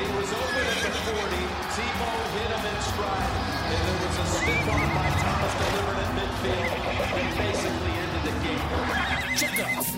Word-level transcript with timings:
He 0.00 0.06
was 0.16 0.32
open 0.32 0.64
at 0.64 0.80
the 0.80 0.92
40. 1.12 1.28
Tebow 1.76 2.16
hit 2.32 2.50
him 2.56 2.64
in 2.70 2.78
stride. 2.88 3.32
And 3.68 3.80
there 3.84 3.98
was 4.00 4.16
a 4.16 4.26
stiff 4.32 4.64
arm 4.72 4.90
by 4.96 5.08
Thomas 5.20 5.54
delivered 5.60 5.98
at 6.00 6.10
midfield. 6.16 6.72
And 7.20 7.30
basically 7.36 7.92
ended 8.00 8.22
the 8.28 8.34
game. 8.40 8.64
Check 9.36 9.56
off. 9.76 9.88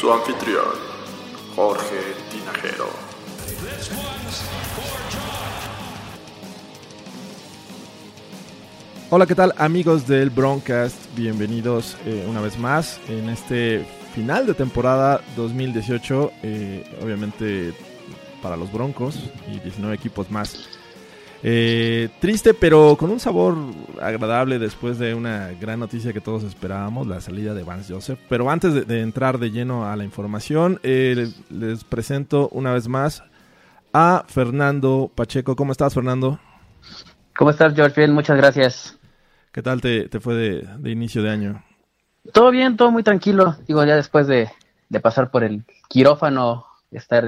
Su 0.00 0.10
anfitrión, 0.10 0.74
Jorge 1.54 2.02
Tinajero. 2.30 2.88
This 3.60 3.90
one's 3.92 4.38
for 4.74 4.96
John. 5.12 5.52
Hola, 9.10 9.26
¿qué 9.26 9.34
tal 9.34 9.52
amigos 9.58 10.06
del 10.06 10.30
Broncast? 10.30 10.96
Bienvenidos 11.14 11.98
eh, 12.06 12.24
una 12.26 12.40
vez 12.40 12.58
más 12.58 12.98
en 13.08 13.28
este 13.28 13.84
final 14.12 14.46
de 14.46 14.54
temporada 14.54 15.20
2018, 15.36 16.32
eh, 16.42 16.84
obviamente 17.02 17.72
para 18.42 18.56
los 18.56 18.72
Broncos 18.72 19.30
y 19.48 19.58
19 19.60 19.94
equipos 19.94 20.30
más. 20.30 20.68
Eh, 21.44 22.08
triste, 22.20 22.54
pero 22.54 22.96
con 22.96 23.10
un 23.10 23.18
sabor 23.18 23.56
agradable 24.00 24.60
después 24.60 24.98
de 24.98 25.14
una 25.14 25.50
gran 25.60 25.80
noticia 25.80 26.12
que 26.12 26.20
todos 26.20 26.44
esperábamos, 26.44 27.06
la 27.08 27.20
salida 27.20 27.52
de 27.52 27.64
Vance 27.64 27.92
Joseph. 27.92 28.18
Pero 28.28 28.48
antes 28.48 28.74
de, 28.74 28.84
de 28.84 29.00
entrar 29.00 29.38
de 29.38 29.50
lleno 29.50 29.90
a 29.90 29.96
la 29.96 30.04
información, 30.04 30.78
eh, 30.82 31.14
les, 31.16 31.50
les 31.50 31.84
presento 31.84 32.48
una 32.50 32.72
vez 32.72 32.86
más 32.86 33.24
a 33.92 34.24
Fernando 34.28 35.10
Pacheco. 35.12 35.56
¿Cómo 35.56 35.72
estás, 35.72 35.94
Fernando? 35.94 36.38
¿Cómo 37.36 37.50
estás, 37.50 37.74
George? 37.74 38.00
Bien, 38.00 38.12
muchas 38.12 38.36
gracias. 38.36 38.98
¿Qué 39.50 39.62
tal 39.62 39.80
te, 39.80 40.08
te 40.08 40.20
fue 40.20 40.34
de, 40.34 40.68
de 40.78 40.90
inicio 40.90 41.22
de 41.22 41.30
año? 41.30 41.62
Todo 42.32 42.50
bien, 42.50 42.76
todo 42.76 42.90
muy 42.90 43.02
tranquilo. 43.02 43.56
Digo, 43.66 43.84
ya 43.84 43.96
después 43.96 44.26
de, 44.26 44.48
de 44.88 45.00
pasar 45.00 45.30
por 45.30 45.42
el 45.44 45.64
quirófano, 45.88 46.66
estar 46.90 47.24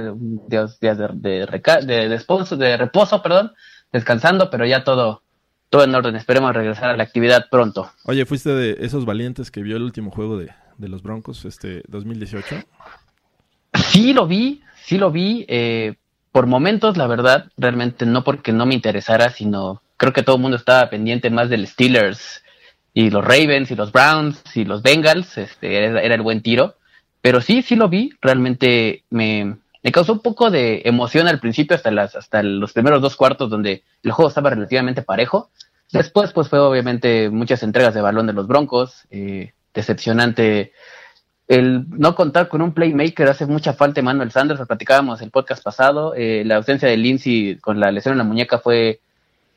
días, 0.48 0.78
días 0.80 0.98
de, 0.98 1.08
de, 1.14 1.46
de, 1.86 2.08
de 2.08 2.14
esposo- 2.16 2.56
de 2.56 2.76
reposo, 2.76 3.22
perdón, 3.22 3.52
descansando, 3.92 4.50
pero 4.50 4.64
ya 4.66 4.84
todo, 4.84 5.22
todo 5.70 5.84
en 5.84 5.94
orden. 5.94 6.14
Esperemos 6.16 6.54
regresar 6.54 6.90
a 6.90 6.96
la 6.96 7.02
actividad 7.02 7.46
pronto. 7.50 7.90
Oye, 8.04 8.24
¿fuiste 8.26 8.50
de 8.50 8.76
esos 8.80 9.04
valientes 9.04 9.50
que 9.50 9.62
vio 9.62 9.76
el 9.76 9.82
último 9.82 10.10
juego 10.10 10.38
de, 10.38 10.50
de 10.78 10.88
los 10.88 11.02
Broncos, 11.02 11.44
este 11.44 11.82
2018? 11.88 12.62
Sí 13.74 14.12
lo 14.12 14.26
vi, 14.26 14.62
sí 14.84 14.98
lo 14.98 15.10
vi. 15.10 15.44
eh, 15.48 15.94
por 16.30 16.46
momentos, 16.46 16.96
la 16.96 17.06
verdad, 17.06 17.46
realmente 17.56 18.06
no 18.06 18.24
porque 18.24 18.52
no 18.52 18.66
me 18.66 18.74
interesara, 18.74 19.30
sino 19.30 19.82
creo 19.96 20.12
que 20.12 20.24
todo 20.24 20.34
el 20.36 20.42
mundo 20.42 20.56
estaba 20.56 20.90
pendiente 20.90 21.30
más 21.30 21.48
del 21.48 21.66
Steelers 21.68 22.42
y 22.94 23.10
los 23.10 23.24
Ravens 23.24 23.70
y 23.70 23.74
los 23.74 23.92
Browns 23.92 24.42
y 24.54 24.64
los 24.64 24.82
Bengals. 24.82 25.36
Este, 25.36 25.76
era, 25.76 26.00
era 26.00 26.14
el 26.14 26.22
buen 26.22 26.40
tiro. 26.40 26.76
Pero 27.20 27.40
sí, 27.40 27.62
sí 27.62 27.76
lo 27.76 27.88
vi. 27.88 28.12
Realmente 28.22 29.02
me, 29.10 29.56
me 29.82 29.92
causó 29.92 30.12
un 30.12 30.20
poco 30.20 30.50
de 30.50 30.82
emoción 30.84 31.26
al 31.26 31.40
principio, 31.40 31.76
hasta, 31.76 31.90
las, 31.90 32.14
hasta 32.14 32.42
los 32.42 32.72
primeros 32.72 33.02
dos 33.02 33.16
cuartos, 33.16 33.50
donde 33.50 33.82
el 34.02 34.12
juego 34.12 34.28
estaba 34.28 34.50
relativamente 34.50 35.02
parejo. 35.02 35.50
Después, 35.92 36.32
pues 36.32 36.48
fue 36.48 36.60
obviamente 36.60 37.28
muchas 37.30 37.62
entregas 37.62 37.94
de 37.94 38.00
balón 38.00 38.26
de 38.26 38.32
los 38.32 38.46
Broncos. 38.46 39.02
eh, 39.10 39.52
decepcionante 39.74 40.72
el 41.48 41.84
no 41.90 42.14
contar 42.14 42.48
con 42.48 42.62
un 42.62 42.72
playmaker 42.72 43.28
hace 43.28 43.44
mucha 43.44 43.74
falta 43.74 44.00
Manuel 44.00 44.30
Sanders, 44.30 44.60
lo 44.60 44.66
platicábamos 44.66 45.20
el 45.20 45.30
podcast 45.30 45.62
pasado, 45.62 46.14
eh, 46.16 46.42
la 46.46 46.56
ausencia 46.56 46.88
de 46.88 46.96
Lindsay 46.96 47.58
con 47.60 47.80
la 47.80 47.90
lesión 47.90 48.12
en 48.12 48.18
la 48.18 48.24
muñeca 48.24 48.58
fue, 48.58 49.00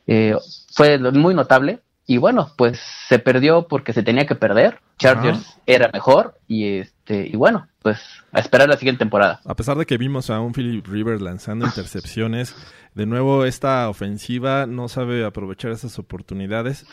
eh, 0.06 0.36
fue 0.72 0.98
muy 0.98 1.34
notable 1.34 1.78
y 2.10 2.16
bueno, 2.16 2.50
pues 2.56 2.80
se 3.06 3.18
perdió 3.18 3.68
porque 3.68 3.92
se 3.92 4.02
tenía 4.02 4.26
que 4.26 4.34
perder, 4.34 4.80
Chargers 4.96 5.46
Ajá. 5.46 5.60
era 5.66 5.90
mejor 5.92 6.38
y 6.48 6.78
este 6.78 7.28
y 7.28 7.36
bueno, 7.36 7.68
pues 7.82 8.00
a 8.32 8.40
esperar 8.40 8.66
la 8.66 8.78
siguiente 8.78 9.00
temporada. 9.00 9.42
A 9.44 9.54
pesar 9.54 9.76
de 9.76 9.84
que 9.84 9.98
vimos 9.98 10.30
a 10.30 10.40
un 10.40 10.54
Philip 10.54 10.86
Rivers 10.86 11.20
lanzando 11.20 11.66
intercepciones, 11.66 12.56
de 12.94 13.04
nuevo 13.04 13.44
esta 13.44 13.90
ofensiva 13.90 14.64
no 14.64 14.88
sabe 14.88 15.22
aprovechar 15.22 15.70
esas 15.70 15.98
oportunidades 15.98 16.86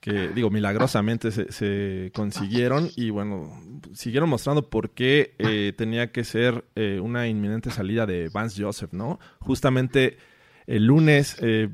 que, 0.00 0.28
digo, 0.28 0.48
milagrosamente 0.48 1.32
se, 1.32 1.52
se 1.52 2.10
consiguieron 2.14 2.88
y 2.96 3.10
bueno, 3.10 3.52
siguieron 3.92 4.30
mostrando 4.30 4.70
por 4.70 4.88
qué 4.92 5.34
eh, 5.38 5.74
tenía 5.76 6.12
que 6.12 6.24
ser 6.24 6.64
eh, 6.76 6.98
una 6.98 7.28
inminente 7.28 7.70
salida 7.70 8.06
de 8.06 8.30
Vance 8.30 8.62
Joseph, 8.62 8.94
¿no? 8.94 9.20
Justamente 9.38 10.16
el 10.66 10.86
lunes 10.86 11.36
eh, 11.40 11.68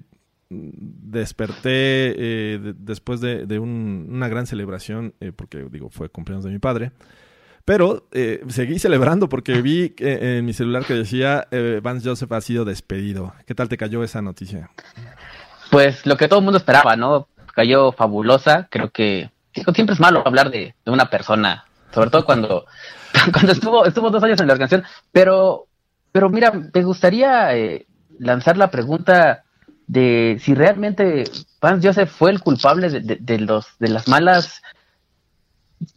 desperté 0.51 2.15
eh, 2.55 2.59
de- 2.59 2.75
después 2.75 3.21
de, 3.21 3.59
un- 3.59 4.07
una 4.11 4.29
gran 4.29 4.47
celebración, 4.47 5.15
eh, 5.21 5.33
porque 5.35 5.67
digo, 5.71 5.91
fue 5.91 6.09
cumpleaños 6.09 6.45
de 6.45 6.51
mi 6.51 6.59
padre. 6.59 6.93
Pero 7.65 8.09
eh, 8.13 8.43
seguí 8.49 8.79
celebrando 8.79 9.29
porque 9.29 9.61
vi 9.61 9.95
en 9.99 10.47
mi 10.47 10.55
celular 10.55 10.87
que 10.87 10.95
decía 10.95 11.47
Vance 11.83 12.09
Joseph 12.09 12.33
ha 12.33 12.41
sido 12.41 12.65
despedido. 12.65 13.35
¿Qué 13.47 13.55
tal 13.55 13.69
te 13.69 13.77
cayó 13.77 14.03
esa 14.03 14.23
noticia? 14.23 14.71
Pues 15.71 16.07
lo 16.07 16.17
que 16.17 16.29
todo 16.29 16.39
el 16.39 16.45
mundo 16.47 16.57
esperaba, 16.57 16.97
¿no? 16.97 17.29
Cayó 17.55 17.93
fabulosa, 17.93 18.69
creo 18.71 18.89
que 18.91 19.31
siempre 19.75 19.93
es 19.93 20.01
malo 20.01 20.23
hablar 20.25 20.51
de, 20.51 20.75
una 20.87 21.11
persona, 21.11 21.67
sobre 21.93 22.09
todo 22.09 22.25
cuando, 22.25 22.65
cuando 23.33 23.53
estuvo, 23.53 23.85
estuvo 23.85 24.09
dos 24.09 24.23
años 24.23 24.41
en 24.41 24.47
la 24.47 24.55
organización, 24.55 24.85
pero, 25.13 25.67
pero 26.11 26.31
mira, 26.31 26.51
me 26.53 26.83
gustaría 26.83 27.51
lanzar 28.19 28.57
la 28.57 28.71
pregunta 28.71 29.45
de 29.89 30.39
si 30.41 30.55
realmente 30.55 31.25
Vance 31.61 31.89
Joseph 31.89 32.11
fue 32.11 32.31
el 32.31 32.41
culpable 32.41 32.89
de, 32.91 33.17
de- 33.19 33.39
los, 33.41 33.67
de 33.79 33.89
las 33.89 34.07
malas 34.07 34.63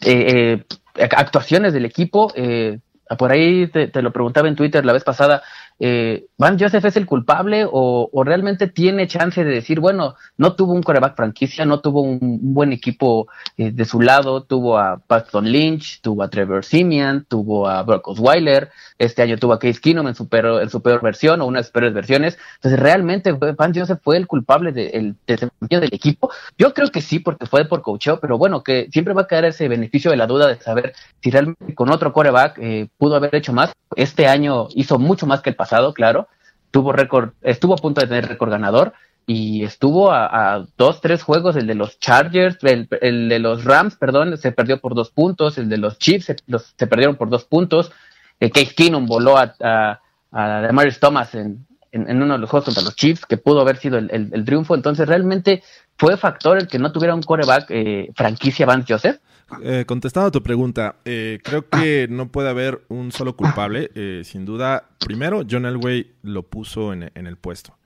eh, 0.01 0.63
eh, 0.95 1.09
actuaciones 1.15 1.73
del 1.73 1.85
equipo. 1.85 2.31
eh, 2.35 2.79
por 3.17 3.31
ahí 3.31 3.67
te 3.67 4.01
lo 4.01 4.13
preguntaba 4.13 4.47
en 4.47 4.55
Twitter 4.55 4.85
la 4.85 4.93
vez 4.93 5.03
pasada. 5.03 5.43
Eh, 5.79 6.25
¿Van 6.37 6.59
Joseph 6.59 6.85
es 6.85 6.97
el 6.97 7.05
culpable 7.05 7.65
o, 7.69 8.09
realmente 8.23 8.67
tiene 8.67 9.07
chance 9.07 9.43
de 9.43 9.51
decir, 9.51 9.79
bueno, 9.79 10.15
no 10.37 10.53
tuvo 10.55 10.73
un 10.73 10.83
coreback 10.83 11.15
franquicia, 11.15 11.65
no 11.65 11.79
tuvo 11.79 12.01
un, 12.01 12.19
buen 12.53 12.71
equipo 12.71 13.27
eh, 13.57 13.71
de 13.71 13.85
su 13.85 14.01
lado, 14.01 14.43
tuvo 14.43 14.77
a 14.77 14.97
Paxton 14.99 15.45
Lynch, 15.45 16.01
tuvo 16.01 16.23
a 16.23 16.29
Trevor 16.29 16.63
Simeon, 16.63 17.25
tuvo 17.27 17.67
a 17.67 17.81
Brock 17.83 18.07
Osweiler, 18.07 18.69
este 18.99 19.21
año 19.21 19.37
tuvo 19.37 19.53
a 19.53 19.59
Case 19.59 19.79
Keenum 19.81 20.07
en 20.07 20.15
su, 20.15 20.27
peor, 20.27 20.61
en 20.61 20.69
su 20.69 20.81
peor 20.81 21.01
versión 21.01 21.41
o 21.41 21.45
una 21.45 21.59
de 21.59 21.63
sus 21.63 21.71
peores 21.71 21.93
versiones. 21.93 22.37
Entonces, 22.55 22.79
¿realmente 22.79 23.31
Van 23.31 23.73
Joseph 23.73 23.99
fue 24.03 24.17
el 24.17 24.27
culpable 24.27 24.71
de- 24.71 24.89
el 24.89 25.15
desempeño 25.25 25.79
del 25.79 25.93
equipo? 25.93 26.31
Yo 26.57 26.73
creo 26.73 26.89
que 26.89 27.01
sí, 27.01 27.19
porque 27.19 27.45
fue 27.45 27.65
por 27.65 27.81
coacheo, 27.81 28.19
pero 28.19 28.37
bueno, 28.37 28.63
que 28.63 28.87
siempre 28.91 29.13
va 29.13 29.23
a 29.23 29.27
quedar 29.27 29.45
ese 29.45 29.67
beneficio 29.67 30.11
de 30.11 30.17
la 30.17 30.27
duda 30.27 30.47
de 30.47 30.59
saber 30.59 30.93
si 31.21 31.31
realmente 31.31 31.73
con 31.75 31.89
otro 31.89 32.13
coreback 32.13 32.57
eh, 32.59 32.89
pudo 32.97 33.15
haber 33.15 33.33
hecho 33.35 33.53
más. 33.53 33.71
Este 33.95 34.27
año 34.27 34.67
hizo 34.75 34.99
mucho 34.99 35.25
más 35.25 35.41
que 35.41 35.49
el 35.49 35.55
pasado, 35.55 35.70
claro. 35.93 36.27
Tuvo 36.71 36.93
récord, 36.93 37.31
estuvo 37.41 37.73
a 37.73 37.77
punto 37.77 37.99
de 38.01 38.07
tener 38.07 38.27
récord 38.27 38.49
ganador 38.49 38.93
y 39.27 39.63
estuvo 39.63 40.11
a, 40.11 40.65
dos, 40.77 40.99
tres 41.01 41.21
juegos, 41.21 41.55
el 41.55 41.67
de 41.67 41.75
los 41.75 41.99
Chargers, 41.99 42.57
el, 42.63 42.87
el 43.01 43.29
de 43.29 43.39
los 43.39 43.63
Rams, 43.65 43.95
perdón, 43.95 44.37
se 44.37 44.51
perdió 44.51 44.79
por 44.79 44.95
dos 44.95 45.11
puntos, 45.11 45.57
el 45.57 45.69
de 45.69 45.77
los 45.77 45.97
Chiefs 45.99 46.25
se, 46.25 46.35
los- 46.47 46.73
se 46.77 46.87
perdieron 46.87 47.15
por 47.17 47.29
dos 47.29 47.43
puntos, 47.45 47.91
el 48.39 48.51
Case 48.51 48.73
Keenum 48.75 49.05
voló 49.05 49.37
a, 49.37 49.53
a, 49.61 49.99
a 50.31 50.89
Thomas 50.99 51.35
en, 51.35 51.65
en, 51.91 52.21
uno 52.21 52.33
de 52.33 52.39
los 52.39 52.49
juegos 52.49 52.65
contra 52.65 52.83
los 52.83 52.95
Chiefs, 52.95 53.25
que 53.25 53.37
pudo 53.37 53.61
haber 53.61 53.77
sido 53.77 53.97
el- 53.97 54.09
el 54.33 54.45
triunfo, 54.45 54.75
entonces 54.75 55.07
realmente 55.07 55.61
fue 56.01 56.17
factor 56.17 56.57
el 56.57 56.67
que 56.67 56.79
no 56.79 56.91
tuviera 56.91 57.13
un 57.13 57.21
coreback 57.21 57.67
eh, 57.69 58.11
franquicia 58.15 58.65
Vance 58.65 58.91
Joseph. 58.91 59.17
Eh, 59.61 59.85
contestando 59.85 60.29
a 60.29 60.31
tu 60.31 60.41
pregunta, 60.41 60.95
eh, 61.05 61.37
creo 61.43 61.69
que 61.69 62.07
no 62.09 62.29
puede 62.29 62.49
haber 62.49 62.81
un 62.87 63.11
solo 63.11 63.35
culpable. 63.35 63.91
eh, 63.93 64.23
sin 64.25 64.43
duda, 64.43 64.85
primero, 64.97 65.43
John 65.47 65.67
Elway 65.67 66.11
lo 66.23 66.41
puso 66.41 66.91
en, 66.91 67.03
el 67.13 67.37
puesto. 67.37 67.77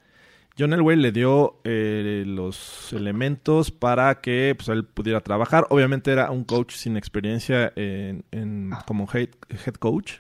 John 0.58 0.72
Elway 0.72 0.96
le 0.96 1.12
dio 1.12 1.60
eh, 1.66 2.24
los 2.26 2.94
elementos 2.94 3.72
para 3.72 4.22
que 4.22 4.56
pues, 4.56 4.70
él 4.70 4.86
pudiera 4.86 5.20
trabajar. 5.20 5.68
Obviamente 5.70 6.10
era 6.14 6.32
un 6.32 6.46
coach 6.46 6.74
sin 6.76 6.96
experiencia 6.96 7.74
en, 7.76 8.24
en- 8.32 8.72
como 8.88 9.10
head 9.12 9.28
coach. 9.78 10.14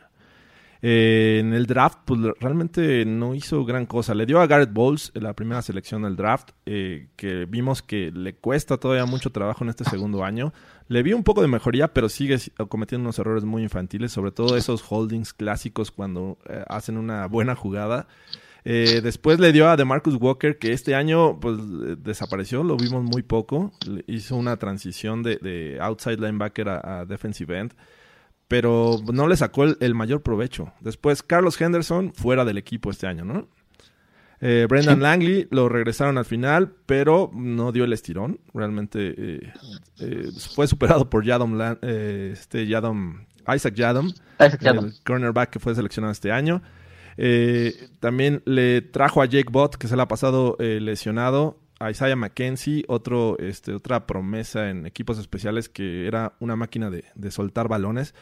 Eh, 0.88 1.38
en 1.40 1.52
el 1.56 1.66
draft, 1.66 1.98
pues 2.06 2.20
realmente 2.40 3.06
no 3.06 3.34
hizo 3.34 3.66
gran 3.66 3.88
cosa. 3.88 4.14
Le 4.14 4.28
dio 4.28 4.40
a 4.40 4.46
Garrett 4.46 4.72
Bowles 4.72 5.12
la 5.16 5.34
primera 5.34 5.64
selección 5.64 6.04
del 6.04 6.16
draft, 6.16 6.52
eh, 6.68 7.08
que 7.16 7.46
vimos 7.46 7.82
que 7.82 8.12
le 8.12 8.36
cuesta 8.36 8.78
todavía 8.78 9.08
mucho 9.08 9.32
trabajo 9.32 9.64
en 9.64 9.72
este 9.72 9.84
segundo 9.84 10.24
año. 10.24 10.54
Le 10.88 11.02
vi 11.02 11.14
un 11.14 11.24
poco 11.24 11.42
de 11.42 11.48
mejoría, 11.48 11.92
pero 11.92 12.08
sigue 12.08 12.38
si- 12.38 12.52
cometiendo 12.70 13.04
unos 13.06 13.18
errores 13.18 13.46
muy 13.46 13.64
infantiles, 13.64 14.12
sobre 14.12 14.32
todo 14.32 14.58
esos 14.58 14.84
holdings 14.88 15.34
clásicos 15.34 15.90
cuando 15.90 16.38
eh, 16.48 16.64
hacen 16.68 16.98
una 16.98 17.26
buena 17.26 17.56
jugada. 17.56 18.08
Eh, 18.64 19.02
después 19.02 19.40
le 19.40 19.52
dio 19.52 19.68
a 19.68 19.78
DeMarcus 19.78 20.16
Walker, 20.22 20.60
que 20.60 20.72
este 20.72 20.94
año 20.94 21.40
pues 21.40 21.58
eh, 21.58 21.96
desapareció, 21.98 22.64
lo 22.64 22.78
vimos 22.78 23.04
muy 23.04 23.24
poco. 23.24 23.72
Le 23.90 24.04
hizo 24.06 24.36
una 24.36 24.58
transición 24.58 25.24
de, 25.24 25.38
de 25.38 25.80
outside 25.82 26.18
linebacker 26.20 26.70
a, 26.70 27.06
defensive 27.06 27.58
end, 27.60 27.74
pero 28.47 29.00
no 29.12 29.27
le 29.27 29.38
sacó 29.38 29.63
el, 29.63 29.77
el, 29.80 29.95
mayor 29.95 30.21
provecho. 30.21 30.74
Después 30.80 31.24
Carlos 31.24 31.59
Henderson 31.59 32.13
fuera 32.13 32.45
del 32.45 32.57
equipo 32.57 32.89
este 32.92 33.07
año, 33.07 33.25
¿no? 33.25 33.47
Eh, 34.42 34.68
Brendan 34.69 34.97
sí. 34.97 35.01
Langley 35.01 35.47
lo 35.50 35.69
regresaron 35.69 36.18
al 36.18 36.25
final, 36.25 36.74
pero 36.86 37.31
no 37.33 37.71
dio 37.71 37.86
el 37.86 37.94
estirón. 37.94 38.39
Realmente 38.53 39.15
eh, 39.18 39.53
eh, 40.00 40.30
fue 40.53 40.68
superado 40.68 41.09
por 41.09 41.24
Yadom, 41.24 41.59
este 41.81 42.68
Yadom, 42.68 43.25
Isaac 43.53 43.74
Yadom, 43.75 44.07
Isaac 44.39 44.62
Yadom, 44.62 44.86
el 44.86 44.94
cornerback 45.03 45.50
que 45.50 45.59
fue 45.59 45.74
seleccionado 45.74 46.12
este 46.12 46.31
año. 46.31 46.62
Eh, 47.18 47.89
también 48.00 48.41
le 48.45 48.81
trajo 48.81 49.21
a 49.21 49.25
Jake 49.25 49.50
Bott, 49.51 49.75
que 49.75 49.88
se 49.88 49.95
le 49.95 50.01
ha 50.01 50.07
pasado 50.07 50.57
eh, 50.59 50.80
lesionado. 50.81 51.59
Isaiah 51.81 52.16
McKenzie, 52.16 52.86
otro, 52.88 53.38
este, 53.39 53.74
otra 53.74 54.07
promesa 54.07 54.69
en 54.69 54.86
equipos 54.86 55.19
especiales 55.19 55.69
que 55.69 56.07
era 56.07 56.33
una 56.39 56.56
máquina 56.56 56.89
de, 56.89 57.31
soltar 57.31 57.68
balones. 57.68 58.13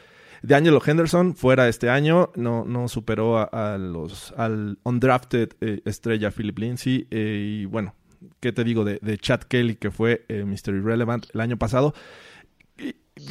De 0.42 0.56
Angelo 0.56 0.82
Henderson, 0.86 1.36
fuera 1.36 1.70
este 1.70 1.90
año, 1.90 2.32
no, 2.36 2.66
no 2.66 2.88
superó 2.88 3.38
a, 3.38 3.78
los, 3.78 4.34
al 4.36 4.78
undrafted 4.84 5.52
eh, 5.62 5.82
estrella 5.86 6.32
Philip 6.32 6.58
Lindsay. 6.58 7.08
Eh, 7.12 7.60
y 7.62 7.66
bueno, 7.66 7.96
¿qué 8.42 8.52
te 8.52 8.64
digo 8.64 8.84
de, 8.84 9.18
Chad 9.20 9.42
Kelly, 9.42 9.76
que 9.76 9.92
fue 9.92 10.26
eh, 10.28 10.44
Mr. 10.44 10.76
Irrelevant 10.76 11.28
el 11.34 11.42
año 11.42 11.58
pasado? 11.58 11.94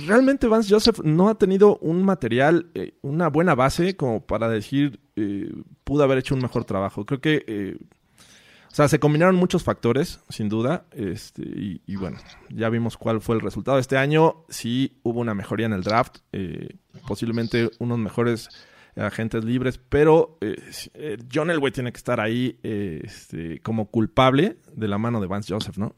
Realmente 0.07 0.47
Vance 0.47 0.73
Joseph 0.73 1.01
no 1.03 1.29
ha 1.29 1.35
tenido 1.37 1.77
un 1.79 2.05
material, 2.05 2.71
eh, 2.75 2.95
una 3.03 3.29
buena 3.29 3.57
base 3.57 3.97
como 3.97 4.25
para 4.25 4.49
decir, 4.49 5.01
pudo 5.85 6.05
haber 6.05 6.19
hecho 6.19 6.35
un 6.35 6.41
mejor 6.41 6.65
trabajo. 6.65 7.05
Creo 7.05 7.21
que, 7.21 7.77
o 8.73 8.75
sea, 8.75 8.89
se 8.89 8.99
combinaron 8.99 9.37
muchos 9.37 9.65
factores, 9.65 10.21
sin 10.31 10.49
duda, 10.49 10.87
este, 10.93 11.43
y, 11.43 11.83
y, 11.87 11.97
bueno, 11.97 12.17
ya 12.49 12.71
vimos 12.71 12.97
cuál 12.97 13.21
fue 13.21 13.35
el 13.35 13.43
resultado. 13.43 13.79
Este 13.79 13.99
año 13.99 14.47
sí 14.49 14.99
hubo 15.03 15.21
una 15.21 15.35
mejoría 15.35 15.67
en 15.67 15.75
el 15.75 15.83
draft, 15.83 16.21
eh, 16.33 16.77
posiblemente 17.07 17.71
unos 17.81 17.99
mejores 17.99 18.49
agentes 18.97 19.45
libres, 19.45 19.79
pero 19.91 20.39
eh, 20.41 21.19
John 21.31 21.51
Elway 21.51 21.71
tiene 21.71 21.93
que 21.93 21.99
estar 21.99 22.19
ahí 22.19 22.59
eh, 22.63 23.03
este, 23.05 23.61
como 23.61 23.91
culpable 23.91 24.57
de 24.75 24.89
la 24.89 24.97
mano 24.97 25.21
de 25.21 25.27
Vance 25.27 25.53
Joseph, 25.53 25.77
¿no? 25.77 25.95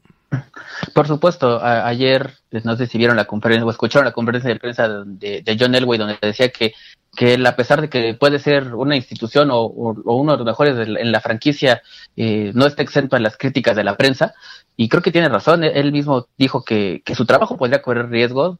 Por 0.93 1.07
supuesto, 1.07 1.63
ayer, 1.63 2.33
no 2.65 2.75
sé 2.75 2.87
si 2.87 2.97
vieron 2.97 3.15
la 3.15 3.23
conferencia 3.23 3.65
o 3.65 3.71
escucharon 3.71 4.03
la 4.03 4.11
conferencia 4.11 4.49
de 4.49 4.59
prensa 4.59 4.89
de, 5.05 5.41
de 5.43 5.57
John 5.57 5.75
Elway, 5.75 5.97
donde 5.97 6.17
decía 6.21 6.49
que, 6.49 6.73
que 7.15 7.33
él, 7.33 7.45
a 7.45 7.55
pesar 7.55 7.81
de 7.81 7.89
que 7.89 8.13
puede 8.13 8.39
ser 8.39 8.75
una 8.75 8.95
institución 8.95 9.49
o, 9.51 9.65
uno 9.65 10.33
de 10.33 10.37
los 10.37 10.45
mejores 10.45 10.75
de 10.75 10.83
en 10.83 11.11
la 11.11 11.21
franquicia, 11.21 11.81
eh, 12.15 12.51
no 12.53 12.65
está 12.65 12.83
exento 12.83 13.15
a 13.15 13.19
las 13.19 13.37
críticas 13.37 13.75
de 13.75 13.83
la 13.83 13.97
prensa. 13.97 14.33
Y 14.77 14.89
creo 14.89 15.01
que 15.01 15.11
tiene 15.11 15.29
razón, 15.29 15.63
él 15.63 15.91
mismo 15.91 16.27
dijo 16.37 16.63
que, 16.63 17.01
que 17.05 17.15
su 17.15 17.25
trabajo 17.25 17.57
podría 17.57 17.81
correr 17.81 18.09
riesgo, 18.09 18.59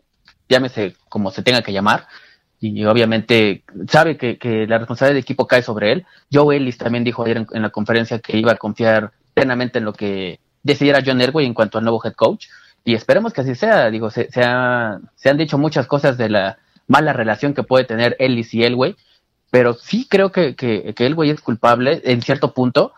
llámese 0.50 0.96
como 1.10 1.32
se 1.32 1.44
tenga 1.44 1.62
que 1.62 1.74
llamar, 1.74 2.08
y 2.60 2.86
obviamente 2.86 3.64
sabe 3.90 4.18
que, 4.18 4.38
que, 4.38 4.66
la 4.66 4.78
responsabilidad 4.78 5.16
del 5.16 5.24
equipo 5.24 5.48
cae 5.48 5.62
sobre 5.62 5.92
él. 5.92 6.06
Joe 6.32 6.56
Ellis 6.56 6.78
también 6.78 7.04
dijo 7.04 7.24
ayer 7.24 7.38
en, 7.38 7.48
en, 7.52 7.62
la 7.62 7.70
conferencia 7.70 8.20
que 8.20 8.38
iba 8.38 8.54
a 8.54 8.58
confiar 8.58 9.12
plenamente 9.34 9.80
en 9.80 9.86
lo 9.86 9.94
que 9.94 10.40
decidiera 10.64 11.04
John 11.06 11.22
Elway 11.22 11.46
en 11.46 11.54
cuanto 11.54 11.78
al 11.78 11.84
nuevo 11.84 12.02
head 12.04 12.14
coach. 12.14 12.48
Y 12.84 12.94
esperemos 12.94 13.34
que 13.34 13.42
así 13.42 13.56
sea. 13.56 13.90
Digo, 13.92 14.10
se, 14.10 14.32
se, 14.32 14.42
ha, 14.44 15.00
se 15.16 15.30
han 15.30 15.38
dicho 15.38 15.58
muchas 15.58 15.86
cosas 15.88 16.18
de 16.18 16.30
la 16.30 16.58
mala 16.88 17.14
relación 17.14 17.54
que 17.54 17.64
puede 17.64 17.86
tener 17.86 18.16
Ellis 18.20 18.54
y 18.54 18.64
Elway, 18.64 18.96
pero 19.52 19.74
sí 19.74 20.08
creo 20.10 20.32
que, 20.32 20.56
que, 20.56 20.94
que 20.94 21.06
Elway 21.06 21.30
es 21.30 21.42
culpable 21.42 22.02
en 22.06 22.22
cierto 22.22 22.54
punto, 22.54 22.94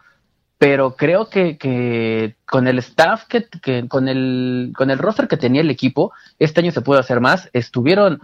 pero 0.58 0.96
creo 0.96 1.30
que, 1.30 1.58
que 1.58 2.36
con 2.46 2.68
el 2.68 2.80
staff, 2.80 3.26
que, 3.26 3.48
que, 3.62 3.88
con, 3.88 4.08
el, 4.08 4.74
con 4.76 4.90
el 4.90 4.98
roster 4.98 5.28
que 5.28 5.38
tenía 5.38 5.62
el 5.62 5.70
equipo, 5.70 6.12
este 6.40 6.62
año 6.62 6.72
se 6.72 6.82
pudo 6.82 7.00
hacer 7.00 7.22
más. 7.22 7.50
Estuvieron 7.54 8.22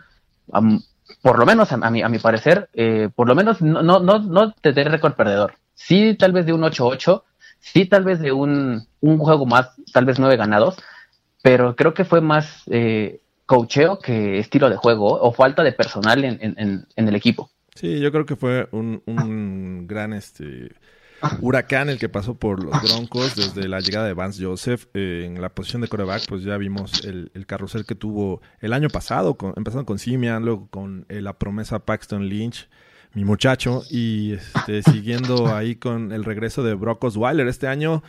um, 0.47 0.81
por 1.21 1.39
lo 1.39 1.45
menos 1.45 1.71
a, 1.71 1.75
a, 1.75 1.89
mi, 1.89 2.01
a 2.01 2.09
mi 2.09 2.19
parecer, 2.19 2.69
eh, 2.73 3.09
por 3.15 3.27
lo 3.27 3.35
menos 3.35 3.61
no, 3.61 3.81
no, 3.81 3.99
no, 3.99 4.19
no 4.19 4.51
te 4.53 4.73
dé 4.73 4.83
récord 4.83 5.13
perdedor. 5.13 5.55
Sí, 5.75 6.15
tal 6.15 6.31
vez 6.31 6.45
de 6.45 6.53
un 6.53 6.61
8-8, 6.61 7.23
sí, 7.59 7.85
tal 7.85 8.03
vez 8.03 8.19
de 8.19 8.31
un, 8.31 8.85
un 9.01 9.17
juego 9.19 9.45
más, 9.45 9.71
tal 9.91 10.05
vez 10.05 10.19
nueve 10.19 10.37
ganados, 10.37 10.75
pero 11.41 11.75
creo 11.75 11.93
que 11.93 12.05
fue 12.05 12.21
más 12.21 12.63
eh, 12.67 13.21
cocheo 13.45 13.99
que 13.99 14.39
estilo 14.39 14.69
de 14.69 14.77
juego 14.77 15.19
o 15.21 15.31
falta 15.33 15.63
de 15.63 15.71
personal 15.71 16.23
en, 16.23 16.37
en, 16.41 16.87
en 16.95 17.07
el 17.07 17.15
equipo. 17.15 17.49
Sí, 17.75 17.99
yo 17.99 18.11
creo 18.11 18.25
que 18.25 18.35
fue 18.35 18.67
un, 18.71 19.01
un 19.05 19.87
gran 19.87 20.13
este 20.13 20.71
huracán 21.41 21.89
el 21.89 21.99
que 21.99 22.09
pasó 22.09 22.35
por 22.35 22.61
los 22.61 22.81
Broncos 22.81 23.35
desde 23.35 23.67
la 23.69 23.79
llegada 23.79 24.05
de 24.05 24.13
Vance 24.13 24.43
Joseph 24.43 24.87
eh, 24.93 25.23
en 25.25 25.41
la 25.41 25.49
posición 25.49 25.81
de 25.81 25.87
coreback, 25.87 26.27
pues 26.27 26.43
ya 26.43 26.57
vimos 26.57 27.05
el, 27.05 27.31
el 27.33 27.45
carrusel 27.45 27.85
que 27.85 27.95
tuvo 27.95 28.41
el 28.59 28.73
año 28.73 28.89
pasado, 28.89 29.35
con, 29.35 29.53
empezando 29.55 29.85
con 29.85 29.99
Simian, 29.99 30.43
luego 30.43 30.67
con 30.69 31.05
eh, 31.07 31.21
la 31.21 31.33
promesa 31.39 31.79
Paxton 31.79 32.27
Lynch, 32.27 32.67
mi 33.13 33.23
muchacho, 33.23 33.83
y 33.89 34.33
este, 34.33 34.83
siguiendo 34.83 35.55
ahí 35.55 35.75
con 35.75 36.11
el 36.11 36.25
regreso 36.25 36.61
de 36.61 36.73
Brock 36.73 37.03
Osweiler. 37.05 37.47
Este 37.47 37.67
año, 37.67 38.03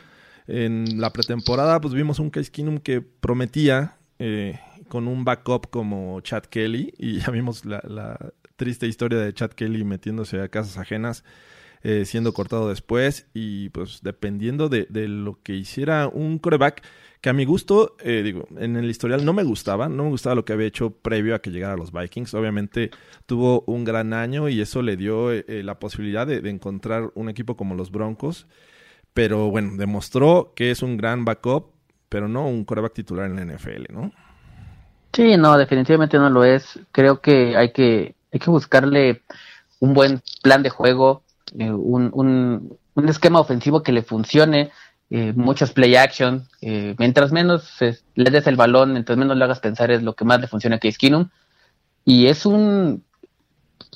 en 0.47 1.01
la 1.01 1.13
pretemporada, 1.13 1.81
pues 1.81 1.95
vimos 1.95 2.19
un 2.19 2.31
Case 2.31 2.51
Keenum 2.51 2.79
que 2.79 3.01
prometía 3.01 3.97
eh, 4.19 4.59
con 4.89 5.09
un 5.09 5.25
backup 5.25 5.71
como 5.71 6.21
Chad 6.21 6.45
Kelly, 6.45 6.95
y 6.99 7.21
ya 7.21 7.31
vimos 7.31 7.65
la, 7.65 7.83
la 7.87 8.33
triste 8.57 8.87
historia 8.87 9.19
de 9.19 9.33
Chad 9.33 9.51
Kelly 9.51 9.85
metiéndose 9.85 10.41
a 10.41 10.49
casas 10.49 10.79
ajenas 10.79 11.25
eh, 11.87 12.07
siendo 12.07 12.33
cortado 12.33 12.71
después 12.71 13.29
y 13.35 13.69
pues 13.69 14.01
dependiendo 14.03 14.71
de, 14.71 14.87
de, 14.89 15.07
lo 15.07 15.43
que 15.43 15.55
hiciera 15.55 16.09
un 16.09 16.39
coreback 16.39 16.83
que 17.21 17.29
a 17.29 17.35
mi 17.35 17.45
gusto, 17.45 17.95
eh, 18.01 18.23
digo, 18.25 18.49
en 18.57 18.77
el 18.77 18.89
historial 18.89 19.23
no 19.27 19.35
me 19.35 19.45
gustaba, 19.45 19.91
no 19.91 20.05
me 20.05 20.09
gustaba 20.09 20.35
lo 20.35 20.47
que 20.47 20.55
había 20.55 20.67
hecho 20.67 20.93
previo 20.93 21.35
a 21.35 21.43
que 21.43 21.51
llegara 21.51 21.75
a 21.75 21.77
los 21.77 21.93
Vikings. 21.93 22.33
Obviamente 22.33 22.91
tuvo 23.27 23.65
un 23.67 23.85
gran 23.85 24.15
año 24.15 24.49
y 24.49 24.63
eso 24.63 24.81
le 24.81 24.97
dio 24.97 25.31
eh, 25.31 25.45
la 25.63 25.79
posibilidad 25.79 26.27
de, 26.27 26.41
de, 26.41 26.49
encontrar 26.49 27.11
un 27.15 27.29
equipo 27.29 27.55
como 27.55 27.75
los 27.75 27.91
Broncos, 27.91 28.47
pero 29.13 29.51
bueno, 29.51 29.77
demostró 29.77 30.55
que 30.57 30.71
es 30.71 30.83
un 30.83 30.97
gran 30.97 31.27
backup, 31.27 31.71
pero 32.09 32.29
no 32.29 32.49
un 32.49 32.65
coreback 32.65 32.95
titular 32.95 33.27
en 33.27 33.37
la 33.37 33.45
NFL, 33.45 33.93
¿no? 33.93 34.11
Sí, 35.15 35.37
no, 35.37 35.57
definitivamente 35.57 36.19
no 36.19 36.29
lo 36.29 36.45
es. 36.45 36.79
Creo 36.93 37.21
que 37.21 37.57
hay 37.57 37.73
que, 37.73 38.15
hay 38.33 38.41
que 38.41 38.51
buscarle 38.51 39.23
un 39.79 39.95
buen 39.95 40.23
plan 40.43 40.63
de 40.63 40.71
juego, 40.71 41.23
eh, 41.59 41.71
un, 41.71 42.11
un, 42.13 42.79
un, 42.95 43.09
esquema 43.09 43.39
ofensivo 43.39 43.83
que 43.83 43.93
le 43.93 44.03
funcione, 44.03 44.73
eh, 45.11 45.33
muchos 45.37 45.73
play 45.73 45.95
action, 45.95 46.49
eh, 46.61 46.95
mientras 46.99 47.31
menos 47.31 47.77
le 47.81 48.31
des 48.31 48.47
el 48.47 48.57
balón, 48.57 48.93
mientras 48.93 49.17
menos 49.17 49.37
le 49.37 49.45
hagas 49.45 49.61
pensar 49.61 49.91
es 49.91 50.03
lo 50.03 50.15
que 50.15 50.25
más 50.25 50.41
le 50.41 50.49
funciona 50.49 50.77
a 50.77 50.81
Case 50.81 50.99
Keenum. 50.99 51.29
Y 52.05 52.27
es 52.27 52.45
un, 52.45 53.05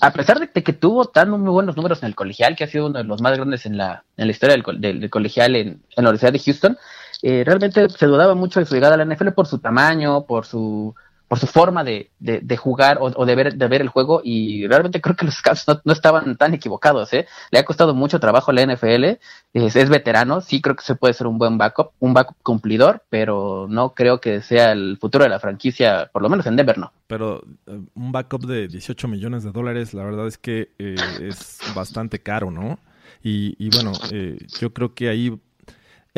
a 0.00 0.12
pesar 0.12 0.38
de 0.38 0.62
que 0.62 0.72
tuvo 0.72 1.06
tan 1.06 1.30
muy 1.30 1.50
buenos 1.50 1.76
números 1.76 2.02
en 2.02 2.06
el 2.06 2.14
colegial, 2.14 2.54
que 2.54 2.64
ha 2.64 2.68
sido 2.68 2.86
uno 2.86 2.98
de 2.98 3.04
los 3.04 3.20
más 3.20 3.36
grandes 3.36 3.66
en 3.66 3.76
la, 3.76 4.04
en 4.16 4.26
la 4.26 4.30
historia 4.30 4.56
del, 4.56 4.80
del, 4.80 5.00
del 5.00 5.10
colegial 5.10 5.56
en, 5.56 5.68
en, 5.68 5.80
la 5.96 6.10
Universidad 6.10 6.32
de 6.32 6.38
Houston, 6.38 6.78
eh, 7.22 7.42
realmente 7.44 7.88
se 7.88 8.06
dudaba 8.06 8.34
mucho 8.34 8.60
de 8.60 8.66
su 8.66 8.74
llegada 8.74 8.94
a 8.94 9.04
la 9.04 9.04
NFL 9.04 9.30
por 9.30 9.46
su 9.46 9.58
tamaño, 9.58 10.24
por 10.24 10.46
su 10.46 10.94
por 11.28 11.38
su 11.38 11.46
forma 11.46 11.84
de, 11.84 12.10
de, 12.18 12.56
jugar 12.56 12.98
o, 13.00 13.26
de, 13.26 13.34
ver, 13.34 13.54
de 13.54 13.68
ver 13.68 13.82
el 13.82 13.88
juego 13.88 14.22
y 14.24 14.66
realmente 14.66 15.02
creo 15.02 15.14
que 15.14 15.26
los 15.26 15.42
Cavs 15.42 15.66
no, 15.84 15.92
estaban 15.92 16.36
tan 16.36 16.54
equivocados. 16.54 17.12
¿eh? 17.12 17.26
Le 17.50 17.58
ha 17.58 17.64
costado 17.64 17.94
mucho 17.94 18.18
trabajo 18.18 18.50
a 18.50 18.54
la 18.54 18.66
NFL, 18.66 19.18
es, 19.52 19.88
veterano, 19.90 20.40
sí 20.40 20.62
creo 20.62 20.74
que 20.74 20.84
se 20.84 20.94
puede 20.94 21.12
ser 21.12 21.26
un 21.26 21.38
buen 21.38 21.58
backup, 21.58 21.90
un 22.00 22.14
backup 22.14 22.36
cumplidor, 22.42 23.04
pero 23.10 23.66
no 23.68 23.94
creo 23.94 24.20
que 24.20 24.40
sea 24.40 24.72
el 24.72 24.96
futuro 24.98 25.24
de 25.24 25.30
la 25.30 25.38
franquicia, 25.38 26.10
por 26.12 26.22
lo 26.22 26.30
menos 26.30 26.46
en 26.46 26.56
Denver 26.56 26.78
no. 26.78 26.92
Pero 27.06 27.42
uh, 27.66 27.84
un 27.94 28.10
backup 28.10 28.46
de 28.46 28.66
18 28.66 29.06
millones 29.06 29.44
de 29.44 29.52
dólares, 29.52 29.92
la 29.92 30.04
verdad 30.04 30.26
es 30.26 30.38
que 30.38 30.70
eh, 30.78 30.96
es 31.20 31.58
bastante 31.74 32.20
caro, 32.20 32.50
¿no? 32.50 32.78
Y, 33.22 33.54
y 33.58 33.68
bueno, 33.70 33.92
eh, 34.12 34.38
yo 34.58 34.72
creo 34.72 34.94
que 34.94 35.08
ahí 35.10 35.38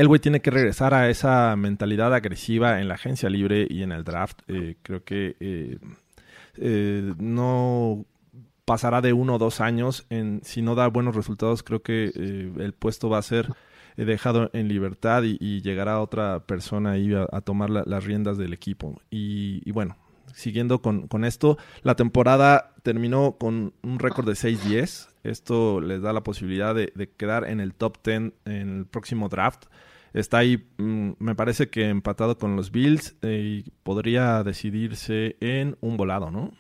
el 0.01 0.09
güey 0.09 0.19
tiene 0.19 0.41
que 0.41 0.51
regresar 0.51 0.95
a 0.95 1.11
esa 1.11 1.55
mentalidad 1.57 2.15
agresiva 2.15 2.81
en 2.81 2.89
la 2.89 2.95
agencia 2.95 3.29
libre 3.29 3.67
y 3.69 3.83
en 3.83 3.93
el 3.93 4.03
draft. 4.03 4.41
Eh, 4.49 4.77
creo 4.81 5.05
que 5.05 5.37
eh, 5.41 5.79
eh, 6.57 7.13
no 7.19 8.07
pasará 8.65 9.03
de 9.03 9.13
uno 9.13 9.35
o 9.35 9.39
dos 9.39 9.61
años. 9.61 10.07
En, 10.09 10.41
si 10.43 10.63
no 10.63 10.75
da 10.75 10.87
buenos 10.87 11.15
resultados, 11.15 11.63
creo 11.63 11.83
que 11.83 12.07
el 12.07 12.73
puesto 12.73 13.11
va 13.11 13.19
a 13.19 13.23
ser 13.23 13.51
dejado 13.99 14.49
en 14.55 14.69
libertad 14.69 15.23
y, 15.23 15.61
llegará 15.61 16.01
otra 16.01 16.47
persona 16.47 16.93
ahí 16.93 17.13
a, 17.13 17.41
tomar 17.43 17.69
la, 17.69 17.83
las 17.85 18.03
riendas 18.03 18.39
del 18.39 18.55
equipo. 18.55 19.03
Y, 19.11 19.61
y 19.67 19.73
bueno, 19.73 19.99
siguiendo 20.33 20.81
con, 20.81 21.09
con, 21.09 21.27
esto, 21.27 21.59
la 21.83 21.95
temporada 21.95 22.73
terminó 22.83 23.37
con 23.39 23.75
un 23.83 23.99
récord 23.99 24.27
de 24.27 24.33
6-10. 24.33 25.09
Esto 25.25 25.83
les 25.83 26.01
da 26.01 26.15
la 26.15 26.23
posibilidad 26.23 26.75
de, 26.75 26.91
de, 26.95 27.11
quedar 27.11 27.47
en 27.47 27.61
el 27.61 27.75
top 27.75 27.99
10 28.03 28.33
en 28.47 28.79
el 28.79 28.87
próximo 28.87 29.29
draft. 29.29 29.67
Está 30.13 30.39
ahí, 30.39 30.67
mmm, 30.79 31.13
me 31.19 31.35
parece 31.35 31.69
que 31.69 31.89
empatado 31.89 32.37
con 32.39 32.57
los 32.57 32.71
Bills 32.71 33.17
eh, 33.23 33.63
y 33.65 33.71
podría 33.83 34.43
decidirse 34.43 35.37
en 35.41 35.77
un 35.81 35.97
volado, 35.97 36.31
¿no? 36.31 36.53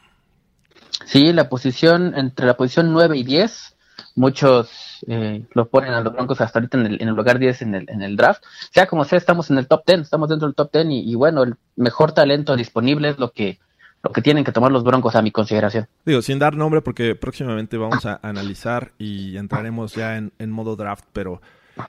Sí, 1.07 1.33
la 1.33 1.49
posición, 1.49 2.15
entre 2.17 2.47
la 2.47 2.57
posición 2.57 2.93
9 2.93 3.17
y 3.17 3.25
10, 3.25 3.77
muchos 4.15 5.05
eh, 5.09 5.45
lo 5.55 5.69
ponen 5.69 5.93
a 5.93 6.01
los 6.01 6.13
Broncos 6.13 6.41
hasta 6.41 6.59
ahorita 6.59 6.79
en 6.79 6.87
el, 6.87 7.03
en 7.03 7.09
el 7.09 7.15
lugar 7.15 7.39
10 7.39 7.63
en 7.63 7.75
el, 7.75 7.91
en 7.91 8.03
el 8.03 8.17
draft. 8.17 8.43
Sea 8.73 8.87
como 8.87 9.05
sea, 9.05 9.19
estamos 9.19 9.51
en 9.51 9.59
el 9.59 9.67
top 9.67 9.83
10, 9.87 10.01
estamos 10.01 10.29
dentro 10.29 10.47
del 10.47 10.55
top 10.55 10.73
10 10.73 10.87
y, 10.87 11.11
y 11.11 11.15
bueno, 11.15 11.43
el 11.43 11.57
mejor 11.77 12.13
talento 12.13 12.57
disponible 12.57 13.09
es 13.09 13.19
lo 13.19 13.33
que 13.33 13.59
lo 14.03 14.13
que 14.13 14.23
tienen 14.23 14.45
que 14.45 14.53
tomar 14.53 14.73
los 14.73 14.83
Broncos 14.83 15.15
a 15.15 15.21
mi 15.21 15.31
consideración. 15.31 15.87
Digo, 16.07 16.23
sin 16.23 16.39
dar 16.39 16.57
nombre 16.57 16.81
porque 16.81 17.15
próximamente 17.15 17.77
vamos 17.77 18.07
a 18.07 18.19
analizar 18.23 18.93
y 18.99 19.37
entraremos 19.37 19.95
ya 19.95 20.17
en, 20.17 20.33
en 20.39 20.51
modo 20.51 20.75
draft, 20.75 21.05
pero 21.13 21.43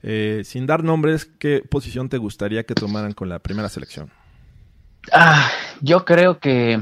eh, 0.04 0.42
sin 0.44 0.66
dar 0.66 0.84
nombres, 0.84 1.26
¿qué 1.26 1.64
posición 1.70 2.10
te 2.10 2.18
gustaría 2.18 2.64
que 2.64 2.76
tomaran 2.76 3.14
con 3.14 3.30
la 3.30 3.40
primera 3.40 3.70
selección? 3.70 4.10
Ah, 5.12 5.50
yo 5.82 6.06
creo 6.06 6.40
que 6.40 6.80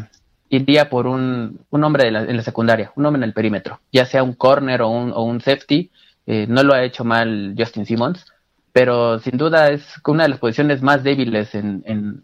iría 0.50 0.90
por 0.90 1.08
un, 1.08 1.60
un 1.70 1.84
hombre 1.84 2.08
en 2.08 2.36
la 2.38 2.44
secundaria, 2.44 2.92
un 2.96 3.06
hombre 3.06 3.20
en 3.20 3.30
el 3.30 3.34
perímetro, 3.34 3.80
ya 3.92 4.06
sea 4.06 4.24
un 4.24 4.34
corner 4.34 4.82
o 4.82 4.90
un, 4.90 5.12
o 5.14 5.24
un 5.24 5.42
safety. 5.42 5.92
Eh, 6.32 6.46
no 6.48 6.62
lo 6.62 6.74
ha 6.74 6.84
hecho 6.84 7.04
mal 7.04 7.56
Justin 7.58 7.88
Simmons, 7.88 8.26
pero 8.72 9.18
sin 9.20 9.36
duda 9.36 9.72
es 9.72 9.84
una 10.06 10.24
de 10.24 10.30
las 10.30 10.38
posiciones 10.38 10.84
más 10.84 11.04
débiles 11.04 11.56
en, 11.56 11.84
en, 11.88 12.22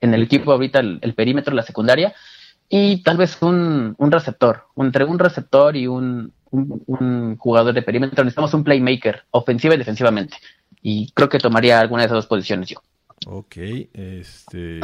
en 0.00 0.14
el 0.14 0.22
equipo 0.22 0.52
ahorita, 0.52 0.78
el, 0.78 1.00
el 1.02 1.14
perímetro, 1.14 1.52
la 1.52 1.64
secundaria, 1.64 2.14
y 2.68 3.02
tal 3.02 3.16
vez 3.16 3.36
un, 3.42 3.96
un 3.98 4.12
receptor, 4.12 4.66
entre 4.76 5.04
un 5.04 5.18
receptor 5.18 5.76
y 5.76 5.88
un, 5.88 6.32
un, 6.54 7.36
jugador 7.36 7.74
de 7.74 7.82
perímetro. 7.82 8.24
Necesitamos 8.24 8.54
un 8.54 8.64
playmaker, 8.64 9.22
ofensiva 9.30 9.74
y 9.74 9.78
defensivamente. 9.78 10.36
Y 10.82 11.10
creo 11.12 11.28
que 11.28 11.38
tomaría 11.38 11.80
alguna 11.80 12.02
de 12.02 12.06
esas 12.06 12.16
dos 12.16 12.26
posiciones 12.26 12.68
yo. 12.68 12.78
Ok, 13.26 13.56
este... 13.92 14.80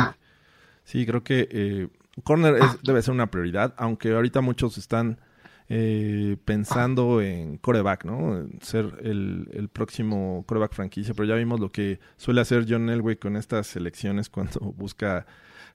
Sí, 0.85 1.07
creo 1.07 1.23
que 1.23 1.49
eh, 1.51 1.89
corner 2.25 2.57
es- 2.57 2.83
debe 2.83 3.03
ser 3.03 3.15
una 3.15 3.31
prioridad, 3.31 3.75
aunque 3.77 4.13
ahorita 4.13 4.41
muchos 4.41 4.77
están 4.77 5.21
eh, 5.69 6.37
pensando 6.45 7.21
en 7.23 7.59
coreback, 7.59 8.05
¿no? 8.05 8.49
Ser 8.61 8.93
el, 9.05 9.49
el 9.53 9.69
próximo 9.69 10.45
coreback 10.49 10.75
franquicia, 10.75 11.15
pero 11.15 11.29
ya 11.29 11.37
vimos 11.37 11.61
lo 11.61 11.71
que 11.71 12.01
suele 12.17 12.41
hacer 12.41 12.67
John 12.69 12.91
Elway 12.91 13.17
con 13.17 13.37
estas 13.37 13.69
selecciones 13.69 14.29
cuando 14.31 14.59
busca 14.77 15.27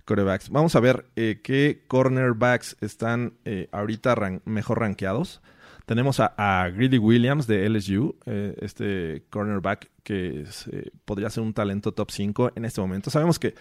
corebacks. 0.04 0.50
Vamos 0.50 0.76
a 0.76 0.80
ver 0.80 1.06
eh, 1.16 1.40
qué 1.44 1.84
cornerbacks 1.88 2.78
están 2.82 3.34
eh, 3.46 3.70
ahorita 3.72 4.16
mejor 4.46 4.80
rankeados. 4.80 5.42
Tenemos 5.86 6.20
a, 6.20 6.34
a 6.38 6.70
Williams 6.70 7.48
de 7.48 7.70
LSU, 7.70 8.16
eh, 8.26 8.56
este 8.62 9.24
cornerback 9.30 9.92
que 10.06 10.42
es, 10.42 10.68
eh, 10.68 10.92
podría 11.04 11.32
ser 11.32 11.42
un 11.42 11.54
talento 11.54 11.92
top 11.92 12.12
5 12.12 12.52
en 12.56 12.66
este 12.66 12.80
momento. 12.80 13.10
Sabemos 13.10 13.40
que 13.40 13.56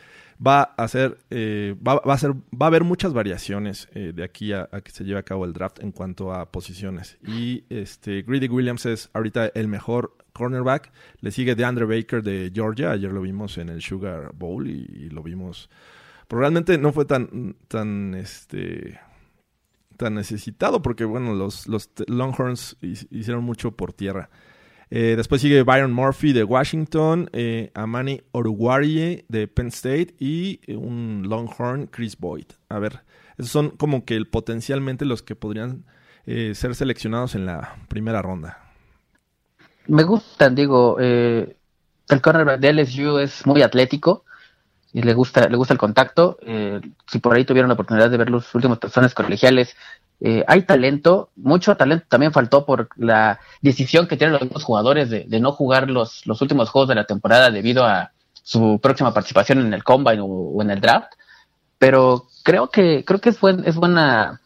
va 0.45 0.62
a 0.62 0.87
ser, 0.88 1.16
eh, 1.31 1.75
va, 1.76 1.97
va 2.00 2.12
a 2.12 2.19
ser, 2.19 2.33
va 2.33 2.66
a 2.66 2.66
haber 2.66 2.85
muchas 2.85 3.14
variaciones 3.14 3.88
eh, 3.95 4.12
de 4.14 4.23
aquí 4.23 4.52
a, 4.52 4.69
que 4.85 4.90
se 4.90 5.04
lleve 5.04 5.19
a 5.19 5.23
cabo 5.23 5.47
el 5.47 5.54
draft 5.54 5.81
en 5.81 5.90
cuanto 5.90 6.35
a 6.35 6.52
posiciones. 6.52 7.16
Y 7.26 7.64
este 7.71 8.23
Greedy 8.23 8.49
Williams 8.49 8.85
es 8.85 9.09
ahorita 9.14 9.52
el 9.54 9.69
mejor 9.69 10.16
cornerback. 10.35 10.93
Le 11.21 11.31
sigue 11.31 11.54
DeAndre 11.54 11.87
Baker 11.87 12.23
de 12.23 12.52
Georgia. 12.54 12.90
Ayer 12.90 13.11
lo 13.11 13.23
vimos 13.23 13.57
en 13.57 13.71
el 13.71 13.81
Sugar 13.81 14.33
Bowl 14.35 14.69
y, 14.69 14.85
y 14.95 15.09
lo 15.09 15.23
vimos. 15.23 15.71
Pero 16.28 16.40
realmente 16.40 16.76
no 16.76 16.93
fue 16.93 17.07
tan, 17.07 17.57
tan 17.69 18.14
este 18.14 19.00
tan 19.97 20.15
necesitado 20.15 20.83
porque 20.83 21.05
bueno 21.05 21.35
los, 21.35 21.67
los 21.69 21.91
Longhorns 22.07 22.77
hi- 22.81 23.07
hicieron 23.11 23.45
mucho 23.45 23.73
por 23.73 23.93
tierra. 23.93 24.31
Eh, 24.91 25.15
después 25.17 25.41
sigue 25.41 25.63
Byron 25.63 25.93
Murphy 25.93 26.33
de 26.33 26.45
Washington 26.45 27.29
eh, 27.33 27.71
Amani 27.75 28.21
Oruwariye 28.33 29.25
de 29.29 29.49
Penn 29.49 29.69
State 29.69 30.15
y 30.19 30.61
eh, 30.67 30.77
un 30.77 31.25
Longhorn 31.29 31.87
Chris 31.87 32.17
Boyd. 32.19 32.47
A 32.69 32.79
ver 32.79 33.01
esos 33.39 33.51
son 33.51 33.71
como 33.71 34.05
que 34.05 34.15
el- 34.17 34.27
potencialmente 34.29 35.05
los 35.05 35.23
que 35.23 35.35
podrían 35.37 35.85
ser 36.27 36.75
seleccionados 36.75 37.35
en 37.35 37.45
la 37.45 37.77
primera 37.89 38.23
ronda. 38.23 38.73
Me 39.89 40.05
gustan, 40.05 40.55
digo, 40.55 40.99
el 40.99 42.21
cornerback 42.23 42.61
de 42.61 42.73
LSU 42.73 43.19
es 43.19 43.47
muy 43.47 43.61
atlético 43.61 44.25
y 44.95 45.03
le 45.03 45.13
gusta, 45.13 45.49
le 45.49 45.57
gusta 45.57 45.75
el 45.75 45.79
contacto. 45.79 46.39
Eh, 46.43 46.81
si 47.09 47.19
por 47.19 47.35
ahí 47.35 47.45
tuvieron 47.45 47.69
la 47.69 47.75
oportunidad 47.75 48.09
de 48.09 48.17
ver 48.17 48.31
los 48.31 48.55
últimos 48.55 48.79
personas 48.79 49.13
colegiales, 49.13 49.77
eh, 50.21 50.45
hay 50.47 50.63
talento, 50.63 51.31
mucho 51.35 51.77
talento 51.77 52.07
también 52.09 52.33
faltó 52.33 52.65
por 52.65 52.89
la 52.97 53.41
decisión 53.61 54.07
que 54.07 54.17
tienen 54.17 54.39
los 54.53 54.63
jugadores 54.63 55.11
de, 55.11 55.27
no 55.41 55.51
jugar 55.51 55.91
los, 55.91 56.25
los 56.27 56.41
últimos 56.41 56.71
juegos 56.71 56.89
de 56.89 56.95
la 56.95 57.05
temporada 57.05 57.51
debido 57.51 57.85
a 57.85 58.13
su 58.35 58.79
próxima 58.81 59.13
participación 59.13 59.59
en 59.59 59.75
el 59.75 59.83
combine 59.83 60.21
o, 60.21 60.27
o 60.27 60.63
en 60.63 60.71
el 60.71 60.81
draft. 60.81 61.13
Pero 61.77 62.29
creo 62.45 62.71
que, 62.71 63.05
creo 63.05 63.21
que 63.21 63.31
es 63.31 63.41
buen, 63.41 63.67
es 63.67 63.75
buena, 63.75 64.41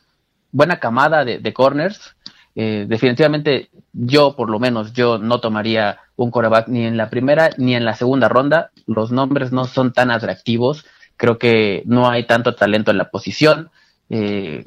buena 0.50 0.80
camada 0.80 1.26
de, 1.26 1.40
de 1.40 1.52
corners. 1.52 2.16
Eh, 2.60 2.86
definitivamente 2.88 3.70
yo, 3.92 4.34
por 4.34 4.50
lo 4.50 4.58
menos, 4.58 4.92
yo 4.92 5.16
no 5.18 5.38
tomaría 5.38 5.98
un 6.16 6.32
coreback 6.32 6.66
ni 6.66 6.84
en 6.86 6.96
la 6.96 7.08
primera 7.08 7.50
ni 7.56 7.76
en 7.76 7.84
la 7.84 7.94
segunda 7.94 8.28
ronda. 8.28 8.72
Los 8.86 9.12
nombres 9.12 9.52
no 9.52 9.64
son 9.64 9.92
tan 9.92 10.10
atractivos. 10.10 10.84
Creo 11.16 11.38
que 11.38 11.84
no 11.86 12.10
hay 12.10 12.26
tanto 12.26 12.56
talento 12.56 12.90
en 12.90 12.98
la 12.98 13.10
posición. 13.10 13.70
Eh, 14.10 14.66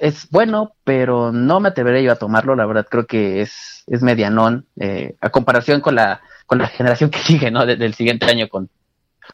es 0.00 0.28
bueno, 0.30 0.74
pero 0.84 1.32
no 1.32 1.58
me 1.60 1.70
atreveré 1.70 2.02
yo 2.02 2.12
a 2.12 2.16
tomarlo. 2.16 2.54
La 2.54 2.66
verdad, 2.66 2.86
creo 2.90 3.06
que 3.06 3.40
es, 3.40 3.82
es 3.86 4.02
medianón 4.02 4.66
eh, 4.78 5.16
a 5.22 5.30
comparación 5.30 5.80
con 5.80 5.94
la, 5.94 6.20
con 6.44 6.58
la 6.58 6.66
generación 6.66 7.08
que 7.08 7.20
sigue, 7.20 7.50
¿no? 7.50 7.64
De- 7.64 7.76
del 7.76 7.94
siguiente 7.94 8.26
año 8.26 8.46
con, 8.50 8.68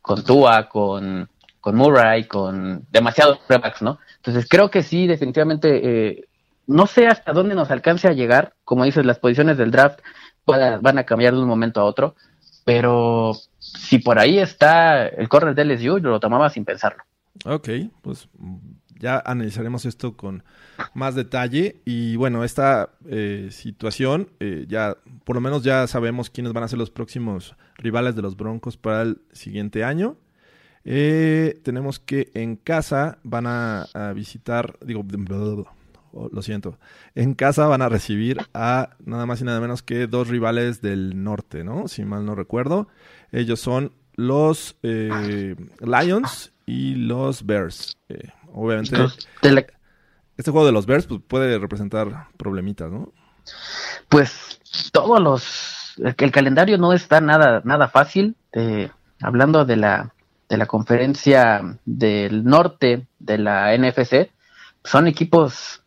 con 0.02 0.22
Tua, 0.22 0.68
con, 0.68 1.28
con 1.60 1.74
Murray, 1.74 2.28
con 2.28 2.84
demasiados 2.92 3.38
quarterbacks, 3.38 3.82
¿no? 3.82 3.98
Entonces 4.18 4.46
creo 4.48 4.70
que 4.70 4.84
sí, 4.84 5.08
definitivamente, 5.08 5.80
eh, 5.82 6.24
no 6.66 6.86
sé 6.86 7.06
hasta 7.06 7.32
dónde 7.32 7.54
nos 7.54 7.70
alcance 7.70 8.08
a 8.08 8.12
llegar, 8.12 8.54
como 8.64 8.84
dices, 8.84 9.06
las 9.06 9.18
posiciones 9.18 9.56
del 9.56 9.70
draft 9.70 10.00
van 10.46 10.98
a 10.98 11.04
cambiar 11.04 11.34
de 11.34 11.40
un 11.40 11.48
momento 11.48 11.80
a 11.80 11.84
otro, 11.84 12.14
pero 12.64 13.32
si 13.58 13.98
por 13.98 14.18
ahí 14.18 14.38
está 14.38 15.06
el 15.06 15.28
corner 15.28 15.54
de 15.54 15.64
LSU, 15.64 15.98
yo 15.98 16.10
lo 16.10 16.20
tomaba 16.20 16.50
sin 16.50 16.64
pensarlo. 16.64 17.02
Ok, 17.44 17.68
pues 18.02 18.28
ya 18.98 19.22
analizaremos 19.24 19.84
esto 19.84 20.16
con 20.16 20.42
más 20.94 21.14
detalle 21.14 21.80
y 21.84 22.16
bueno, 22.16 22.44
esta 22.44 22.90
eh, 23.06 23.48
situación 23.50 24.30
eh, 24.40 24.64
ya 24.68 24.96
por 25.24 25.36
lo 25.36 25.40
menos 25.40 25.62
ya 25.62 25.86
sabemos 25.86 26.30
quiénes 26.30 26.52
van 26.52 26.64
a 26.64 26.68
ser 26.68 26.78
los 26.78 26.90
próximos 26.90 27.56
rivales 27.76 28.16
de 28.16 28.22
los 28.22 28.36
Broncos 28.36 28.76
para 28.76 29.02
el 29.02 29.20
siguiente 29.32 29.84
año. 29.84 30.16
Eh, 30.84 31.60
tenemos 31.64 31.98
que 31.98 32.30
en 32.34 32.56
casa 32.56 33.18
van 33.24 33.46
a, 33.46 33.86
a 33.92 34.12
visitar, 34.12 34.78
digo, 34.80 35.02
oh, 36.16 36.28
lo 36.32 36.42
siento, 36.42 36.78
en 37.14 37.34
casa 37.34 37.66
van 37.66 37.82
a 37.82 37.88
recibir 37.88 38.38
a 38.54 38.90
nada 39.04 39.26
más 39.26 39.40
y 39.40 39.44
nada 39.44 39.60
menos 39.60 39.82
que 39.82 40.06
dos 40.06 40.28
rivales 40.28 40.80
del 40.80 41.22
norte, 41.22 41.62
¿no? 41.64 41.88
Si 41.88 42.04
mal 42.04 42.24
no 42.24 42.34
recuerdo. 42.34 42.88
Ellos 43.32 43.60
son 43.60 43.92
los 44.14 44.76
eh, 44.82 45.54
Lions 45.80 46.52
y 46.64 46.94
los 46.94 47.44
Bears. 47.46 47.96
Eh, 48.08 48.30
obviamente, 48.52 48.96
la- 48.96 49.66
este 50.36 50.50
juego 50.50 50.66
de 50.66 50.72
los 50.72 50.86
Bears 50.86 51.06
pues, 51.06 51.20
puede 51.26 51.58
representar 51.58 52.26
problemitas, 52.36 52.90
¿no? 52.90 53.12
pues 54.08 54.58
todos 54.92 55.20
los 55.20 55.94
el, 55.98 56.14
el 56.18 56.30
calendario 56.32 56.78
no 56.78 56.92
está 56.92 57.20
nada 57.20 57.62
nada 57.64 57.88
fácil 57.88 58.36
eh, 58.52 58.90
hablando 59.20 59.64
de 59.64 59.76
la 59.76 60.12
de 60.48 60.56
la 60.56 60.66
conferencia 60.66 61.78
del 61.84 62.44
norte 62.44 63.06
de 63.18 63.38
la 63.38 63.76
NFC 63.76 64.30
son 64.84 65.06
equipos 65.06 65.82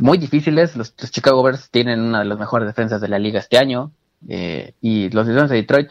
muy 0.00 0.18
difíciles 0.18 0.76
los, 0.76 0.94
los 1.00 1.10
Chicago 1.10 1.42
Bears 1.42 1.70
tienen 1.70 2.00
una 2.00 2.20
de 2.20 2.24
las 2.24 2.38
mejores 2.38 2.66
defensas 2.66 3.00
de 3.00 3.08
la 3.08 3.18
liga 3.18 3.40
este 3.40 3.58
año 3.58 3.92
eh, 4.28 4.74
y 4.80 5.10
los 5.10 5.26
Lions 5.26 5.50
de 5.50 5.56
Detroit 5.56 5.88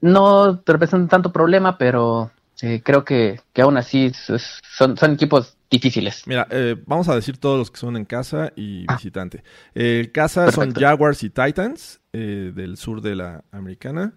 no 0.00 0.62
representan 0.66 1.08
tanto 1.08 1.32
problema 1.32 1.78
pero 1.78 2.30
eh, 2.62 2.82
creo 2.84 3.04
que, 3.04 3.40
que 3.52 3.62
aún 3.62 3.76
así 3.76 4.12
son, 4.12 4.96
son 4.96 5.12
equipos 5.12 5.56
difíciles 5.70 6.26
Mira, 6.26 6.46
eh, 6.50 6.76
vamos 6.86 7.08
a 7.08 7.14
decir 7.14 7.38
todos 7.38 7.58
los 7.58 7.70
que 7.70 7.78
son 7.78 7.96
en 7.96 8.04
casa 8.04 8.52
y 8.56 8.86
visitante. 8.86 9.44
El 9.72 10.10
casa 10.10 10.50
son 10.50 10.66
Perfecto. 10.66 10.80
Jaguars 10.80 11.22
y 11.22 11.30
Titans 11.30 12.00
eh, 12.12 12.52
del 12.54 12.76
sur 12.76 13.00
de 13.00 13.14
la 13.14 13.44
americana. 13.52 14.14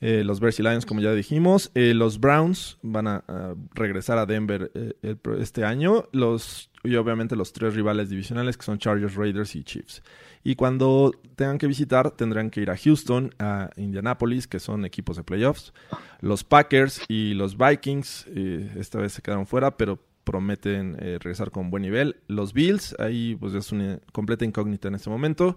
Eh, 0.00 0.24
los 0.24 0.40
Bears 0.40 0.58
y 0.58 0.62
Lions, 0.62 0.86
como 0.86 1.00
ya 1.00 1.12
dijimos. 1.12 1.70
Eh, 1.74 1.94
los 1.94 2.18
Browns 2.18 2.78
van 2.82 3.06
a, 3.06 3.22
a 3.28 3.54
regresar 3.72 4.18
a 4.18 4.26
Denver 4.26 4.72
el 4.74 5.18
este 5.38 5.64
año. 5.64 6.08
Los, 6.10 6.69
y 6.82 6.96
obviamente 6.96 7.36
los 7.36 7.52
tres 7.52 7.74
rivales 7.74 8.08
divisionales 8.08 8.56
que 8.56 8.64
son 8.64 8.78
Chargers, 8.78 9.14
Raiders 9.14 9.54
y 9.54 9.64
Chiefs. 9.64 10.02
Y 10.42 10.54
cuando 10.54 11.12
tengan 11.36 11.58
que 11.58 11.66
visitar, 11.66 12.10
tendrán 12.12 12.50
que 12.50 12.62
ir 12.62 12.70
a 12.70 12.76
Houston, 12.76 13.34
a 13.38 13.70
Indianapolis, 13.76 14.46
que 14.46 14.58
son 14.58 14.86
equipos 14.86 15.16
de 15.16 15.24
playoffs. 15.24 15.74
Los 16.20 16.44
Packers 16.44 17.02
y 17.08 17.34
los 17.34 17.58
Vikings, 17.58 18.26
eh, 18.34 18.72
esta 18.78 18.98
vez 18.98 19.12
se 19.12 19.20
quedaron 19.20 19.46
fuera, 19.46 19.76
pero 19.76 20.02
prometen 20.24 20.96
eh, 21.00 21.18
regresar 21.20 21.50
con 21.50 21.70
buen 21.70 21.82
nivel. 21.82 22.16
Los 22.26 22.54
Bills, 22.54 22.96
ahí 22.98 23.36
pues 23.36 23.52
es 23.52 23.72
una 23.72 23.98
completa 24.12 24.46
incógnita 24.46 24.88
en 24.88 24.94
este 24.94 25.10
momento. 25.10 25.56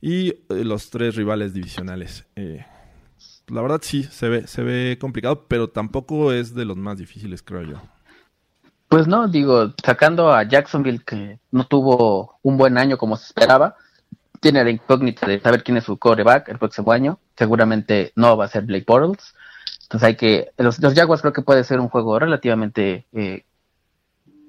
Y 0.00 0.28
eh, 0.28 0.64
los 0.64 0.88
tres 0.88 1.16
rivales 1.16 1.52
divisionales. 1.52 2.24
La 3.48 3.62
verdad 3.62 3.80
sí, 3.82 4.04
se 4.04 4.28
ve, 4.28 4.46
se 4.46 4.62
ve 4.62 4.96
complicado, 4.98 5.46
pero 5.46 5.68
tampoco 5.68 6.32
es 6.32 6.54
de 6.54 6.64
los 6.64 6.76
más 6.78 6.96
difíciles, 6.96 7.42
creo 7.42 7.62
yo. 7.62 7.95
Pues 8.88 9.08
no, 9.08 9.28
digo, 9.28 9.72
sacando 9.84 10.32
a 10.32 10.44
Jacksonville 10.44 11.02
que 11.04 11.38
no 11.50 11.66
tuvo 11.66 12.38
un 12.42 12.56
buen 12.56 12.78
año 12.78 12.98
como 12.98 13.16
se 13.16 13.26
esperaba, 13.26 13.76
tiene 14.40 14.62
la 14.62 14.70
incógnita 14.70 15.26
de 15.26 15.40
saber 15.40 15.64
quién 15.64 15.76
es 15.76 15.84
su 15.84 15.98
quarterback 15.98 16.48
el 16.48 16.58
próximo 16.58 16.92
año. 16.92 17.18
Seguramente 17.36 18.12
no 18.14 18.36
va 18.36 18.44
a 18.44 18.48
ser 18.48 18.64
Blake 18.64 18.84
Bortles. 18.86 19.34
Entonces 19.82 20.06
hay 20.06 20.16
que, 20.16 20.52
los, 20.58 20.80
los 20.80 20.94
Jaguars 20.94 21.22
creo 21.22 21.32
que 21.32 21.42
puede 21.42 21.64
ser 21.64 21.80
un 21.80 21.88
juego 21.88 22.18
relativamente 22.18 23.06
eh, 23.12 23.44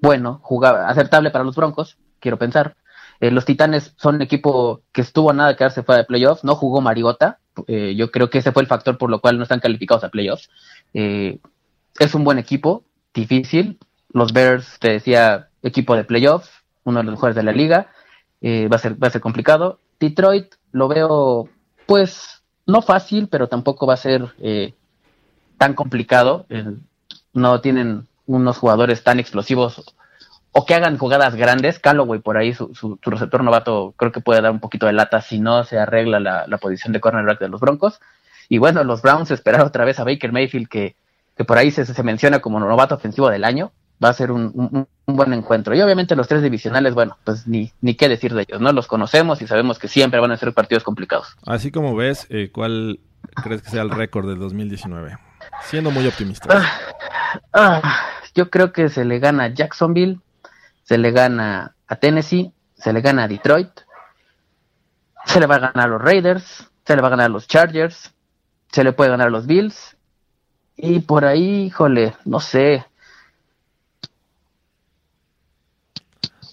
bueno, 0.01 0.39
jugable, 0.44 0.84
aceptable 0.86 1.32
para 1.32 1.44
los 1.44 1.56
Broncos, 1.56 1.98
quiero 2.20 2.38
pensar. 2.38 2.75
Eh, 3.20 3.32
los 3.32 3.46
Titanes 3.46 3.94
son 3.98 4.15
un 4.15 4.22
equipo 4.22 4.82
que 4.91 5.01
estuvo 5.01 5.32
a 5.32 5.34
nada 5.34 5.50
de 5.50 5.56
quedarse 5.56 5.84
fuera 5.84 6.01
de 6.01 6.06
playoffs, 6.06 6.44
no 6.44 6.56
jugó 6.56 6.82
Mariota. 6.82 7.39
Eh, 7.67 7.96
yo 7.96 8.12
creo 8.12 8.29
que 8.29 8.38
ese 8.38 8.51
fue 8.51 8.62
el 8.62 8.67
factor 8.67 8.98
por 8.98 9.10
lo 9.10 9.20
cual 9.20 9.38
no 9.38 9.44
están 9.44 9.60
calificados 9.60 10.03
a 10.03 10.10
playoffs. 10.10 10.50
Eh, 10.94 11.39
es 12.00 12.13
un 12.13 12.24
buen 12.24 12.38
equipo, 12.38 12.84
difícil. 13.13 13.79
Los 14.13 14.33
Bears, 14.33 14.79
te 14.79 14.91
decía, 14.91 15.49
equipo 15.63 15.95
de 15.95 16.03
playoffs, 16.03 16.49
uno 16.83 16.99
de 16.99 17.05
los 17.05 17.13
mejores 17.13 17.35
de 17.35 17.43
la 17.43 17.51
liga. 17.51 17.87
va, 18.43 18.75
a 18.75 18.79
ser, 18.79 19.01
va 19.01 19.07
a 19.07 19.11
ser 19.11 19.21
complicado. 19.21 19.79
Detroit 19.99 20.55
lo 20.71 20.87
veo, 20.87 21.49
pues, 21.85 22.43
no 22.65 22.81
fácil, 22.81 23.27
pero 23.27 23.47
tampoco 23.47 23.87
va 23.87 23.95
a 23.95 23.97
ser 23.97 24.33
tan 25.57 25.73
complicado. 25.73 26.45
no 27.33 27.61
tienen 27.61 28.07
unos 28.25 28.57
jugadores 28.57 29.03
tan 29.03 29.19
explosivos 29.19 29.95
o 30.51 30.65
que 30.65 30.73
hagan 30.73 30.97
jugadas 30.97 31.35
grandes. 31.35 31.77
Callaway 31.79 32.19
por 32.19 32.37
ahí, 32.37 32.53
su, 32.53 32.73
su, 32.73 32.97
receptor 33.03 33.43
novato, 33.43 33.93
creo 33.95 34.11
que 34.11 34.21
puede 34.21 34.41
dar 34.41 34.51
un 34.51 34.59
poquito 34.59 34.87
de 34.87 34.93
lata 34.93 35.21
si 35.21 35.39
no 35.39 35.63
se 35.63 35.77
arregla 35.77 36.19
la, 36.19 36.57
posición 36.57 36.93
de 36.93 36.99
cornerback 36.99 37.39
de 37.39 37.49
los 37.49 37.61
Broncos. 37.61 37.99
Y 38.49 38.57
bueno, 38.57 38.83
los 38.83 39.03
Browns 39.03 39.29
esperar 39.29 39.61
otra 39.61 39.85
vez 39.85 39.99
a 39.99 40.03
Baker 40.03 40.31
Mayfield, 40.31 40.67
que, 40.67 40.95
que 41.35 41.45
por 41.45 41.59
ahí 41.59 41.69
se, 41.69 41.85
se 41.85 42.03
menciona 42.03 42.39
como 42.39 42.59
novato 42.59 42.95
ofensivo 42.95 43.29
del 43.29 43.43
año. 43.43 43.71
Va 44.04 44.10
a 44.10 44.13
ser 44.13 44.32
un, 44.32 44.51
un, 45.06 45.16
buen 45.16 45.34
encuentro. 45.34 45.74
Y 45.75 45.82
obviamente 45.82 46.16
los 46.16 46.27
tres 46.27 46.44
divisionales, 46.44 46.94
bueno, 46.94 47.18
pues 47.24 47.48
ni, 47.48 47.72
ni 47.82 47.96
qué 47.96 48.10
decir 48.10 48.34
de 48.34 48.44
ellos, 48.44 48.62
¿no? 48.62 48.72
Los 48.72 48.88
conocemos 48.88 49.42
y 49.42 49.48
sabemos 49.48 49.80
que 49.80 49.88
siempre 49.88 50.20
van 50.20 50.32
a 50.32 50.38
ser 50.38 50.54
partidos 50.54 50.84
complicados. 50.84 51.36
Así 51.46 51.72
como 51.72 51.96
ves, 51.96 52.27
eh, 52.30 52.51
¿cuál 52.54 53.00
crees 53.44 53.63
que 53.63 53.70
sea 53.72 53.82
el 53.82 53.89
récord 53.89 54.27
del 54.27 54.39
2019? 54.39 55.18
Siendo 55.63 55.92
muy 55.92 56.06
optimista. 56.06 56.48
Ah, 56.51 57.42
ah, 57.54 58.00
yo 58.36 58.50
creo 58.50 58.72
que 58.72 58.89
se 58.89 59.06
le 59.06 59.20
gana 59.20 59.46
a 59.46 59.48
Jacksonville, 59.48 60.20
se 60.84 60.98
le 60.98 61.12
gana 61.12 61.75
a 61.88 61.96
Tennessee, 61.96 62.51
se 62.75 62.94
le 62.94 63.01
gana 63.01 63.24
a 63.24 63.27
Detroit, 63.27 63.72
se 65.25 65.39
le 65.39 65.48
va 65.48 65.56
a 65.56 65.60
ganar 65.60 65.86
a 65.86 65.88
los 65.88 66.01
Raiders, 66.01 66.70
se 66.86 66.96
le 66.96 67.01
va 67.01 67.08
a 67.08 67.12
ganar 67.12 67.25
a 67.25 67.30
los 67.30 67.48
Chargers, 67.48 68.13
se 68.72 68.84
le 68.84 68.94
puede 68.94 69.10
ganar 69.10 69.27
a 69.27 69.32
los 69.32 69.46
Bills. 69.48 69.98
Y 70.75 71.00
por 71.00 71.25
ahí, 71.25 71.66
híjole, 71.66 72.13
no 72.25 72.39
sé. 72.39 72.86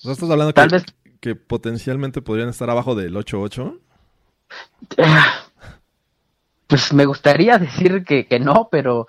¿No 0.05 0.13
estás 0.13 0.31
hablando 0.31 0.53
Tal 0.53 0.69
que, 0.69 0.77
vez... 0.77 0.85
que 1.21 1.35
potencialmente 1.35 2.23
podrían 2.23 2.49
estar 2.49 2.69
abajo 2.71 2.95
del 2.95 3.15
8-8? 3.15 3.79
pues 6.67 6.93
me 6.93 7.07
gustaría 7.07 7.59
decir 7.59 8.05
que, 8.05 8.27
que 8.27 8.39
no, 8.39 8.69
pero 8.71 9.07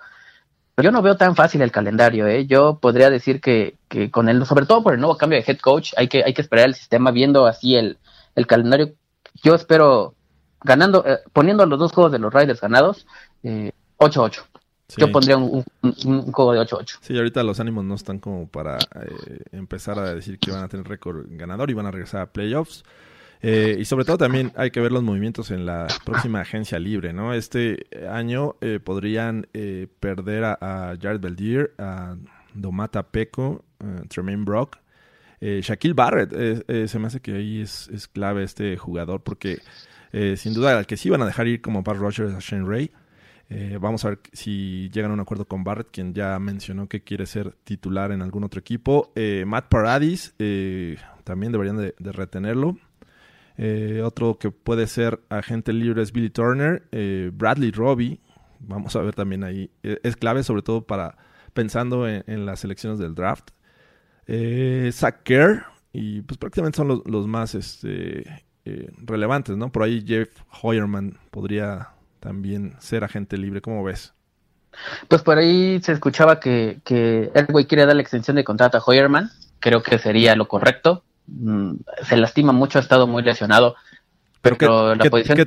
yo 0.77 0.91
no 0.91 1.01
veo 1.01 1.15
tan 1.15 1.35
fácil 1.35 1.61
el 1.61 1.71
calendario, 1.71 2.27
¿eh? 2.27 2.45
Yo 2.47 2.79
podría 2.79 3.09
decir 3.09 3.39
que, 3.39 3.77
que 3.87 4.11
con 4.11 4.27
el, 4.27 4.45
sobre 4.45 4.65
todo 4.65 4.83
por 4.83 4.93
el 4.93 4.99
nuevo 4.99 5.17
cambio 5.17 5.39
de 5.39 5.45
head 5.49 5.59
coach, 5.59 5.93
hay 5.97 6.07
que, 6.07 6.23
hay 6.23 6.33
que 6.33 6.41
esperar 6.41 6.65
el 6.65 6.75
sistema 6.75 7.11
viendo 7.11 7.45
así 7.45 7.75
el, 7.75 7.97
el 8.35 8.47
calendario. 8.47 8.93
Yo 9.43 9.55
espero 9.55 10.15
ganando, 10.61 11.05
eh, 11.05 11.19
poniendo 11.31 11.65
los 11.65 11.79
dos 11.79 11.93
juegos 11.93 12.11
de 12.11 12.19
los 12.19 12.33
Riders 12.33 12.59
ganados, 12.59 13.07
eh, 13.43 13.71
8-8. 13.97 14.43
Yo 14.97 15.11
pondría 15.11 15.37
un, 15.37 15.63
un, 15.81 16.31
juego 16.31 16.53
de 16.53 16.59
8-8. 16.59 16.99
Sí, 17.01 17.17
ahorita 17.17 17.43
los 17.43 17.59
ánimos 17.59 17.83
no 17.85 17.95
están 17.95 18.19
como 18.19 18.47
para 18.47 18.77
eh, 18.77 19.39
empezar 19.51 19.97
a 19.97 20.13
decir 20.13 20.37
que 20.37 20.51
van 20.51 20.63
a 20.63 20.67
tener 20.67 20.87
récord 20.87 21.25
ganador 21.29 21.71
y 21.71 21.73
van 21.73 21.87
a 21.87 21.91
regresar 21.91 22.21
a 22.21 22.31
playoffs. 22.31 22.83
Eh, 23.47 23.77
y 23.79 23.85
sobre 23.85 24.05
todo 24.05 24.17
también 24.17 24.51
hay 24.55 24.71
que 24.71 24.79
ver 24.79 24.91
los 24.91 25.03
movimientos 25.03 25.51
en 25.51 25.67
la 25.67 25.87
próxima 26.03 26.41
agencia 26.41 26.79
libre, 26.79 27.13
¿no? 27.13 27.31
Este 27.33 27.85
año 28.09 28.55
eh, 28.59 28.79
podrían 28.83 29.47
eh, 29.53 29.87
perder 29.99 30.45
a, 30.45 30.97
Jared 30.99 31.19
Beldier, 31.19 31.73
a 31.77 32.15
Domata 32.55 33.03
Peco, 33.03 33.63
a 33.79 34.07
Tremaine 34.07 34.45
Brock, 34.45 34.77
Shaquille 35.41 35.93
Barrett. 35.93 36.31
se 36.87 36.97
me 36.97 37.05
hace 37.05 37.19
que 37.19 37.35
ahí 37.35 37.61
es, 37.61 38.09
clave 38.11 38.43
este 38.43 38.77
jugador 38.77 39.21
porque 39.21 39.59
sin 40.37 40.55
duda 40.55 40.75
al 40.75 40.87
que 40.87 40.97
sí 40.97 41.11
van 41.11 41.21
a 41.21 41.27
dejar 41.27 41.45
ir 41.47 41.61
como 41.61 41.83
Pat 41.83 41.97
Rogers 41.97 42.33
a 42.33 42.39
Shane 42.39 42.65
Ray. 42.65 42.91
Vamos 43.79 44.03
a 44.05 44.09
ver 44.09 44.19
si 44.33 44.89
llegan 44.89 45.11
a 45.11 45.13
un 45.13 45.19
acuerdo 45.19 45.45
con 45.45 45.63
Barrett, 45.63 45.89
quien 45.91 46.13
ya 46.13 46.37
mencionó 46.39 46.87
que 46.87 47.03
quiere 47.03 47.25
ser 47.25 47.53
titular 47.63 48.11
en 48.11 48.21
algún 48.21 48.43
otro 48.43 48.59
equipo. 48.59 49.13
Matt 49.45 49.69
Paradis, 49.69 50.33
también 51.23 51.51
deberían 51.51 51.77
de 51.77 52.11
retenerlo. 52.11 52.77
Eh, 53.57 54.01
otro 54.03 54.37
que 54.37 54.51
puede 54.51 54.85
ser 54.87 55.21
agente 55.29 55.71
libre 55.73 56.01
es 56.01 56.11
Billy 56.11 56.29
Turner. 56.29 56.87
Eh, 56.91 57.31
Bradley 57.33 57.71
Robbie, 57.71 58.19
vamos 58.59 58.95
a 58.95 59.01
ver 59.01 59.15
también 59.15 59.43
ahí. 59.43 59.71
Eh, 59.83 59.99
es 60.03 60.15
clave 60.15 60.43
sobre 60.43 60.61
todo 60.61 60.85
para 60.85 61.17
pensando 61.53 62.07
en, 62.07 62.45
las 62.45 62.59
selecciones 62.59 62.99
del 62.99 63.15
draft. 63.15 63.51
Zach 64.91 65.23
Kerr, 65.23 65.63
y 65.93 66.21
pues 66.21 66.37
prácticamente 66.37 66.77
son 66.77 67.01
los, 67.05 67.27
más 67.27 67.55
este, 67.55 68.43
relevantes, 69.05 69.55
¿no? 69.55 69.71
Por 69.71 69.83
ahí 69.83 70.03
Jeff 70.05 70.29
Hoyerman 70.61 71.17
podría 71.31 71.94
también 72.25 72.73
ser 72.79 73.03
agente 73.03 73.37
libre. 73.37 73.61
¿Cómo 73.61 73.83
ves? 73.83 74.13
Pues 75.07 75.21
por 75.21 75.37
ahí 75.37 75.79
se 75.83 75.91
escuchaba 75.91 76.39
que, 76.39 76.79
que 76.83 77.31
güey 77.49 77.65
quiere 77.65 77.85
dar 77.85 77.95
la 77.95 78.01
extensión 78.01 78.35
de 78.35 78.43
contrato 78.43 78.79
a 78.79 78.83
Hoyerman. 78.83 79.29
Creo 79.59 79.83
que 79.83 79.99
sería 79.99 80.35
lo 80.35 80.47
correcto. 80.47 81.03
Mm, 81.27 81.75
se 82.03 82.17
lastima 82.17 82.51
mucho, 82.51 82.79
ha 82.79 82.81
estado 82.81 83.05
muy 83.05 83.21
lesionado. 83.21 83.75
Pero, 84.41 84.57
¿qué, 84.57 84.65
la 84.65 85.09
posición, 85.09 85.37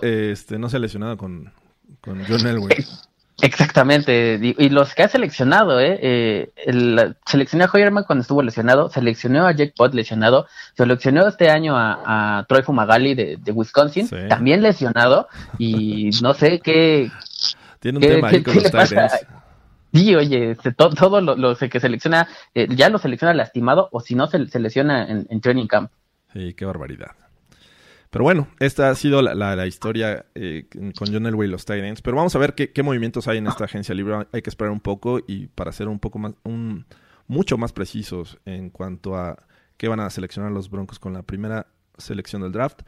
este, 0.00 0.58
no 0.58 0.70
se 0.70 0.76
ha 0.76 0.80
lesionado 0.80 1.18
con, 1.18 1.52
con 2.00 2.24
John 2.26 2.46
Elway? 2.46 2.86
Exactamente, 3.42 4.38
y 4.40 4.68
los 4.68 4.94
que 4.94 5.02
ha 5.02 5.08
seleccionado, 5.08 5.80
¿eh? 5.80 5.98
eh 6.00 6.52
el, 6.64 7.16
seleccionó 7.26 7.64
a 7.64 7.70
Hoyerman 7.72 8.04
cuando 8.04 8.22
estuvo 8.22 8.40
lesionado, 8.40 8.88
seleccionó 8.88 9.48
a 9.48 9.52
Jake 9.52 9.74
Pott 9.76 9.94
lesionado, 9.94 10.46
seleccionó 10.76 11.26
este 11.26 11.50
año 11.50 11.74
a, 11.76 12.46
Troy 12.48 12.62
Fumagalli 12.62 13.16
de, 13.16 13.52
Wisconsin, 13.52 14.08
también 14.28 14.62
lesionado, 14.62 15.26
y 15.58 16.10
no 16.22 16.34
sé 16.34 16.60
qué... 16.60 17.10
Tiene 17.80 17.98
un 17.98 18.04
tema 18.04 18.28
ahí 18.28 18.44
con 18.44 18.54
los 18.54 18.70
Sí, 19.92 20.14
oye, 20.14 20.56
todo, 20.76 21.20
lo, 21.20 21.56
que 21.56 21.80
selecciona, 21.80 22.28
eh, 22.54 22.68
ya 22.70 22.90
lo 22.90 22.98
selecciona 22.98 23.34
lastimado 23.34 23.88
o 23.90 24.00
si 24.00 24.14
no, 24.14 24.28
se, 24.28 24.46
selecciona 24.46 25.06
en, 25.08 25.40
training 25.40 25.66
camp. 25.66 25.90
Sí, 26.32 26.54
qué 26.54 26.64
barbaridad. 26.64 27.10
Pero 28.12 28.24
bueno, 28.24 28.46
esta 28.58 28.90
ha 28.90 28.94
sido 28.94 29.22
la, 29.22 29.66
historia 29.66 30.26
eh, 30.34 30.66
con 30.94 31.10
John 31.10 31.24
Elway 31.24 31.48
y 31.48 31.50
los 31.50 31.64
Titans. 31.64 32.02
Pero 32.02 32.18
vamos 32.18 32.36
a 32.36 32.38
ver 32.38 32.54
qué, 32.54 32.82
movimientos 32.82 33.26
hay 33.26 33.38
en 33.38 33.46
esta 33.46 33.64
agencia 33.64 33.94
libre. 33.94 34.26
Hay 34.32 34.42
que 34.42 34.50
esperar 34.50 34.70
un 34.70 34.80
poco 34.80 35.20
y 35.26 35.46
para 35.46 35.72
ser 35.72 35.88
un 35.88 35.98
poco 35.98 36.18
más, 36.18 36.34
un, 36.44 36.84
mucho 37.26 37.56
más 37.56 37.72
precisos 37.72 38.36
en 38.44 38.68
cuanto 38.68 39.16
a 39.16 39.38
qué 39.78 39.88
van 39.88 39.98
a 39.98 40.10
seleccionar 40.10 40.52
los 40.52 40.68
Broncos 40.68 40.98
con 40.98 41.14
la 41.14 41.22
primera 41.22 41.68
selección 41.96 42.42
del 42.42 42.52
draft. 42.52 42.82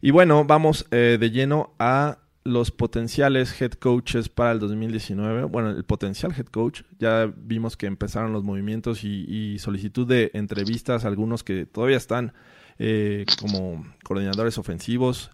Y 0.00 0.12
bueno, 0.12 0.46
vamos 0.46 0.86
eh, 0.90 1.18
de 1.20 1.30
lleno 1.30 1.74
a 1.78 2.20
los 2.42 2.70
potenciales 2.70 3.60
head 3.60 3.72
coaches 3.72 4.30
para 4.30 4.52
el 4.52 4.60
2019. 4.60 5.44
Bueno, 5.44 5.72
el 5.72 5.84
potencial 5.84 6.32
head 6.32 6.46
coach. 6.46 6.84
Ya 6.98 7.30
vimos 7.36 7.76
que 7.76 7.84
empezaron 7.84 8.32
los 8.32 8.44
movimientos 8.44 9.04
y, 9.04 9.58
solicitud 9.58 10.06
de 10.06 10.30
entrevistas, 10.32 11.04
algunos 11.04 11.44
que 11.44 11.66
todavía 11.66 11.98
están 11.98 12.32
eh, 12.78 13.24
como 13.40 13.84
coordinadores 14.02 14.58
ofensivos. 14.58 15.30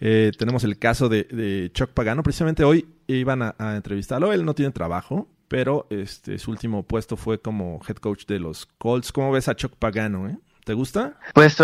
Eh, 0.00 0.32
tenemos 0.38 0.64
el 0.64 0.78
caso 0.78 1.08
de, 1.08 1.70
Chuck 1.74 1.90
Pagano. 1.90 2.22
Precisamente 2.22 2.64
hoy 2.64 2.88
iban 3.06 3.42
a, 3.42 3.54
entrevistarlo. 3.76 4.32
Él 4.32 4.44
no 4.44 4.54
tiene 4.54 4.72
trabajo, 4.72 5.28
pero 5.48 5.86
este, 5.90 6.38
su 6.38 6.50
último 6.50 6.82
puesto 6.84 7.16
fue 7.16 7.40
como 7.40 7.80
head 7.88 7.96
coach 7.96 8.26
de 8.26 8.38
los 8.38 8.66
Colts. 8.78 9.12
¿Cómo 9.12 9.32
ves 9.32 9.48
a 9.48 9.56
Chuck 9.56 9.74
Pagano? 9.76 10.28
Eh? 10.28 10.36
¿Te 10.64 10.74
gusta? 10.74 11.18
Pues 11.34 11.56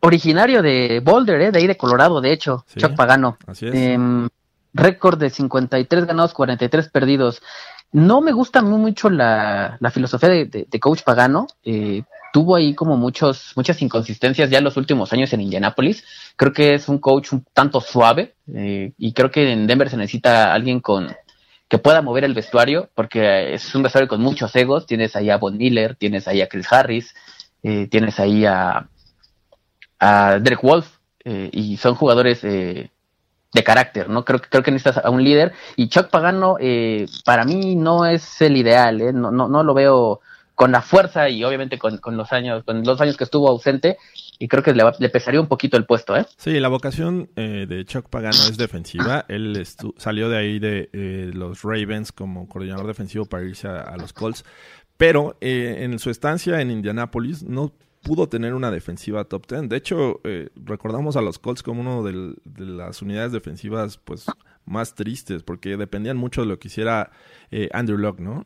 originario 0.00 0.62
de 0.62 1.00
Boulder, 1.02 1.40
¿eh? 1.40 1.52
de 1.52 1.58
ahí 1.58 1.66
de 1.66 1.76
Colorado, 1.76 2.20
de 2.20 2.32
hecho, 2.32 2.64
Chuck 2.76 2.94
Pagano. 2.94 3.38
Así 3.46 3.66
es. 3.66 3.74
Em, 3.74 4.28
récord 4.74 5.18
de 5.18 5.30
53 5.30 6.06
ganados, 6.06 6.34
43 6.34 6.88
perdidos. 6.88 7.42
No 7.92 8.20
me 8.20 8.32
gusta 8.32 8.62
mucho 8.62 9.10
la, 9.10 9.78
filosofía 9.92 10.30
de, 10.30 10.80
Coach 10.80 11.02
Pagano. 11.02 11.46
Eh, 11.64 12.02
tuvo 12.32 12.56
ahí 12.56 12.74
como 12.74 12.96
muchos, 12.96 13.52
muchas 13.54 13.80
inconsistencias 13.82 14.50
ya 14.50 14.58
en 14.58 14.64
los 14.64 14.76
últimos 14.76 15.12
años 15.12 15.32
en 15.32 15.42
Indianapolis. 15.42 16.04
Creo 16.36 16.52
que 16.52 16.74
es 16.74 16.88
un 16.88 16.98
coach 16.98 17.32
un 17.32 17.44
tanto 17.52 17.80
suave 17.80 18.34
eh, 18.52 18.92
y 18.98 19.12
creo 19.12 19.30
que 19.30 19.52
en 19.52 19.66
Denver 19.66 19.90
se 19.90 19.96
necesita 19.96 20.52
alguien 20.52 20.80
con 20.80 21.14
que 21.68 21.78
pueda 21.78 22.02
mover 22.02 22.24
el 22.24 22.34
vestuario 22.34 22.90
porque 22.94 23.54
es 23.54 23.74
un 23.74 23.82
vestuario 23.82 24.08
con 24.08 24.20
muchos 24.20 24.54
egos. 24.56 24.86
Tienes 24.86 25.16
ahí 25.16 25.30
a 25.30 25.38
Von 25.38 25.56
Miller, 25.56 25.94
tienes 25.94 26.26
ahí 26.28 26.40
a 26.40 26.48
Chris 26.48 26.70
Harris, 26.70 27.14
eh, 27.62 27.86
tienes 27.86 28.18
ahí 28.18 28.44
a, 28.44 28.88
a 29.98 30.38
Derek 30.38 30.62
Wolf 30.62 30.86
eh, 31.24 31.48
y 31.52 31.76
son 31.76 31.94
jugadores 31.94 32.42
eh, 32.44 32.90
de 33.54 33.64
carácter, 33.64 34.08
¿no? 34.08 34.24
Creo, 34.24 34.40
creo 34.40 34.62
que 34.62 34.70
necesitas 34.70 35.04
a 35.04 35.10
un 35.10 35.22
líder 35.22 35.52
y 35.76 35.88
Chuck 35.88 36.08
Pagano 36.08 36.56
para 37.24 37.44
mí 37.44 37.76
no 37.76 38.06
es 38.06 38.40
el 38.40 38.56
ideal, 38.56 38.98
no, 39.14 39.30
no, 39.30 39.48
no 39.48 39.62
lo 39.62 39.74
veo 39.74 40.20
con 40.54 40.72
la 40.72 40.82
fuerza 40.82 41.28
y 41.28 41.42
obviamente 41.44 41.78
con, 41.78 41.98
con, 41.98 42.16
los 42.16 42.32
años, 42.32 42.64
con 42.64 42.82
los 42.84 43.00
años 43.00 43.16
que 43.16 43.24
estuvo 43.24 43.48
ausente, 43.48 43.96
y 44.38 44.48
creo 44.48 44.62
que 44.62 44.74
le, 44.74 44.84
le 44.98 45.08
pesaría 45.08 45.40
un 45.40 45.48
poquito 45.48 45.76
el 45.76 45.86
puesto, 45.86 46.16
¿eh? 46.16 46.26
Sí, 46.36 46.58
la 46.60 46.68
vocación 46.68 47.30
eh, 47.36 47.66
de 47.68 47.84
Chuck 47.84 48.08
Pagano 48.08 48.36
es 48.36 48.56
defensiva. 48.56 49.24
Él 49.28 49.66
salió 49.96 50.28
de 50.28 50.36
ahí 50.36 50.58
de 50.58 50.90
eh, 50.92 51.30
los 51.32 51.62
Ravens 51.62 52.12
como 52.12 52.48
coordinador 52.48 52.86
defensivo 52.86 53.24
para 53.24 53.44
irse 53.44 53.68
a, 53.68 53.96
los 53.96 54.12
Colts. 54.12 54.44
Pero 54.96 55.36
eh, 55.40 55.78
en 55.80 55.98
su 55.98 56.10
estancia 56.10 56.60
en 56.60 56.70
Indianapolis 56.70 57.42
no 57.42 57.72
pudo 58.02 58.28
tener 58.28 58.54
una 58.54 58.70
defensiva 58.70 59.24
top 59.24 59.46
10. 59.46 59.68
De 59.68 59.76
hecho, 59.76 60.20
eh, 60.24 60.50
recordamos 60.56 61.16
a 61.16 61.22
los 61.22 61.38
Colts 61.38 61.62
como 61.62 61.80
uno 61.80 62.02
de 62.02 62.36
las 62.56 63.00
unidades 63.00 63.32
defensivas 63.32 63.98
pues 63.98 64.26
más 64.64 64.94
tristes 64.94 65.42
porque 65.42 65.76
dependían 65.76 66.16
mucho 66.16 66.42
de 66.42 66.48
lo 66.48 66.58
que 66.58 66.68
hiciera 66.68 67.10
eh, 67.50 67.68
Andrew 67.72 67.98
Luck, 67.98 68.18
¿no? 68.18 68.44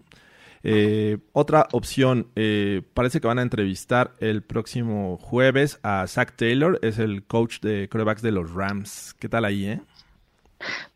Eh, 0.68 1.18
otra 1.33 1.68
opción, 1.70 2.26
eh, 2.35 2.83
parece 2.92 3.20
que 3.20 3.29
van 3.29 3.38
a 3.38 3.42
entrevistar 3.42 4.16
el 4.18 4.42
próximo 4.42 5.16
jueves 5.16 5.79
a 5.85 6.05
Zach 6.09 6.35
Taylor, 6.35 6.81
es 6.83 6.98
el 6.98 7.24
coach 7.24 7.61
de 7.61 7.88
corebacks 7.88 8.20
de 8.20 8.33
los 8.33 8.52
Rams. 8.52 9.14
¿Qué 9.20 9.29
tal 9.29 9.44
ahí, 9.44 9.66
eh? 9.66 9.81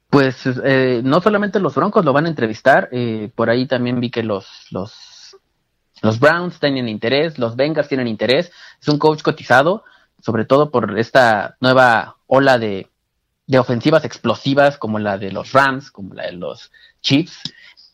Pues 0.09 0.43
eh, 0.65 1.03
no 1.05 1.21
solamente 1.21 1.61
los 1.61 1.77
Broncos 1.77 2.05
lo 2.05 2.13
van 2.13 2.27
a 2.27 2.31
entrevistar, 2.31 2.89
eh, 2.91 3.31
por 3.33 3.49
ahí 3.49 3.69
también 3.69 4.01
vi 4.01 4.11
que 4.11 4.25
los, 4.25 4.67
los, 4.73 5.37
los 6.03 6.19
Browns 6.19 6.59
tienen 6.59 6.89
interés, 6.89 7.39
los 7.39 7.55
Bengals 7.55 7.87
tienen 7.87 8.09
interés. 8.09 8.51
Es 8.83 8.89
un 8.89 8.99
coach 8.99 9.23
cotizado, 9.23 9.85
sobre 10.21 10.47
todo 10.47 10.73
por 10.73 10.99
esta 10.99 11.57
nueva 11.61 12.17
ola 12.27 12.59
de, 12.59 12.91
de 13.47 13.59
ofensivas 13.61 14.05
explosivas 14.05 14.79
como 14.79 14.99
la 14.99 15.17
de 15.17 15.31
los 15.31 15.53
Rams, 15.53 15.93
como 15.93 16.15
la 16.15 16.27
de 16.27 16.33
los 16.33 16.73
Chiefs, 17.03 17.41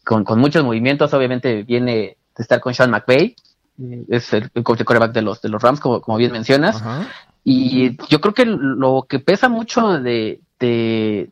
con, 0.07 0.25
con 0.25 0.39
muchos 0.39 0.65
movimientos. 0.65 1.13
Obviamente 1.13 1.65
viene 1.65 2.17
de 2.37 2.43
estar 2.43 2.61
con 2.61 2.73
Sean 2.73 2.91
McVay, 2.91 3.35
eh, 3.83 4.05
es 4.09 4.33
el, 4.33 4.51
coach 4.63 4.79
de 4.79 4.85
quarterback 4.85 5.13
de 5.13 5.23
los, 5.23 5.43
de 5.43 5.49
los 5.49 5.61
Rams, 5.61 5.81
como, 5.81 6.01
como 6.01 6.17
bien 6.17 6.33
mencionas. 6.33 6.77
Ajá. 6.77 7.09
Y 7.45 7.97
yo 8.09 8.21
creo 8.21 8.35
que 8.35 8.45
lo 8.45 9.07
que 9.09 9.21
pesa 9.21 9.49
mucho 9.49 10.01
de, 10.01 10.41
de, 10.59 11.31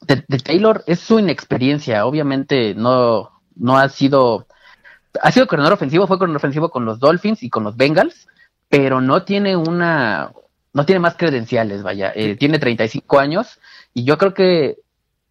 de, 0.00 0.24
de 0.26 0.38
Taylor 0.38 0.82
es 0.86 1.00
su 1.00 1.18
inexperiencia. 1.18 2.06
Obviamente 2.06 2.74
no, 2.74 3.30
no 3.56 3.76
ha 3.76 3.88
sido, 3.88 4.46
ha 5.22 5.30
sido 5.32 5.46
coordinador 5.46 5.74
ofensivo, 5.74 6.06
fue 6.06 6.18
coordinador 6.18 6.40
ofensivo 6.40 6.70
con 6.70 6.84
los 6.84 6.98
Dolphins 6.98 7.42
y 7.42 7.50
con 7.50 7.64
los 7.64 7.76
Bengals, 7.76 8.26
pero 8.70 9.02
no 9.02 9.24
tiene 9.24 9.54
una, 9.54 10.32
no 10.72 10.86
tiene 10.86 11.00
más 11.00 11.16
credenciales, 11.16 11.82
vaya. 11.82 12.12
Eh, 12.14 12.36
tiene 12.36 12.58
35 12.58 13.18
años 13.18 13.58
y 13.92 14.04
yo 14.04 14.16
creo 14.16 14.32
que 14.32 14.78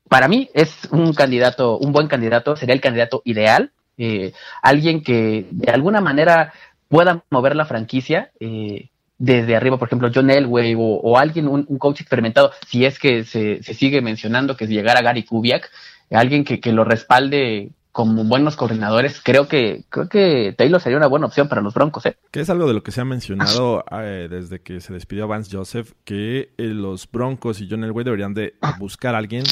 para 0.10 0.28
mí 0.28 0.50
es 0.54 0.88
un 0.92 1.14
candidato, 1.14 1.78
un 1.78 1.92
buen 1.92 2.08
candidato, 2.08 2.56
sería 2.56 2.76
el 2.76 2.82
candidato 2.82 3.22
ideal. 3.26 3.72
eh, 3.98 4.34
alguien 4.62 5.04
que 5.04 5.48
de 5.52 5.72
alguna 5.72 6.02
manera 6.02 6.54
pueda 6.88 7.24
mover 7.30 7.56
la 7.56 7.66
franquicia. 7.66 8.32
eh, 8.40 8.90
desde 9.20 9.56
arriba, 9.56 9.78
por 9.78 9.88
ejemplo, 9.88 10.10
John 10.14 10.30
Elway 10.32 10.76
o, 10.76 10.80
o 10.82 11.18
alguien, 11.18 11.48
un, 11.48 11.66
un 11.70 11.78
coach 11.78 12.02
experimentado, 12.02 12.52
si 12.68 12.84
es 12.84 13.00
que 13.00 13.24
se, 13.24 13.64
se 13.64 13.74
sigue 13.74 14.02
mencionando 14.02 14.58
que 14.58 14.68
llegara 14.68 15.02
Gary 15.02 15.24
Kubiak, 15.24 15.70
alguien 16.12 16.44
que, 16.44 16.60
que 16.60 16.74
lo 16.74 16.84
respalde 16.84 17.70
como 17.94 18.24
buenos 18.26 18.56
coordinadores, 18.58 19.22
creo 19.24 19.48
que, 19.48 19.84
creo 19.90 20.10
que 20.10 20.54
Taylor 20.58 20.82
sería 20.82 20.98
una 20.98 21.08
buena 21.08 21.28
opción 21.28 21.48
para 21.48 21.62
los 21.62 21.74
Broncos, 21.76 22.08
¿eh? 22.08 22.18
Que 22.32 22.42
es 22.42 22.50
algo 22.50 22.68
de 22.68 22.74
lo 22.74 22.82
que 22.84 22.92
se 22.92 23.02
ha 23.02 23.06
mencionado 23.06 23.86
eh, 23.92 24.28
desde 24.30 24.62
que 24.62 24.82
se 24.82 24.92
despidió 24.92 25.28
Vance 25.28 25.56
Joseph, 25.56 25.92
que 26.04 26.50
eh, 26.58 26.64
los 26.64 27.10
Broncos 27.10 27.62
y 27.62 27.68
John 27.70 27.84
Elway 27.84 28.04
deberían 28.04 28.34
de 28.34 28.56
buscar 28.80 29.14
a 29.14 29.20
alguien 29.20 29.44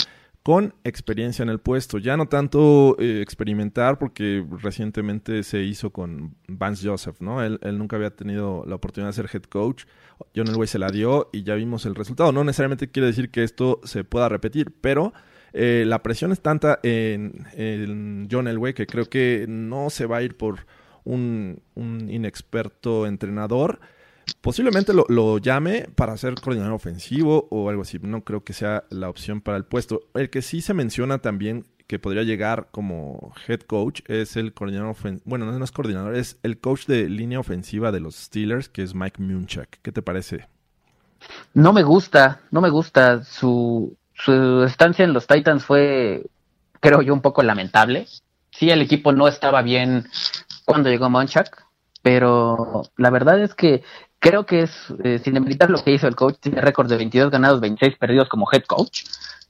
con 0.43 0.73
experiencia 0.83 1.43
en 1.43 1.49
el 1.49 1.59
puesto. 1.59 1.97
Ya 1.97 2.17
no 2.17 2.27
tanto 2.27 2.97
eh, 2.99 3.21
experimentar, 3.21 3.99
porque 3.99 4.45
recientemente 4.61 5.43
se 5.43 5.61
hizo 5.63 5.91
con 5.91 6.35
Vance 6.47 6.87
Joseph, 6.87 7.21
¿no? 7.21 7.43
Él, 7.43 7.59
él 7.61 7.77
nunca 7.77 7.95
había 7.95 8.15
tenido 8.15 8.63
la 8.65 8.75
oportunidad 8.75 9.09
de 9.09 9.13
ser 9.13 9.29
head 9.31 9.43
coach. 9.43 9.85
John 10.35 10.47
Elway 10.47 10.67
se 10.67 10.79
la 10.79 10.89
dio 10.89 11.29
y 11.31 11.43
ya 11.43 11.55
vimos 11.55 11.85
el 11.85 11.95
resultado. 11.95 12.31
No 12.31 12.43
necesariamente 12.43 12.89
quiere 12.89 13.07
decir 13.07 13.29
que 13.29 13.43
esto 13.43 13.79
se 13.83 14.03
pueda 14.03 14.29
repetir, 14.29 14.73
pero 14.81 15.13
eh, 15.53 15.83
la 15.85 16.01
presión 16.01 16.31
es 16.31 16.41
tanta 16.41 16.79
en, 16.83 17.45
en 17.53 18.27
John 18.31 18.47
Elway 18.47 18.73
que 18.73 18.87
creo 18.87 19.05
que 19.05 19.45
no 19.47 19.89
se 19.89 20.05
va 20.05 20.17
a 20.17 20.21
ir 20.23 20.37
por 20.37 20.65
un, 21.03 21.61
un 21.75 22.09
inexperto 22.09 23.05
entrenador. 23.05 23.79
Posiblemente 24.41 24.93
lo, 24.93 25.05
lo 25.09 25.37
llame 25.37 25.87
para 25.95 26.17
ser 26.17 26.35
coordinador 26.35 26.73
ofensivo 26.73 27.47
o 27.51 27.69
algo 27.69 27.83
así. 27.83 27.99
No 28.01 28.23
creo 28.23 28.43
que 28.43 28.53
sea 28.53 28.85
la 28.89 29.09
opción 29.09 29.41
para 29.41 29.57
el 29.57 29.65
puesto. 29.65 30.01
El 30.13 30.29
que 30.29 30.41
sí 30.41 30.61
se 30.61 30.73
menciona 30.73 31.19
también 31.19 31.65
que 31.91 31.99
podría 31.99 32.23
llegar 32.23 32.69
como 32.71 33.33
head 33.49 33.59
coach 33.59 33.99
es 34.07 34.37
el 34.37 34.53
coordinador 34.53 34.91
ofensivo. 34.91 35.23
Bueno, 35.25 35.45
no 35.51 35.61
es 35.61 35.71
coordinador, 35.73 36.15
es 36.15 36.39
el 36.41 36.57
coach 36.57 36.85
de 36.85 37.09
línea 37.09 37.37
ofensiva 37.37 37.91
de 37.91 37.99
los 37.99 38.15
Steelers, 38.15 38.69
que 38.69 38.81
es 38.81 38.95
Mike 38.95 39.21
Munchak. 39.21 39.79
¿Qué 39.81 39.91
te 39.91 40.01
parece? 40.01 40.47
No 41.53 41.73
me 41.73 41.83
gusta, 41.83 42.39
no 42.49 42.61
me 42.61 42.69
gusta. 42.69 43.25
Su, 43.25 43.97
su 44.13 44.63
estancia 44.63 45.03
en 45.03 45.11
los 45.11 45.27
Titans 45.27 45.65
fue, 45.65 46.25
creo 46.79 47.01
yo, 47.01 47.13
un 47.13 47.19
poco 47.19 47.43
lamentable. 47.43 48.07
Sí, 48.51 48.69
el 48.69 48.81
equipo 48.81 49.11
no 49.11 49.27
estaba 49.27 49.61
bien 49.61 50.07
cuando 50.63 50.89
llegó 50.89 51.09
Monchak, 51.09 51.65
pero 52.01 52.83
la 52.95 53.09
verdad 53.09 53.41
es 53.41 53.53
que 53.53 53.83
creo 54.21 54.45
que 54.45 54.61
es, 54.61 54.71
eh, 55.03 55.19
sin 55.21 55.33
demeritar 55.33 55.69
lo 55.69 55.83
que 55.83 55.91
hizo 55.91 56.07
el 56.07 56.15
coach, 56.15 56.35
tiene 56.39 56.61
récord 56.61 56.87
de 56.87 56.95
22 56.95 57.31
ganados, 57.31 57.59
26 57.59 57.97
perdidos 57.97 58.29
como 58.29 58.47
head 58.53 58.63
coach. 58.63 59.03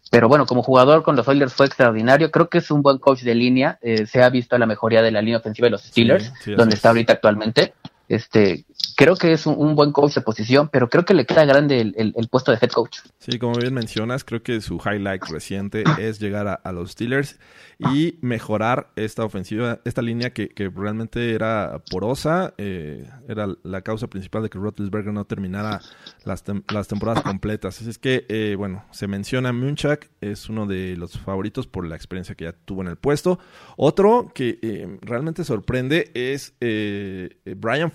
Pero 0.10 0.27
bueno, 0.27 0.45
como 0.45 0.63
jugador 0.63 1.03
con 1.03 1.15
los 1.15 1.27
Oilers 1.27 1.53
fue 1.53 1.65
extraordinario. 1.67 2.31
Creo 2.31 2.49
que 2.49 2.57
es 2.57 2.71
un 2.71 2.81
buen 2.81 2.97
coach 2.97 3.21
de 3.21 3.36
línea. 3.36 3.79
Eh, 3.81 4.05
se 4.07 4.23
ha 4.23 4.29
visto 4.29 4.57
la 4.57 4.65
mejoría 4.65 5.01
de 5.01 5.12
la 5.12 5.21
línea 5.21 5.38
ofensiva 5.38 5.67
de 5.67 5.71
los 5.71 5.84
Steelers, 5.84 6.23
Sí, 6.25 6.29
sí, 6.29 6.39
así 6.41 6.55
donde 6.55 6.75
está 6.75 6.89
es. 6.89 6.91
ahorita 6.91 7.13
actualmente. 7.13 7.73
Este, 8.15 8.65
creo 8.97 9.15
que 9.15 9.32
es 9.32 9.45
un, 9.45 9.56
un 9.58 9.74
buen 9.76 9.91
coach 9.91 10.15
de 10.15 10.21
posición, 10.21 10.69
pero 10.71 10.89
creo 10.89 11.06
que 11.06 11.13
le 11.13 11.26
queda 11.26 11.45
grande 11.45 11.80
el, 11.80 11.93
el- 11.97 12.13
el 12.17 12.28
puesto 12.28 12.52
de 12.52 12.58
head 12.62 12.71
coach. 12.71 13.00
Sí, 13.19 13.39
como 13.39 13.54
bien 13.58 13.74
mencionas, 13.74 14.24
creo 14.24 14.43
que 14.43 14.60
su 14.62 14.78
highlight 14.84 15.24
reciente 15.30 15.84
es 16.00 16.19
llegar 16.19 16.47
a, 16.47 16.54
a 16.56 16.71
los 16.71 16.91
Steelers 16.91 17.39
y 17.80 18.17
mejorar 18.21 18.91
esta 18.95 19.24
ofensiva, 19.24 19.80
esta 19.86 20.02
línea 20.02 20.32
que, 20.34 20.50
que 20.50 20.69
realmente 20.69 21.34
era 21.34 21.82
porosa, 21.89 22.54
eh, 22.58 23.10
era 23.28 23.47
la 23.63 23.82
causa 23.82 24.08
principal 24.08 24.43
de 24.43 24.50
que 24.50 24.60
Roethlisberger 24.60 25.13
no 25.13 25.26
terminara 25.26 25.80
las, 26.26 26.45
tem- 26.45 26.63
las 26.71 26.88
temporadas 26.88 27.24
completas. 27.24 27.80
Así 27.80 27.89
es 27.89 27.97
que, 27.97 28.26
eh, 28.30 28.56
bueno, 28.58 28.86
se 28.91 29.08
menciona 29.08 29.54
Munchak, 29.54 30.10
es 30.21 30.50
uno 30.50 30.65
de 30.67 30.95
los 30.97 31.17
favoritos 31.17 31.65
por 31.65 31.88
la 31.88 31.95
experiencia 31.95 32.36
que 32.36 32.43
ya 32.45 32.52
tuvo 32.54 32.82
en 32.82 32.88
el 32.89 32.97
puesto. 32.97 33.39
Otro 33.78 34.32
que 34.36 34.60
eh, 34.62 34.97
realmente 35.02 35.43
sorprende 35.43 36.12
es 36.13 36.54
eh, 36.60 37.30
Brian, 37.58 37.89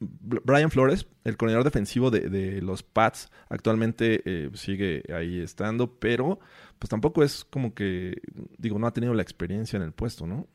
Brian 0.00 0.70
Flores, 0.70 1.06
el 1.24 1.36
coordinador 1.36 1.64
defensivo 1.64 2.10
de, 2.10 2.60
los 2.62 2.82
Pats. 2.82 3.30
Actualmente 3.48 4.22
eh, 4.24 4.50
sigue 4.54 5.02
ahí 5.14 5.40
estando, 5.40 5.98
pero 5.98 6.38
pues 6.78 6.88
tampoco 6.88 7.22
es 7.22 7.44
como 7.44 7.74
que, 7.74 8.20
digo, 8.56 8.78
no 8.78 8.86
ha 8.86 8.92
tenido 8.92 9.14
la 9.14 9.22
experiencia 9.22 9.76
en 9.76 9.82
el 9.82 9.92
puesto, 9.92 10.26
¿no? 10.26 10.46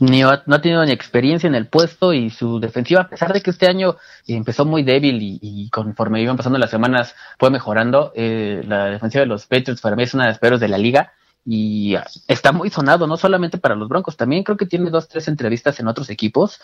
Ni 0.00 0.22
ha- 0.22 0.42
no 0.46 0.56
ha 0.56 0.60
tenido 0.60 0.84
ni 0.84 0.92
experiencia 0.92 1.46
en 1.46 1.54
el 1.54 1.66
puesto 1.66 2.12
y 2.12 2.28
su 2.28 2.60
defensiva, 2.60 3.02
a 3.02 3.08
pesar 3.08 3.32
de 3.32 3.40
que 3.40 3.50
este 3.50 3.66
año 3.66 3.96
empezó 4.26 4.64
muy 4.66 4.82
débil 4.82 5.18
y, 5.20 5.70
conforme 5.70 6.22
iban 6.22 6.36
pasando 6.36 6.58
las 6.58 6.70
semanas 6.70 7.14
fue 7.38 7.50
mejorando, 7.50 8.12
eh, 8.14 8.62
la 8.66 8.86
defensiva 8.86 9.20
de 9.20 9.28
los 9.28 9.46
Patriots 9.46 9.80
para 9.80 9.96
mí 9.96 10.02
es 10.02 10.12
una 10.12 10.24
de 10.24 10.30
las 10.30 10.38
peores 10.38 10.60
de 10.60 10.68
la 10.68 10.76
liga 10.76 11.12
y 11.44 11.96
está 12.28 12.52
muy 12.52 12.70
sonado, 12.70 13.06
no 13.06 13.16
solamente 13.16 13.58
para 13.58 13.74
los 13.74 13.88
Broncos, 13.88 14.16
también 14.16 14.44
creo 14.44 14.56
que 14.56 14.66
tiene 14.66 14.90
dos, 14.90 15.08
tres 15.08 15.26
entrevistas 15.26 15.80
en 15.80 15.88
otros 15.88 16.08
equipos, 16.10 16.60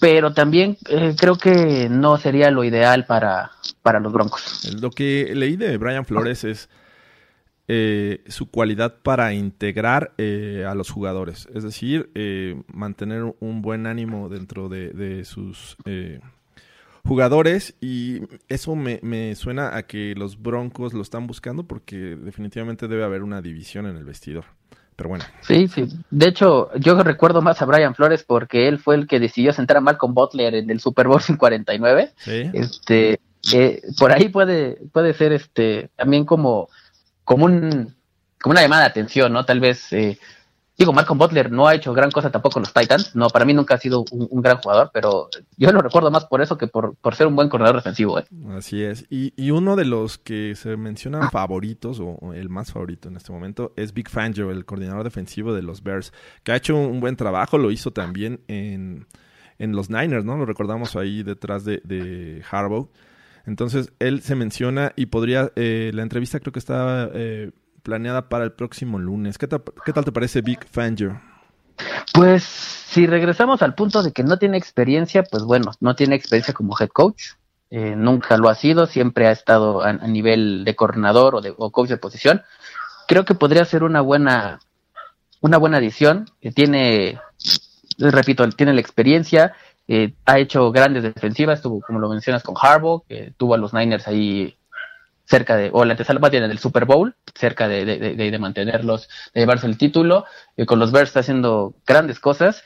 pero 0.00 0.32
también 0.32 0.76
eh, 0.88 1.14
creo 1.18 1.36
que 1.36 1.88
no 1.88 2.16
sería 2.16 2.50
lo 2.50 2.64
ideal 2.64 3.06
para, 3.06 3.50
para 3.82 4.00
los 4.00 4.12
Broncos. 4.12 4.68
Lo 4.80 4.90
que 4.90 5.34
leí 5.34 5.56
de 5.56 5.76
Brian 5.76 6.04
Flores 6.04 6.44
es 6.44 6.68
eh, 7.66 8.22
su 8.28 8.50
cualidad 8.50 8.98
para 9.02 9.32
integrar 9.32 10.12
eh, 10.18 10.66
a 10.68 10.74
los 10.74 10.90
jugadores. 10.90 11.48
Es 11.54 11.62
decir, 11.62 12.10
eh, 12.14 12.62
mantener 12.72 13.34
un 13.40 13.62
buen 13.62 13.86
ánimo 13.86 14.28
dentro 14.28 14.68
de, 14.68 14.90
de 14.90 15.24
sus 15.24 15.76
eh, 15.86 16.20
jugadores. 17.04 17.74
Y 17.80 18.20
eso 18.48 18.74
me, 18.76 19.00
me 19.02 19.34
suena 19.34 19.76
a 19.76 19.84
que 19.84 20.14
los 20.16 20.42
Broncos 20.42 20.92
lo 20.92 21.02
están 21.02 21.26
buscando 21.26 21.64
porque 21.64 21.96
definitivamente 21.96 22.88
debe 22.88 23.04
haber 23.04 23.22
una 23.22 23.40
división 23.40 23.86
en 23.86 23.96
el 23.96 24.04
vestidor. 24.04 24.44
Pero 24.96 25.08
bueno, 25.08 25.24
Sí, 25.40 25.66
sí. 25.68 25.88
De 26.10 26.28
hecho, 26.28 26.70
yo 26.78 27.02
recuerdo 27.02 27.42
más 27.42 27.60
a 27.60 27.64
Brian 27.64 27.94
Flores 27.94 28.24
porque 28.24 28.68
él 28.68 28.78
fue 28.78 28.94
el 28.94 29.06
que 29.08 29.18
decidió 29.18 29.52
sentar 29.52 29.78
a 29.78 29.80
Malcolm 29.80 30.14
Butler 30.14 30.54
en 30.54 30.70
el 30.70 30.80
Super 30.80 31.08
Bowl 31.08 31.20
49. 31.38 32.12
sí. 32.16 32.50
Este, 32.52 33.20
eh, 33.52 33.82
por 33.98 34.12
ahí 34.12 34.28
puede, 34.28 34.78
puede 34.92 35.12
ser 35.14 35.32
este, 35.32 35.90
también 35.96 36.24
como, 36.24 36.68
como 37.24 37.44
un, 37.44 37.94
como 38.40 38.52
una 38.52 38.62
llamada 38.62 38.82
de 38.82 38.88
atención, 38.88 39.32
¿no? 39.32 39.44
Tal 39.44 39.60
vez, 39.60 39.92
eh, 39.92 40.18
digo, 40.76 40.92
Malcolm 40.92 41.18
Butler 41.18 41.50
no 41.52 41.68
ha 41.68 41.74
hecho 41.74 41.92
gran 41.92 42.10
cosa 42.10 42.30
tampoco 42.30 42.58
en 42.58 42.62
los 42.62 42.72
Titans. 42.72 43.14
No, 43.14 43.28
para 43.28 43.44
mí 43.44 43.54
nunca 43.54 43.74
ha 43.74 43.78
sido 43.78 44.04
un, 44.10 44.26
un 44.30 44.42
gran 44.42 44.58
jugador, 44.58 44.90
pero 44.92 45.28
yo 45.56 45.72
lo 45.72 45.80
recuerdo 45.80 46.10
más 46.10 46.24
por 46.26 46.42
eso 46.42 46.58
que 46.58 46.66
por, 46.66 46.96
por 46.96 47.14
ser 47.14 47.26
un 47.26 47.36
buen 47.36 47.48
corredor 47.48 47.76
defensivo, 47.76 48.18
¿eh? 48.18 48.24
Así 48.56 48.82
es. 48.82 49.06
Y, 49.10 49.32
y 49.36 49.50
uno 49.50 49.76
de 49.76 49.84
los 49.84 50.18
que 50.18 50.54
se 50.56 50.76
mencionan 50.76 51.30
favoritos, 51.30 52.00
o, 52.00 52.18
o 52.20 52.32
el 52.32 52.48
más 52.48 52.72
favorito 52.72 53.08
en 53.08 53.16
este 53.16 53.32
momento, 53.32 53.72
es 53.76 53.94
Big 53.94 54.08
Fangio, 54.08 54.50
el 54.50 54.64
coordinador 54.64 55.04
defensivo 55.04 55.54
de 55.54 55.62
los 55.62 55.82
Bears, 55.82 56.12
que 56.42 56.52
ha 56.52 56.56
hecho 56.56 56.76
un 56.76 57.00
buen 57.00 57.16
trabajo, 57.16 57.58
lo 57.58 57.70
hizo 57.70 57.92
también 57.92 58.40
en, 58.48 59.06
en 59.58 59.72
los 59.76 59.90
Niners, 59.90 60.24
¿no? 60.24 60.36
Lo 60.36 60.46
recordamos 60.46 60.96
ahí 60.96 61.22
detrás 61.22 61.64
de, 61.64 61.80
de 61.84 62.42
Harbaugh. 62.50 62.90
Entonces, 63.46 63.92
él 63.98 64.22
se 64.22 64.34
menciona 64.36 64.92
y 64.96 65.06
podría, 65.06 65.52
eh, 65.54 65.90
la 65.92 66.02
entrevista 66.02 66.40
creo 66.40 66.52
que 66.52 66.58
estaba 66.58 67.10
eh, 67.12 67.50
planeada 67.84 68.28
para 68.28 68.44
el 68.44 68.52
próximo 68.52 68.98
lunes. 68.98 69.38
¿Qué, 69.38 69.46
ta- 69.46 69.62
qué 69.84 69.92
tal 69.92 70.04
te 70.04 70.10
parece 70.10 70.40
Big 70.40 70.66
Fangio? 70.68 71.20
Pues 72.12 72.42
si 72.42 73.06
regresamos 73.06 73.62
al 73.62 73.74
punto 73.74 74.02
de 74.02 74.12
que 74.12 74.24
no 74.24 74.38
tiene 74.38 74.56
experiencia, 74.56 75.22
pues 75.22 75.44
bueno, 75.44 75.70
no 75.80 75.94
tiene 75.94 76.16
experiencia 76.16 76.54
como 76.54 76.74
head 76.78 76.88
coach, 76.88 77.22
eh, 77.70 77.94
nunca 77.96 78.36
lo 78.36 78.48
ha 78.48 78.54
sido, 78.54 78.86
siempre 78.86 79.26
ha 79.26 79.32
estado 79.32 79.82
a, 79.82 79.92
nivel 79.92 80.64
de 80.64 80.74
coordinador 80.74 81.36
o, 81.36 81.40
de, 81.40 81.54
coach 81.54 81.88
de 81.88 81.96
posición. 81.96 82.42
Creo 83.06 83.24
que 83.24 83.34
podría 83.34 83.64
ser 83.64 83.82
una 83.82 84.00
buena, 84.00 84.60
una 85.40 85.58
buena 85.58 85.78
adición. 85.78 86.26
que 86.40 86.52
tiene, 86.52 87.20
repito, 87.98 88.48
tiene 88.50 88.72
la 88.72 88.80
experiencia, 88.80 89.54
eh, 89.88 90.14
ha 90.24 90.38
hecho 90.38 90.72
grandes 90.72 91.02
defensivas, 91.02 91.60
tuvo, 91.60 91.80
como 91.80 91.98
lo 91.98 92.08
mencionas, 92.08 92.42
con 92.42 92.54
Harbaugh, 92.60 93.04
que 93.06 93.34
tuvo 93.36 93.54
a 93.54 93.58
los 93.58 93.74
Niners 93.74 94.08
ahí 94.08 94.56
cerca 95.24 95.56
de, 95.56 95.70
o 95.72 95.84
la 95.84 95.92
antesala 95.92 96.28
bien 96.28 96.48
del 96.48 96.58
Super 96.58 96.84
Bowl, 96.84 97.14
cerca 97.34 97.68
de, 97.68 97.84
de, 97.84 97.98
de, 97.98 98.30
de 98.30 98.38
mantenerlos, 98.38 99.08
de 99.32 99.40
llevarse 99.40 99.66
el 99.66 99.78
título. 99.78 100.24
Eh, 100.56 100.66
con 100.66 100.78
los 100.78 100.92
Bears 100.92 101.10
está 101.10 101.20
haciendo 101.20 101.74
grandes 101.86 102.20
cosas 102.20 102.62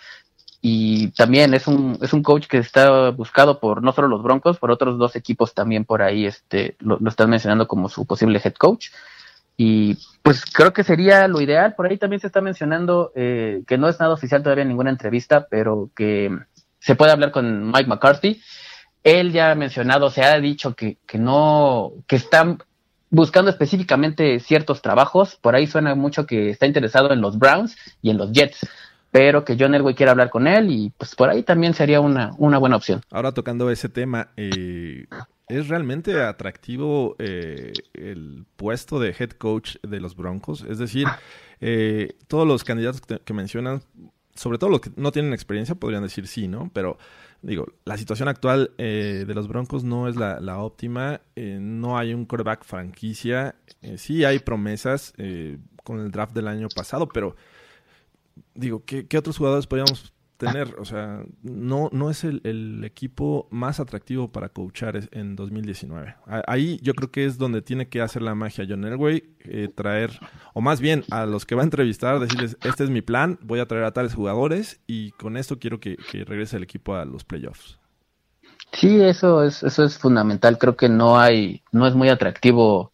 y 0.61 1.09
también 1.12 1.55
es 1.55 1.68
un, 1.68 1.99
es 2.03 2.12
un 2.12 2.23
coach 2.23 2.47
que 2.47 2.59
está 2.59 3.11
buscado 3.11 3.61
por 3.61 3.83
no 3.83 3.92
solo 3.92 4.09
los 4.09 4.23
Broncos, 4.23 4.59
por 4.59 4.71
otros 4.71 4.99
dos 4.99 5.14
equipos 5.14 5.55
también 5.55 5.85
por 5.85 6.03
ahí 6.03 6.27
este, 6.27 6.77
lo, 6.81 6.99
lo 7.01 7.09
están 7.11 7.31
mencionando 7.31 7.68
como 7.68 7.88
su 7.88 8.07
posible 8.07 8.40
head 8.42 8.55
coach. 8.55 8.88
Y 9.61 9.97
pues 10.23 10.44
creo 10.44 10.73
que 10.73 10.85
sería 10.85 11.27
lo 11.27 11.40
ideal. 11.40 11.75
Por 11.75 11.87
ahí 11.87 11.99
también 11.99 12.21
se 12.21 12.29
está 12.29 12.40
mencionando 12.40 13.11
eh, 13.16 13.62
que 13.66 13.77
no 13.77 13.88
es 13.88 13.99
nada 13.99 14.14
oficial 14.14 14.40
todavía 14.42 14.62
en 14.62 14.68
ninguna 14.68 14.90
entrevista, 14.90 15.49
pero 15.51 15.90
que 15.97 16.31
se 16.79 16.94
puede 16.94 17.11
hablar 17.11 17.33
con 17.33 17.66
Mike 17.66 17.88
McCarthy. 17.88 18.40
Él 19.09 19.33
ya 19.33 19.53
ha 19.53 19.55
mencionado, 19.55 20.11
se 20.11 20.23
ha 20.23 20.38
dicho 20.38 20.75
que, 20.75 20.99
que 21.07 21.18
no, 21.18 21.92
que 22.07 22.16
están 22.16 22.59
buscando 23.11 23.51
específicamente 23.51 24.38
ciertos 24.40 24.83
trabajos. 24.83 25.37
Por 25.37 25.55
ahí 25.55 25.66
suena 25.66 25.94
mucho 25.94 26.27
que 26.27 26.51
está 26.51 26.66
interesado 26.66 27.12
en 27.12 27.21
los 27.21 27.38
Browns 27.38 27.77
y 28.03 28.11
en 28.11 28.18
los 28.18 28.33
Jets, 28.33 28.66
pero 29.11 29.44
que 29.44 29.57
John 29.59 29.75
Elway 29.75 29.94
quiere 29.94 30.11
hablar 30.11 30.31
con 30.31 30.47
él 30.47 30.71
y 30.71 30.90
pues 30.97 31.14
por 31.14 31.31
ahí 31.31 31.42
también 31.42 31.75
sería 31.75 32.01
una, 32.01 32.33
una 32.38 32.59
buena 32.59 32.77
opción. 32.77 33.01
Ahora 33.11 33.33
tocando 33.33 33.71
ese 33.71 33.88
tema, 33.88 34.29
eh, 34.37 35.07
¿es 35.49 35.68
realmente 35.68 36.23
atractivo 36.23 37.16
eh, 37.18 37.73
el 37.94 38.44
puesto 38.57 39.01
de 39.01 39.14
head 39.18 39.31
coach 39.31 39.77
de 39.83 40.01
los 40.01 40.16
Broncos? 40.16 40.66
Es 40.68 40.79
decir, 40.79 41.07
eh, 41.61 42.16
todos 42.27 42.47
los 42.47 42.62
candidatos 42.62 43.01
que, 43.01 43.21
que 43.21 43.33
mencionan, 43.33 43.81
sobre 44.38 44.59
todo 44.59 44.70
los 44.70 44.81
que 44.81 44.90
no 44.96 45.11
tienen 45.11 45.33
experiencia, 45.33 45.74
podrían 45.74 46.03
decir 46.03 46.27
sí, 46.29 46.46
¿no? 46.46 46.70
Pero 46.72 46.96
digo, 47.42 47.66
la 47.85 47.96
situación 47.98 48.29
actual 48.29 48.70
eh, 48.79 49.24
de 49.27 49.35
los 49.35 49.48
Broncos 49.48 49.83
no 49.83 50.09
es 50.09 50.16
la, 50.16 50.40
la 50.40 50.59
óptima. 50.59 51.20
Eh, 51.35 51.59
no 51.61 51.98
hay 51.98 52.14
un 52.14 52.24
quarterback 52.24 52.64
franquicia. 52.64 53.57
Eh, 53.83 53.98
sí 53.98 54.24
hay 54.24 54.38
promesas 54.38 55.12
eh, 55.18 55.59
con 55.83 55.98
el 56.01 56.11
draft 56.12 56.35
del 56.35 56.46
año 56.46 56.68
pasado, 56.74 57.09
pero 57.09 57.35
digo, 58.55 58.85
¿qué, 58.85 59.07
qué 59.09 59.18
otros 59.18 59.37
jugadores 59.37 59.66
podríamos 59.66 60.12
tener? 60.38 60.77
O 60.79 60.87
sea, 60.87 61.24
no, 61.42 61.90
no 61.92 62.11
es 62.11 62.24
el, 62.24 62.40
el 62.44 62.85
equipo 62.85 63.48
más 63.51 63.81
atractivo 63.81 64.33
para 64.33 64.48
coachar 64.51 65.09
en 65.12 65.37
2019. 65.37 66.16
A- 66.27 66.44
Ahí 66.46 66.79
yo 66.83 66.94
creo 66.94 67.11
que 67.11 67.27
es 67.27 67.38
donde 67.38 67.62
tiene 67.62 67.88
que 67.88 68.01
hacer 68.01 68.22
la 68.22 68.35
magia 68.35 68.66
John 68.68 68.85
Elway, 68.87 69.24
eh, 69.40 69.68
traer, 69.74 70.22
o 70.55 70.61
más 70.62 70.81
bien 70.81 71.05
a 71.11 71.27
los 71.27 71.46
que 71.46 71.55
va 71.57 71.62
a 71.62 71.64
entrevistar, 71.64 72.18
decirles, 72.20 72.59
este 72.62 72.85
es 72.85 72.90
mi 72.90 73.03
plan, 73.03 73.38
voy 73.42 73.61
a 73.61 73.66
traer 73.66 73.85
a 73.85 73.92
tales 73.92 74.14
jugadores 74.14 74.81
y 74.87 75.12
con 75.12 75.37
esto 75.37 75.59
quiero 75.59 75.81
que, 75.81 75.98
que 76.07 76.24
regrese 76.24 76.57
el 76.57 76.62
equipo 76.64 76.94
a 76.94 77.05
los 77.05 77.24
playoffs. 77.24 77.79
Sí, 78.72 79.01
eso 79.03 79.42
es, 79.44 79.62
eso 79.62 79.85
es 79.85 79.98
fundamental. 79.98 80.59
Creo 80.59 80.77
que 80.77 80.88
no 80.88 81.18
hay, 81.18 81.62
no 81.72 81.87
es 81.87 81.94
muy 81.94 82.09
atractivo 82.09 82.92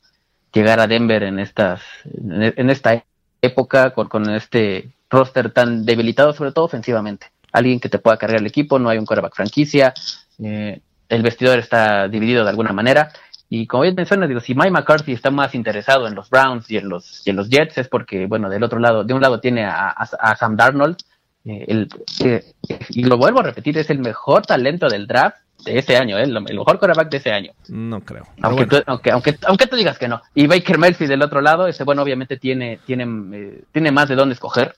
llegar 0.54 0.80
a 0.80 0.88
Denver 0.88 1.22
en 1.24 1.38
estas, 1.40 1.83
en, 2.04 2.42
en 2.57 2.70
esta 2.70 3.04
época 3.42 3.94
con, 3.94 4.09
con 4.09 4.30
este 4.30 4.94
roster 5.11 5.52
tan 5.52 5.87
debilitado, 5.87 6.35
sobre 6.35 6.52
todo 6.52 6.66
ofensivamente. 6.66 7.28
Alguien 7.55 7.81
que 7.81 7.88
te 7.88 7.99
pueda 7.99 8.19
cargar 8.19 8.40
el 8.40 8.47
equipo, 8.47 8.79
no 8.79 8.88
hay 8.90 8.99
un 8.99 9.07
quarterback 9.07 9.35
franquicia, 9.35 9.95
eh, 10.43 10.81
el 11.09 11.23
vestidor 11.23 11.59
está 11.59 12.09
dividido 12.09 12.45
de 12.45 12.51
alguna 12.51 12.73
manera. 12.73 13.11
Y 13.49 13.67
como 13.67 13.83
bien 13.85 13.95
mencionas, 13.95 14.29
digo, 14.29 14.40
si 14.40 14.55
Mike 14.55 14.71
McCarthy 14.73 15.12
está 15.12 15.31
más 15.31 15.55
interesado 15.55 16.07
en 16.09 16.14
los 16.14 16.29
Browns 16.29 16.71
y 16.71 16.77
en 16.79 16.88
los, 16.88 17.27
y 17.27 17.31
en 17.31 17.37
los 17.37 17.49
Jets, 17.49 17.79
es 17.79 17.88
porque, 17.88 18.27
bueno, 18.27 18.51
del 18.51 18.62
otro 18.64 18.79
lado, 18.81 19.05
de 19.05 19.14
un 19.14 19.21
lado 19.21 19.38
tiene 19.40 19.64
a, 19.64 19.88
a- 19.90 20.03
a 20.33 20.37
Sam 20.37 20.57
Darnold, 20.57 20.97
eh, 21.45 21.64
el, 21.69 21.88
eh, 22.25 22.43
y 22.88 23.05
lo 23.05 23.17
vuelvo 23.19 23.40
a 23.40 23.43
repetir, 23.45 23.79
es 23.79 23.90
el 23.90 23.99
mejor 24.01 24.45
talento 24.47 24.88
del 24.88 25.07
draft 25.07 25.37
de 25.64 25.79
ese 25.79 25.97
año, 25.97 26.19
¿eh? 26.19 26.23
el 26.25 26.33
mejor 26.40 26.79
quarterback 26.79 27.11
de 27.11 27.17
ese 27.19 27.33
año. 27.33 27.53
No 27.69 28.01
creo. 28.01 28.27
Aunque, 28.43 28.64
bueno, 28.64 28.83
tú, 28.85 28.90
aunque, 28.90 29.11
aunque, 29.12 29.37
aunque 29.47 29.67
tú 29.67 29.77
digas 29.77 29.99
que 29.99 30.09
no. 30.09 30.21
Y 30.35 30.47
Baker 30.47 30.79
Mayfield 30.79 31.11
del 31.11 31.23
otro 31.23 31.40
lado, 31.40 31.69
ese 31.69 31.85
bueno, 31.85 32.03
obviamente 32.03 32.38
tiene, 32.38 32.81
tiene, 32.87 33.05
eh, 33.37 33.62
tiene 33.73 33.93
más 33.93 34.09
de 34.09 34.17
dónde 34.17 34.33
escoger. 34.35 34.75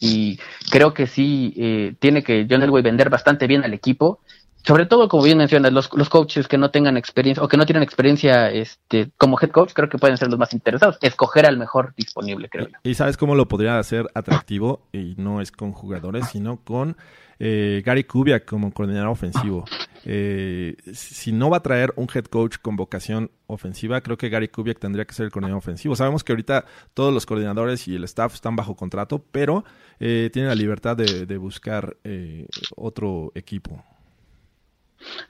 Y 0.00 0.40
creo 0.70 0.94
que 0.94 1.06
sí 1.06 1.52
eh, 1.56 1.94
tiene 1.98 2.22
que 2.22 2.46
John 2.50 2.62
Elway 2.62 2.82
vender 2.82 3.10
bastante 3.10 3.46
bien 3.46 3.62
al 3.62 3.74
equipo. 3.74 4.20
Sobre 4.62 4.86
todo, 4.86 5.08
como 5.08 5.22
bien 5.22 5.38
mencionas, 5.38 5.72
los, 5.72 5.90
los 5.94 6.08
coaches 6.08 6.46
que 6.46 6.58
no 6.58 6.70
tengan 6.70 6.96
experiencia 6.96 7.42
o 7.42 7.48
que 7.48 7.56
no 7.56 7.64
tienen 7.64 7.82
experiencia 7.82 8.50
este, 8.50 9.10
como 9.16 9.38
head 9.40 9.50
coach, 9.50 9.72
creo 9.72 9.88
que 9.88 9.98
pueden 9.98 10.16
ser 10.16 10.28
los 10.28 10.38
más 10.38 10.52
interesados. 10.52 10.98
Escoger 11.00 11.46
al 11.46 11.58
mejor 11.58 11.94
disponible, 11.96 12.48
creo 12.48 12.68
yo. 12.68 12.76
¿Y 12.82 12.94
sabes 12.94 13.16
cómo 13.16 13.34
lo 13.34 13.48
podría 13.48 13.78
hacer 13.78 14.06
atractivo? 14.14 14.86
Y 14.92 15.14
no 15.16 15.40
es 15.40 15.50
con 15.50 15.72
jugadores, 15.72 16.28
sino 16.28 16.58
con 16.62 16.96
eh, 17.38 17.82
Gary 17.84 18.04
Kubiak 18.04 18.44
como 18.44 18.72
coordinador 18.72 19.08
ofensivo. 19.08 19.64
Eh, 20.04 20.76
si 20.92 21.32
no 21.32 21.50
va 21.50 21.58
a 21.58 21.62
traer 21.62 21.92
un 21.96 22.06
head 22.14 22.24
coach 22.24 22.56
con 22.60 22.76
vocación 22.76 23.30
ofensiva, 23.46 24.00
creo 24.02 24.16
que 24.18 24.28
Gary 24.28 24.48
Kubiak 24.48 24.78
tendría 24.78 25.06
que 25.06 25.14
ser 25.14 25.24
el 25.24 25.32
coordinador 25.32 25.58
ofensivo. 25.58 25.96
Sabemos 25.96 26.22
que 26.22 26.32
ahorita 26.32 26.66
todos 26.94 27.12
los 27.12 27.26
coordinadores 27.26 27.88
y 27.88 27.96
el 27.96 28.04
staff 28.04 28.34
están 28.34 28.56
bajo 28.56 28.76
contrato, 28.76 29.24
pero 29.32 29.64
eh, 29.98 30.30
tienen 30.32 30.48
la 30.48 30.54
libertad 30.54 30.96
de, 30.96 31.26
de 31.26 31.36
buscar 31.38 31.96
eh, 32.04 32.46
otro 32.76 33.32
equipo. 33.34 33.82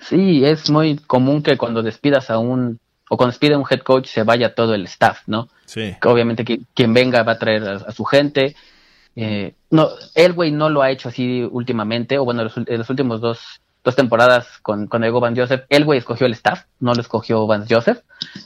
Sí, 0.00 0.44
es 0.44 0.68
muy 0.70 0.96
común 0.96 1.42
que 1.42 1.56
cuando 1.56 1.82
despidas 1.82 2.30
a 2.30 2.38
un, 2.38 2.78
o 3.08 3.16
cuando 3.16 3.32
despide 3.32 3.54
a 3.54 3.58
un 3.58 3.64
head 3.68 3.80
coach 3.80 4.06
se 4.08 4.22
vaya 4.22 4.54
todo 4.54 4.74
el 4.74 4.84
staff, 4.84 5.22
¿no? 5.26 5.48
Sí. 5.66 5.94
que 6.00 6.08
obviamente 6.08 6.44
qui- 6.44 6.64
quien 6.74 6.92
venga 6.92 7.22
va 7.22 7.32
a 7.32 7.38
traer 7.38 7.62
a, 7.68 7.72
a 7.76 7.92
su 7.92 8.04
gente. 8.04 8.56
Eh, 9.16 9.54
no, 9.70 9.88
Elway 10.14 10.50
no 10.52 10.68
lo 10.68 10.82
ha 10.82 10.90
hecho 10.90 11.08
así 11.08 11.42
últimamente, 11.50 12.18
o 12.18 12.24
bueno, 12.24 12.42
los, 12.44 12.56
en 12.56 12.78
las 12.78 12.90
últimas 12.90 13.20
dos, 13.20 13.60
dos 13.82 13.96
temporadas 13.96 14.58
con, 14.62 14.86
cuando 14.86 15.06
llegó 15.06 15.20
Van 15.20 15.36
Joseph, 15.36 15.62
Elway 15.68 15.98
escogió 15.98 16.26
el 16.26 16.32
staff, 16.32 16.64
no 16.80 16.92
lo 16.94 17.00
escogió 17.00 17.46
Van 17.46 17.66
Joseph. 17.68 17.98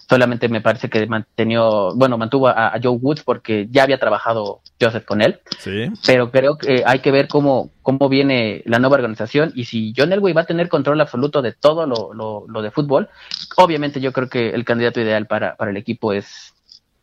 Solamente 0.09 0.49
me 0.49 0.61
parece 0.61 0.89
que 0.89 1.07
mantenió, 1.07 1.95
bueno, 1.97 2.17
mantuvo 2.17 2.49
a, 2.49 2.69
a 2.69 2.81
Joe 2.81 2.97
Woods 2.97 3.23
porque 3.25 3.67
ya 3.71 3.83
había 3.83 3.99
trabajado 3.99 4.61
Joseph 4.81 5.05
con 5.05 5.21
él 5.21 5.41
Sí. 5.59 5.91
pero 6.07 6.31
creo 6.31 6.57
que 6.57 6.85
hay 6.87 7.01
que 7.01 7.11
ver 7.11 7.27
cómo, 7.27 7.73
cómo 7.83 8.09
viene 8.09 8.63
la 8.67 8.79
nueva 8.79 8.95
organización 8.97 9.53
y 9.55 9.65
si 9.65 9.93
John 9.97 10.13
Elway 10.13 10.33
va 10.33 10.43
a 10.43 10.47
tener 10.47 10.69
control 10.69 11.01
absoluto 11.01 11.43
de 11.43 11.53
todo 11.53 11.87
lo, 11.87 12.15
lo, 12.15 12.45
lo 12.49 12.63
de 12.63 12.71
fútbol, 12.71 13.09
obviamente 13.57 14.01
yo 14.01 14.13
creo 14.13 14.29
que 14.29 14.51
el 14.51 14.65
candidato 14.65 15.01
ideal 15.01 15.27
para, 15.27 15.57
para 15.57 15.71
el 15.73 15.77
equipo 15.77 16.13
es 16.13 16.55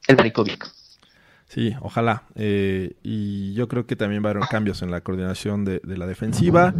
el 0.07 0.33
Kubiak. 0.33 0.67
Sí, 1.47 1.75
ojalá. 1.81 2.23
Eh, 2.35 2.93
y 3.03 3.53
yo 3.53 3.67
creo 3.67 3.85
que 3.85 3.97
también 3.97 4.23
va 4.23 4.29
a 4.29 4.31
haber 4.31 4.47
cambios 4.47 4.81
en 4.81 4.91
la 4.91 5.01
coordinación 5.01 5.65
de, 5.65 5.81
de 5.83 5.97
la 5.97 6.07
defensiva. 6.07 6.73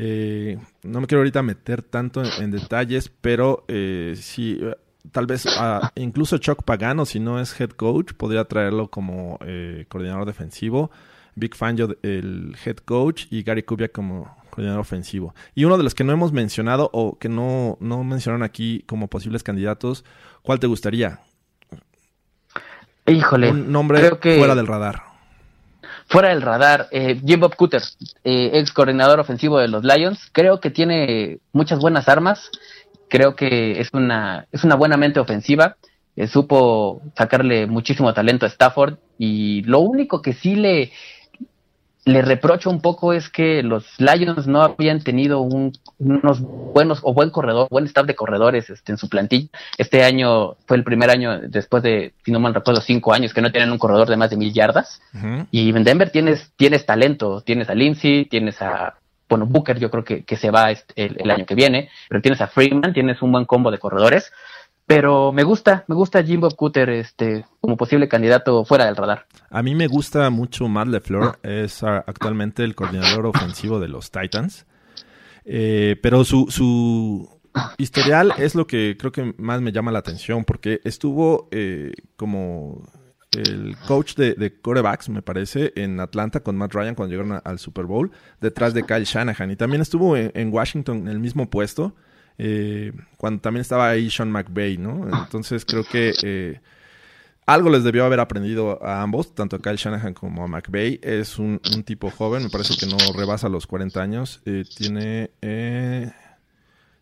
Eh, 0.00 0.56
no 0.84 1.00
me 1.00 1.08
quiero 1.08 1.22
ahorita 1.22 1.42
meter 1.42 1.82
tanto 1.82 2.22
en, 2.22 2.30
en 2.40 2.50
detalles, 2.52 3.10
pero 3.20 3.64
eh, 3.66 4.14
sí, 4.16 4.60
tal 5.10 5.26
vez 5.26 5.44
ah, 5.58 5.90
incluso 5.96 6.38
Chuck 6.38 6.62
Pagano, 6.62 7.04
si 7.04 7.18
no 7.18 7.40
es 7.40 7.60
head 7.60 7.70
coach, 7.70 8.12
podría 8.12 8.44
traerlo 8.44 8.92
como 8.92 9.40
eh, 9.44 9.86
coordinador 9.88 10.24
defensivo. 10.24 10.92
Big 11.34 11.56
Fangio, 11.56 11.96
el 12.02 12.56
head 12.64 12.76
coach, 12.76 13.26
y 13.30 13.42
Gary 13.42 13.64
Kubiak 13.64 13.90
como 13.90 14.36
coordinador 14.50 14.80
ofensivo. 14.80 15.34
Y 15.56 15.64
uno 15.64 15.76
de 15.76 15.82
los 15.82 15.96
que 15.96 16.04
no 16.04 16.12
hemos 16.12 16.32
mencionado 16.32 16.90
o 16.92 17.18
que 17.18 17.28
no, 17.28 17.76
no 17.80 18.04
mencionaron 18.04 18.44
aquí 18.44 18.84
como 18.86 19.08
posibles 19.08 19.42
candidatos, 19.42 20.04
¿cuál 20.42 20.60
te 20.60 20.68
gustaría? 20.68 21.20
Híjole, 23.04 23.50
Un 23.50 23.72
nombre 23.72 23.98
creo 23.98 24.20
que 24.20 24.38
fuera 24.38 24.54
del 24.54 24.66
radar. 24.68 25.07
Fuera 26.08 26.30
del 26.30 26.42
radar, 26.42 26.88
eh, 26.90 27.20
Jim 27.24 27.40
Bob 27.40 27.54
Cooter, 27.54 27.82
eh, 28.24 28.50
ex 28.54 28.72
coordinador 28.72 29.20
ofensivo 29.20 29.58
de 29.58 29.68
los 29.68 29.84
Lions, 29.84 30.18
creo 30.32 30.58
que 30.58 30.70
tiene 30.70 31.38
muchas 31.52 31.78
buenas 31.78 32.08
armas, 32.08 32.50
creo 33.08 33.36
que 33.36 33.80
es 33.80 33.90
una, 33.92 34.46
es 34.50 34.64
una 34.64 34.74
buena 34.74 34.96
mente 34.96 35.20
ofensiva, 35.20 35.76
eh, 36.16 36.26
supo 36.26 37.02
sacarle 37.16 37.66
muchísimo 37.66 38.12
talento 38.14 38.46
a 38.46 38.48
Stafford 38.48 38.96
y 39.18 39.62
lo 39.62 39.80
único 39.80 40.22
que 40.22 40.32
sí 40.32 40.56
le, 40.56 40.92
le 42.04 42.22
reprocho 42.22 42.70
un 42.70 42.80
poco 42.80 43.12
es 43.12 43.28
que 43.28 43.62
los 43.62 43.84
Lions 43.98 44.46
no 44.46 44.62
habían 44.62 45.00
tenido 45.02 45.40
un- 45.40 45.72
unos 45.98 46.40
buenos 46.40 47.00
o 47.02 47.12
buen 47.12 47.28
corredor, 47.30 47.68
buen 47.70 47.84
staff 47.86 48.06
de 48.06 48.14
corredores 48.14 48.70
este, 48.70 48.92
en 48.92 48.98
su 48.98 49.08
plantilla. 49.08 49.48
Este 49.76 50.04
año 50.04 50.54
fue 50.66 50.76
el 50.78 50.84
primer 50.84 51.10
año 51.10 51.38
después 51.40 51.82
de, 51.82 52.14
si 52.24 52.32
no 52.32 52.40
mal 52.40 52.54
recuerdo, 52.54 52.80
cinco 52.80 53.12
años 53.12 53.34
que 53.34 53.42
no 53.42 53.50
tienen 53.52 53.70
un 53.70 53.78
corredor 53.78 54.08
de 54.08 54.16
más 54.16 54.30
de 54.30 54.36
mil 54.36 54.52
yardas. 54.54 55.02
Y 55.50 55.68
en 55.70 55.84
Denver 55.84 56.10
tienes, 56.10 56.50
tienes 56.56 56.86
talento, 56.86 57.42
tienes 57.42 57.68
a 57.68 57.74
Lindsay, 57.74 58.24
tienes 58.24 58.62
a, 58.62 58.94
bueno, 59.28 59.44
Booker 59.44 59.78
yo 59.78 59.90
creo 59.90 60.04
que, 60.04 60.24
que 60.24 60.36
se 60.36 60.50
va 60.50 60.70
este- 60.70 60.94
el, 61.04 61.16
el 61.20 61.30
año 61.30 61.44
que 61.44 61.54
viene, 61.54 61.90
pero 62.08 62.22
tienes 62.22 62.40
a 62.40 62.46
Freeman, 62.46 62.94
tienes 62.94 63.20
un 63.20 63.32
buen 63.32 63.44
combo 63.44 63.70
de 63.70 63.78
corredores, 63.78 64.32
pero 64.88 65.30
me 65.32 65.44
gusta, 65.44 65.84
me 65.86 65.94
gusta 65.94 66.22
Jimbo 66.24 66.48
Cooter 66.50 66.88
este, 66.90 67.44
como 67.60 67.76
posible 67.76 68.08
candidato 68.08 68.64
fuera 68.64 68.86
del 68.86 68.96
radar. 68.96 69.26
A 69.50 69.62
mí 69.62 69.74
me 69.76 69.86
gusta 69.86 70.28
mucho 70.30 70.66
Matt 70.66 70.88
LeFleur, 70.88 71.38
es 71.44 71.82
ah, 71.84 72.02
actualmente 72.06 72.64
el 72.64 72.74
coordinador 72.74 73.26
ofensivo 73.26 73.78
de 73.78 73.88
los 73.88 74.10
Titans. 74.10 74.66
Eh, 75.44 75.96
pero 76.02 76.24
su, 76.24 76.46
su 76.50 77.28
historial 77.78 78.32
es 78.38 78.54
lo 78.54 78.66
que 78.66 78.96
creo 78.98 79.12
que 79.12 79.34
más 79.38 79.60
me 79.60 79.72
llama 79.72 79.92
la 79.92 79.98
atención, 80.00 80.44
porque 80.44 80.80
estuvo 80.84 81.48
eh, 81.50 81.92
como 82.16 82.82
el 83.32 83.76
coach 83.86 84.14
de, 84.14 84.32
de 84.34 84.58
quarterbacks, 84.58 85.10
me 85.10 85.20
parece, 85.20 85.72
en 85.76 86.00
Atlanta 86.00 86.40
con 86.40 86.56
Matt 86.56 86.72
Ryan 86.74 86.94
cuando 86.94 87.12
llegaron 87.14 87.32
a- 87.32 87.38
al 87.44 87.58
Super 87.58 87.84
Bowl, 87.84 88.10
detrás 88.40 88.72
de 88.72 88.84
Kyle 88.84 89.04
Shanahan. 89.04 89.50
Y 89.50 89.56
también 89.56 89.82
estuvo 89.82 90.16
en, 90.16 90.32
en 90.34 90.52
Washington 90.52 90.98
en 91.02 91.08
el 91.08 91.18
mismo 91.18 91.48
puesto, 91.50 91.94
eh, 92.38 92.92
cuando 93.16 93.40
también 93.40 93.62
estaba 93.62 93.88
ahí 93.90 94.10
Sean 94.10 94.30
McVay, 94.30 94.78
¿no? 94.78 95.08
Entonces 95.10 95.64
creo 95.64 95.84
que 95.84 96.18
eh, 96.22 96.60
algo 97.46 97.70
les 97.70 97.84
debió 97.84 98.04
haber 98.04 98.20
aprendido 98.20 98.84
a 98.84 99.02
ambos, 99.02 99.34
tanto 99.34 99.56
a 99.56 99.60
Kyle 99.60 99.76
Shanahan 99.76 100.14
como 100.14 100.44
a 100.44 100.48
McVay. 100.48 101.00
Es 101.02 101.38
un, 101.38 101.60
un 101.74 101.82
tipo 101.84 102.10
joven, 102.10 102.42
me 102.44 102.50
parece 102.50 102.76
que 102.76 102.86
no 102.86 102.96
rebasa 103.14 103.48
los 103.48 103.66
40 103.66 104.02
años. 104.02 104.42
eh, 104.46 104.64
tiene. 104.76 105.30
eh, 105.42 106.12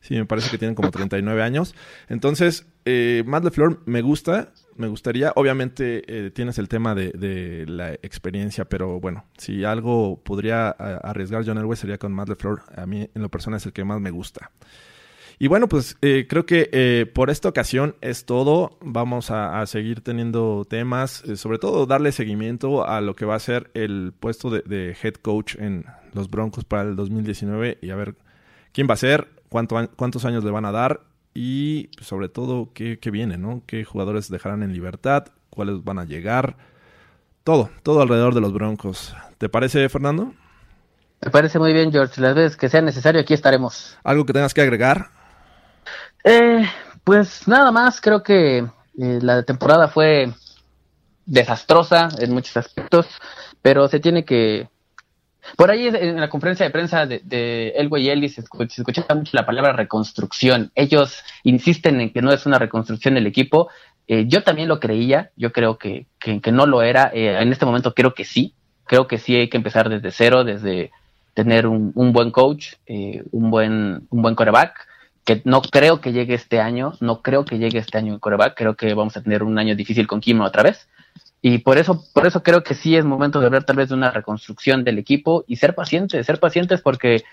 sí, 0.01 0.15
me 0.15 0.25
parece 0.27 0.51
que 0.51 0.59
tienen 0.59 0.75
como 0.75 0.91
39 0.91 1.43
años. 1.43 1.75
Entonces, 2.09 2.67
eh, 2.85 3.25
Matt 3.27 3.45
LeFleur 3.45 3.83
me 3.87 4.03
gusta, 4.03 4.53
me 4.77 4.87
gustaría. 4.89 5.33
Obviamente 5.37 6.05
eh, 6.27 6.31
tienes 6.31 6.59
el 6.59 6.69
tema 6.69 6.95
de, 6.95 7.11
de 7.11 7.67
la 7.67 7.93
experiencia, 7.95 8.67
pero 8.67 9.01
bueno, 9.01 9.25
si 9.37 9.65
algo 9.65 10.23
podría 10.23 10.69
arriesgar 10.71 11.45
John 11.45 11.59
Elway 11.59 11.77
sería 11.77 11.99
con 11.99 12.13
Matt 12.13 12.29
LeFleur. 12.29 12.63
A 12.77 12.87
mí, 12.87 13.09
en 13.15 13.23
lo 13.23 13.31
personal, 13.31 13.59
es 13.59 13.67
el 13.67 13.73
que 13.73 13.85
más 13.85 14.01
me 14.01 14.11
gusta. 14.11 14.53
Y 15.39 15.49
bueno, 15.49 15.69
pues 15.69 15.99
eh, 16.01 16.27
creo 16.29 16.47
que 16.47 16.71
eh, 16.73 17.05
por 17.07 17.29
esta 17.29 17.49
ocasión 17.49 17.95
es 18.01 18.25
todo. 18.25 18.79
Vamos 18.81 19.31
a, 19.31 19.61
a 19.61 19.67
seguir 19.67 20.01
teniendo 20.01 20.65
temas, 20.69 21.23
eh, 21.25 21.37
sobre 21.37 21.59
todo 21.59 21.85
darle 21.85 22.13
seguimiento 22.13 22.89
a 22.89 23.03
lo 23.03 23.15
que 23.15 23.27
va 23.27 23.35
a 23.35 23.41
ser 23.41 23.71
el 23.75 24.15
puesto 24.19 24.49
de, 24.49 24.63
de 24.63 24.97
head 25.03 25.15
coach 25.15 25.57
en 25.57 25.85
los 26.15 26.31
Broncos 26.31 26.65
para 26.65 26.85
el 26.85 26.97
2019 26.97 27.79
y 27.83 27.91
a 27.91 27.97
ver 27.97 28.15
quién 28.73 28.89
va 28.89 28.95
a 28.95 28.99
ser, 28.99 29.29
cuánto, 29.51 29.77
cuántos 29.97 30.25
años 30.25 30.43
le 30.43 30.51
van 30.51 30.65
a 30.65 30.73
dar 30.73 31.03
y 31.35 31.91
sobre 32.01 32.31
todo 32.31 32.71
qué, 32.73 32.99
qué 32.99 33.11
viene, 33.11 33.37
¿no? 33.37 33.63
¿Qué 33.67 33.85
jugadores 33.85 34.31
dejarán 34.31 34.63
en 34.63 34.73
libertad? 34.73 35.27
¿Cuáles 35.51 35.85
van 35.85 35.99
a 35.99 36.07
llegar? 36.07 36.57
Todo, 37.45 37.69
todo 37.83 38.01
alrededor 38.01 38.35
de 38.35 38.41
los 38.41 38.55
Broncos. 38.55 39.15
¿Te 39.37 39.51
parece, 39.51 39.87
Fernando? 39.91 40.33
Me 41.23 41.31
parece 41.31 41.59
muy 41.59 41.75
bien, 41.75 41.93
George. 41.93 42.21
Las 42.21 42.35
veces 42.35 42.57
que 42.57 42.71
sea 42.71 42.81
necesario, 42.81 43.21
aquí 43.21 43.35
estaremos. 43.35 43.99
¿Algo 44.03 44.25
que 44.25 44.33
tengas 44.33 44.55
que 44.55 44.63
agregar? 44.63 45.11
Eh, 46.29 46.67
pues 47.05 47.47
nada 47.47 47.71
más, 47.71 48.01
creo 48.01 48.25
que 48.25 48.59
eh, 48.59 49.19
la 49.23 49.45
temporada 49.45 49.87
fue 49.87 50.33
desastrosa 51.25 52.09
en 52.19 52.35
muchos 52.35 52.57
aspectos, 52.57 53.07
pero 53.63 53.87
se 53.87 54.01
tiene 54.01 54.25
que... 54.25 54.69
Por 55.57 55.71
ahí 55.71 55.87
en 55.87 56.21
la 56.21 56.29
conferencia 56.29 56.67
de 56.67 56.73
prensa 56.73 57.07
de, 57.07 57.21
de 57.23 57.69
Elway 57.77 58.07
y 58.07 58.11
Ellis 58.11 58.35
se 58.35 58.43
escu- 58.43 58.69
se 58.69 58.83
escuchaba 58.83 59.15
mucho 59.15 59.31
la 59.35 59.47
palabra 59.47 59.73
reconstrucción. 59.73 60.73
Ellos 60.75 61.23
insisten 61.45 62.01
en 62.01 62.13
que 62.13 62.21
no 62.21 62.33
es 62.33 62.47
una 62.47 62.59
reconstrucción 62.59 63.15
del 63.15 63.29
equipo. 63.29 63.69
Eh, 64.09 64.25
yo 64.27 64.43
también 64.43 64.67
lo 64.67 64.81
creía, 64.81 65.31
yo 65.37 65.53
creo 65.53 65.79
que, 65.79 66.07
que, 66.19 66.51
no 66.51 66.67
lo 66.67 66.83
era. 66.83 67.13
Eh, 67.15 67.41
en 67.41 67.53
este 67.53 67.65
momento 67.65 67.95
creo 67.95 68.13
que 68.13 68.25
sí. 68.25 68.55
Creo 68.87 69.07
que 69.07 69.19
sí 69.19 69.37
hay 69.37 69.49
que 69.49 69.57
empezar 69.57 69.89
desde 69.89 70.11
cero, 70.11 70.43
desde 70.43 70.91
tener 71.35 71.69
un, 71.69 71.93
buen 72.13 72.33
coach, 72.33 72.75
un 73.31 73.51
buen 73.51 74.07
un 74.11 74.23
buen 74.23 74.35
coreback, 74.35 74.86
que 75.27 75.43
no 75.45 75.61
creo 75.61 76.01
que 76.01 76.13
llegue 76.13 76.35
este 76.35 76.61
año, 76.61 76.95
no 77.01 77.21
creo 77.21 77.45
que 77.45 77.59
llegue 77.59 77.79
este 77.79 77.99
año 77.99 78.15
en 78.15 78.21
coreback, 78.21 78.57
creo 78.57 78.77
que 78.77 78.95
vamos 78.95 79.17
a 79.17 79.23
tener 79.23 79.43
un 79.43 79.59
año 79.59 79.75
difícil 79.75 80.07
con 80.07 80.21
Kim 80.21 80.41
otra 80.41 80.63
vez. 80.63 80.89
Y 81.43 81.59
por 81.59 81.79
eso, 81.79 82.05
por 82.15 82.27
eso 82.27 82.43
creo 82.43 82.63
que 82.63 82.75
sí 82.75 82.97
es 82.97 83.05
momento 83.05 83.41
de 83.41 83.47
hablar 83.47 83.65
tal 83.65 83.77
vez 83.77 83.89
de 83.89 83.95
una 83.97 84.11
reconstrucción 84.13 84.85
del 84.85 84.99
equipo 84.99 85.45
y 85.47 85.57
ser 85.57 85.75
pacientes, 85.75 86.25
ser 86.25 86.41
pacientes 86.41 86.81
porque, 86.81 87.25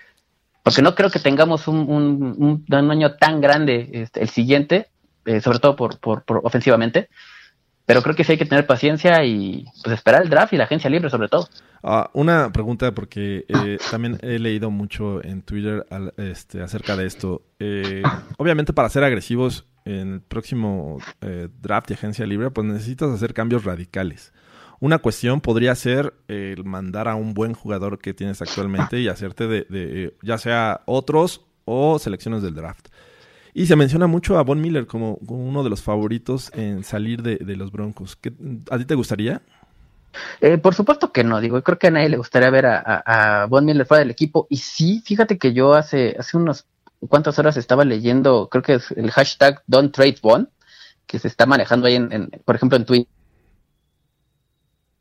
porque 0.63 0.81
no 0.81 0.95
creo 0.95 1.09
que 1.11 1.19
tengamos 1.19 1.67
un, 1.67 1.77
un, 1.89 2.63
un- 2.69 2.91
año 2.91 3.13
tan 3.15 3.39
grande 3.39 3.89
este, 3.93 4.21
el 4.21 4.29
siguiente, 4.29 4.87
eh, 5.25 5.39
sobre 5.39 5.59
todo 5.59 5.75
por, 5.75 5.99
por, 5.99 6.23
por 6.23 6.41
ofensivamente. 6.43 7.09
Pero 7.85 8.01
creo 8.01 8.15
que 8.15 8.23
sí 8.23 8.33
hay 8.33 8.37
que 8.37 8.45
tener 8.45 8.65
paciencia 8.65 9.23
y 9.25 9.65
pues 9.83 9.95
esperar 9.95 10.21
el 10.21 10.29
draft 10.29 10.53
y 10.53 10.57
la 10.57 10.63
agencia 10.63 10.89
libre 10.89 11.09
sobre 11.09 11.27
todo. 11.27 11.47
Ah, 11.83 12.09
una 12.13 12.51
pregunta 12.53 12.93
porque 12.93 13.45
eh, 13.49 13.77
también 13.91 14.17
he 14.21 14.39
leído 14.39 14.71
mucho 14.71 15.23
en 15.23 15.41
Twitter 15.41 15.85
este, 16.15 16.61
acerca 16.61 16.95
de 16.95 17.05
esto. 17.05 17.41
Eh, 17.59 18.01
obviamente 18.37 18.71
para 18.71 18.87
ser 18.87 19.03
agresivos 19.03 19.65
en 19.83 20.13
el 20.13 20.21
próximo 20.21 20.99
eh, 21.19 21.49
draft 21.61 21.91
y 21.91 21.95
agencia 21.95 22.25
libre, 22.25 22.51
pues 22.51 22.65
necesitas 22.65 23.09
hacer 23.09 23.33
cambios 23.33 23.65
radicales. 23.65 24.31
Una 24.79 24.99
cuestión 24.99 25.41
podría 25.41 25.75
ser 25.75 26.13
el 26.29 26.63
mandar 26.63 27.09
a 27.09 27.15
un 27.15 27.33
buen 27.33 27.53
jugador 27.53 27.99
que 27.99 28.13
tienes 28.13 28.41
actualmente 28.41 28.99
y 28.99 29.09
hacerte 29.09 29.47
de, 29.47 29.65
de, 29.69 30.15
ya 30.21 30.37
sea 30.37 30.81
otros 30.85 31.45
o 31.65 31.99
selecciones 31.99 32.43
del 32.43 32.55
draft. 32.55 32.87
Y 33.53 33.67
se 33.67 33.75
menciona 33.75 34.07
mucho 34.07 34.37
a 34.37 34.43
Von 34.43 34.61
Miller 34.61 34.87
como, 34.87 35.17
como 35.25 35.47
uno 35.47 35.63
de 35.63 35.69
los 35.69 35.81
favoritos 35.83 36.51
en 36.55 36.83
salir 36.83 37.21
de, 37.21 37.35
de 37.37 37.55
los 37.55 37.71
Broncos. 37.71 38.15
¿Qué- 38.15 38.33
¿A 38.71 38.77
ti 38.77 38.85
te 38.85 38.95
gustaría? 38.95 39.41
Eh, 40.41 40.57
por 40.57 40.73
supuesto 40.75 41.11
que 41.11 41.23
no, 41.23 41.39
digo, 41.39 41.61
creo 41.63 41.77
que 41.79 41.87
a 41.87 41.91
nadie 41.91 42.09
le 42.09 42.17
gustaría 42.17 42.49
ver 42.49 42.65
a, 42.65 42.79
a, 43.05 43.43
a 43.43 43.45
Von 43.47 43.65
Miller 43.65 43.85
fuera 43.85 43.99
del 43.99 44.11
equipo. 44.11 44.47
Y 44.49 44.57
sí, 44.57 45.01
fíjate 45.05 45.37
que 45.37 45.53
yo 45.53 45.73
hace, 45.73 46.15
hace 46.17 46.37
unos 46.37 46.65
cuantas 47.09 47.37
horas 47.39 47.57
estaba 47.57 47.83
leyendo, 47.85 48.47
creo 48.49 48.63
que 48.63 48.75
es 48.75 48.91
el 48.91 49.11
hashtag 49.11 49.61
Don't 49.67 49.93
Trade 49.93 50.17
Von, 50.21 50.49
que 51.05 51.19
se 51.19 51.27
está 51.27 51.45
manejando 51.45 51.87
ahí 51.87 51.95
en, 51.95 52.11
en- 52.11 52.31
por 52.45 52.55
ejemplo, 52.55 52.75
en 52.77 52.85
Twitter, 52.85 53.07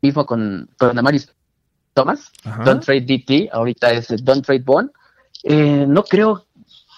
mismo 0.01 0.25
con, 0.25 0.69
con 0.77 0.97
Amaris 0.97 1.31
Thomas, 1.93 2.31
Ajá. 2.43 2.63
Don't 2.63 2.83
Trade 2.83 3.01
DT, 3.01 3.49
ahorita 3.51 3.91
es 3.91 4.07
Don't 4.23 4.45
Trade 4.45 4.63
Von. 4.65 4.91
Eh, 5.43 5.85
no 5.87 6.03
creo, 6.03 6.45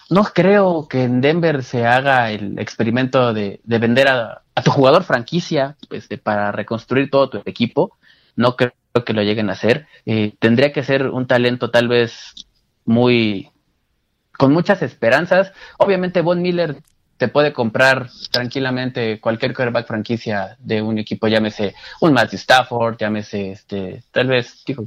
no 0.09 0.23
creo 0.25 0.87
que 0.87 1.03
en 1.03 1.21
Denver 1.21 1.63
se 1.63 1.85
haga 1.85 2.31
el 2.31 2.59
experimento 2.59 3.33
de, 3.33 3.59
de 3.63 3.79
vender 3.79 4.07
a, 4.07 4.41
a 4.55 4.61
tu 4.61 4.71
jugador 4.71 5.03
franquicia 5.03 5.75
este, 5.91 6.17
para 6.17 6.51
reconstruir 6.51 7.09
todo 7.09 7.29
tu 7.29 7.37
equipo. 7.45 7.97
No 8.35 8.55
creo 8.55 8.73
que 9.05 9.13
lo 9.13 9.21
lleguen 9.21 9.49
a 9.49 9.53
hacer. 9.53 9.87
Eh, 10.05 10.33
tendría 10.39 10.71
que 10.71 10.83
ser 10.83 11.07
un 11.07 11.27
talento 11.27 11.71
tal 11.71 11.87
vez 11.87 12.33
muy 12.85 13.49
con 14.37 14.51
muchas 14.53 14.81
esperanzas. 14.81 15.51
Obviamente 15.77 16.21
Von 16.21 16.41
Miller 16.41 16.77
te 17.17 17.27
puede 17.27 17.53
comprar 17.53 18.09
tranquilamente 18.31 19.19
cualquier 19.19 19.53
quarterback 19.53 19.87
franquicia 19.87 20.57
de 20.59 20.81
un 20.81 20.97
equipo, 20.99 21.27
llámese 21.27 21.73
un 22.01 22.11
Matthew 22.11 22.39
Stafford, 22.39 22.97
llámese 22.97 23.51
este, 23.51 24.03
tal 24.11 24.27
vez 24.27 24.63
digo, 24.65 24.85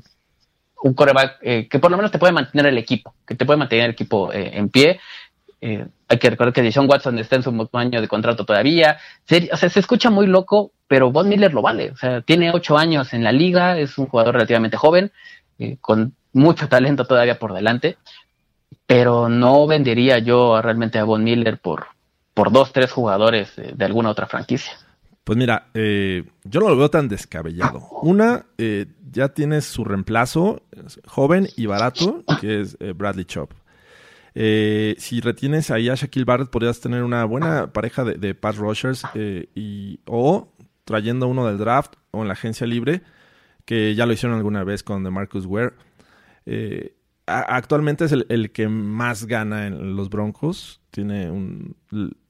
un 0.82 0.94
quarterback 0.94 1.38
eh, 1.42 1.68
que 1.68 1.78
por 1.78 1.90
lo 1.90 1.96
menos 1.96 2.12
te 2.12 2.18
puede 2.18 2.32
mantener 2.32 2.66
el 2.66 2.78
equipo, 2.78 3.14
que 3.26 3.34
te 3.34 3.44
puede 3.44 3.58
mantener 3.58 3.86
el 3.86 3.90
equipo 3.92 4.32
eh, 4.32 4.50
en 4.54 4.68
pie. 4.68 5.00
Eh, 5.60 5.86
hay 6.06 6.18
que 6.18 6.30
recordar 6.30 6.52
que 6.52 6.62
Deshaun 6.62 6.88
Watson 6.88 7.18
está 7.18 7.36
en 7.36 7.42
su 7.42 7.68
año 7.72 8.00
de 8.00 8.08
contrato 8.08 8.44
todavía. 8.44 8.98
O 9.52 9.56
sea, 9.56 9.68
se 9.68 9.80
escucha 9.80 10.10
muy 10.10 10.26
loco, 10.26 10.72
pero 10.86 11.10
Von 11.10 11.28
Miller 11.28 11.52
lo 11.52 11.62
vale. 11.62 11.90
O 11.90 11.96
sea, 11.96 12.22
tiene 12.22 12.50
ocho 12.52 12.78
años 12.78 13.12
en 13.12 13.24
la 13.24 13.32
liga, 13.32 13.78
es 13.78 13.98
un 13.98 14.06
jugador 14.06 14.34
relativamente 14.34 14.76
joven, 14.76 15.12
eh, 15.58 15.76
con 15.80 16.14
mucho 16.32 16.68
talento 16.68 17.04
todavía 17.04 17.38
por 17.38 17.52
delante. 17.52 17.98
Pero 18.86 19.28
no 19.28 19.66
vendería 19.66 20.18
yo 20.18 20.62
realmente 20.62 20.98
a 20.98 21.04
Von 21.04 21.24
Miller 21.24 21.58
por, 21.58 21.88
por 22.34 22.52
dos, 22.52 22.72
tres 22.72 22.92
jugadores 22.92 23.58
eh, 23.58 23.72
de 23.74 23.84
alguna 23.84 24.10
otra 24.10 24.26
franquicia. 24.26 24.72
Pues 25.28 25.36
mira, 25.36 25.68
eh, 25.74 26.24
yo 26.44 26.60
no 26.60 26.70
lo 26.70 26.76
veo 26.78 26.88
tan 26.88 27.06
descabellado. 27.06 27.86
Una, 28.00 28.46
eh, 28.56 28.86
ya 29.12 29.28
tienes 29.28 29.66
su 29.66 29.84
reemplazo 29.84 30.62
es 30.70 31.02
joven 31.04 31.48
y 31.54 31.66
barato, 31.66 32.24
que 32.40 32.62
es 32.62 32.78
eh, 32.80 32.94
Bradley 32.96 33.26
Chop. 33.26 33.52
Eh, 34.34 34.96
si 34.96 35.20
retienes 35.20 35.70
ahí 35.70 35.90
a 35.90 35.96
Shaquille 35.96 36.24
Barrett, 36.24 36.48
podrías 36.48 36.80
tener 36.80 37.02
una 37.02 37.26
buena 37.26 37.74
pareja 37.74 38.04
de, 38.04 38.14
de 38.14 38.34
pass 38.34 38.56
rushers 38.56 39.02
eh, 39.12 39.50
y, 39.54 40.00
o 40.06 40.50
trayendo 40.86 41.28
uno 41.28 41.46
del 41.46 41.58
draft 41.58 41.96
o 42.10 42.22
en 42.22 42.28
la 42.28 42.32
agencia 42.32 42.66
libre, 42.66 43.02
que 43.66 43.94
ya 43.94 44.06
lo 44.06 44.14
hicieron 44.14 44.38
alguna 44.38 44.64
vez 44.64 44.82
con 44.82 45.04
DeMarcus 45.04 45.44
Ware. 45.44 45.74
Eh, 46.46 46.96
actualmente 47.26 48.06
es 48.06 48.12
el 48.12 48.50
que 48.50 48.66
más 48.68 49.26
gana 49.26 49.66
en 49.66 49.94
los 49.94 50.08
Broncos. 50.08 50.80
Tiene 50.90 51.30
un. 51.30 51.76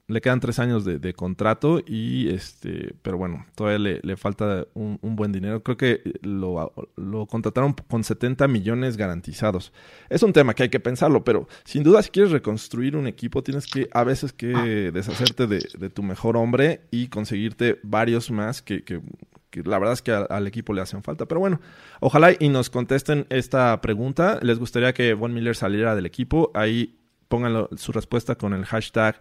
Le 0.09 0.21
quedan 0.21 0.39
tres 0.39 0.57
años 0.59 0.83
de, 0.85 0.97
de 0.99 1.13
contrato 1.13 1.81
y 1.85 2.29
este. 2.29 2.95
Pero 3.03 3.17
bueno, 3.17 3.45
todavía 3.55 3.79
le, 3.79 3.99
le 4.03 4.17
falta 4.17 4.65
un, 4.73 4.97
un 5.01 5.15
buen 5.15 5.31
dinero. 5.31 5.61
Creo 5.63 5.77
que 5.77 6.01
lo, 6.21 6.73
lo 6.97 7.25
contrataron 7.27 7.73
con 7.87 8.03
70 8.03 8.47
millones 8.47 8.97
garantizados. 8.97 9.71
Es 10.09 10.23
un 10.23 10.33
tema 10.33 10.55
que 10.55 10.63
hay 10.63 10.69
que 10.69 10.79
pensarlo, 10.79 11.23
pero 11.23 11.47
sin 11.63 11.83
duda, 11.83 12.01
si 12.01 12.09
quieres 12.09 12.31
reconstruir 12.31 12.97
un 12.97 13.05
equipo, 13.07 13.43
tienes 13.43 13.67
que 13.67 13.87
a 13.93 14.03
veces 14.03 14.33
que 14.33 14.91
deshacerte 14.91 15.45
de, 15.47 15.59
de 15.77 15.89
tu 15.91 16.01
mejor 16.01 16.35
hombre 16.37 16.81
y 16.91 17.07
conseguirte 17.09 17.79
varios 17.83 18.31
más 18.31 18.61
que, 18.63 18.83
que, 18.83 19.01
que 19.51 19.61
la 19.63 19.77
verdad 19.77 19.93
es 19.93 20.01
que 20.01 20.11
a- 20.11 20.23
al 20.23 20.47
equipo 20.47 20.73
le 20.73 20.81
hacen 20.81 21.03
falta. 21.03 21.27
Pero 21.27 21.39
bueno, 21.39 21.61
ojalá 21.99 22.31
y 22.39 22.49
nos 22.49 22.71
contesten 22.71 23.27
esta 23.29 23.79
pregunta. 23.81 24.39
¿Les 24.41 24.57
gustaría 24.57 24.93
que 24.93 25.13
Von 25.13 25.33
Miller 25.35 25.55
saliera 25.55 25.95
del 25.95 26.07
equipo? 26.07 26.49
Ahí 26.55 26.95
pónganlo, 27.27 27.69
su 27.77 27.91
respuesta 27.91 28.33
con 28.35 28.53
el 28.55 28.65
hashtag 28.65 29.19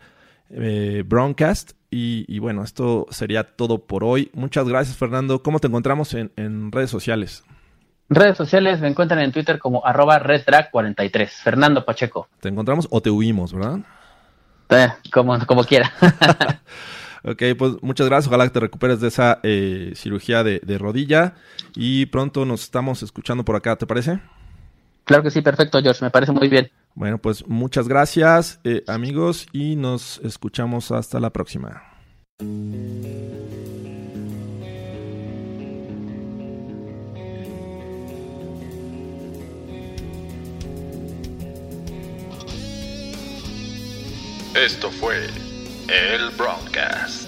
eh, 0.50 1.02
Broncast. 1.06 1.72
Y, 1.90 2.24
y 2.28 2.38
bueno, 2.38 2.62
esto 2.62 3.06
sería 3.10 3.44
todo 3.44 3.86
por 3.86 4.04
hoy. 4.04 4.30
Muchas 4.34 4.68
gracias, 4.68 4.96
Fernando. 4.96 5.42
¿Cómo 5.42 5.58
te 5.58 5.68
encontramos 5.68 6.12
en, 6.14 6.30
en 6.36 6.70
redes 6.70 6.90
sociales? 6.90 7.44
Redes 8.10 8.36
sociales 8.36 8.80
me 8.80 8.88
encuentran 8.88 9.20
en 9.20 9.32
Twitter 9.32 9.58
como 9.58 9.84
arroba 9.84 10.20
reddrag43. 10.20 11.28
Fernando 11.28 11.84
Pacheco. 11.84 12.28
¿Te 12.40 12.48
encontramos 12.48 12.86
o 12.90 13.00
te 13.00 13.10
huimos, 13.10 13.52
verdad? 13.52 13.80
Eh, 14.70 14.88
como, 15.12 15.38
como 15.46 15.64
quiera. 15.64 15.92
Ok, 17.24 17.42
pues 17.58 17.72
muchas 17.82 18.06
gracias. 18.06 18.28
Ojalá 18.28 18.44
que 18.44 18.50
te 18.50 18.60
recuperes 18.60 19.00
de 19.00 19.08
esa 19.08 19.40
eh, 19.42 19.92
cirugía 19.96 20.44
de, 20.44 20.60
de 20.64 20.78
rodilla. 20.78 21.34
Y 21.74 22.06
pronto 22.06 22.44
nos 22.44 22.62
estamos 22.62 23.02
escuchando 23.02 23.44
por 23.44 23.56
acá, 23.56 23.76
¿te 23.76 23.86
parece? 23.86 24.20
claro 25.04 25.22
que 25.22 25.30
sí, 25.30 25.40
perfecto, 25.40 25.80
George. 25.82 26.04
Me 26.04 26.10
parece 26.10 26.32
muy 26.32 26.48
bien. 26.48 26.70
Bueno, 26.98 27.18
pues 27.18 27.46
muchas 27.46 27.86
gracias, 27.86 28.58
eh, 28.64 28.82
amigos, 28.88 29.46
y 29.52 29.76
nos 29.76 30.18
escuchamos 30.24 30.90
hasta 30.90 31.20
la 31.20 31.30
próxima. 31.30 31.80
Esto 44.56 44.90
fue 44.90 45.28
el 45.86 46.30
Broadcast. 46.36 47.27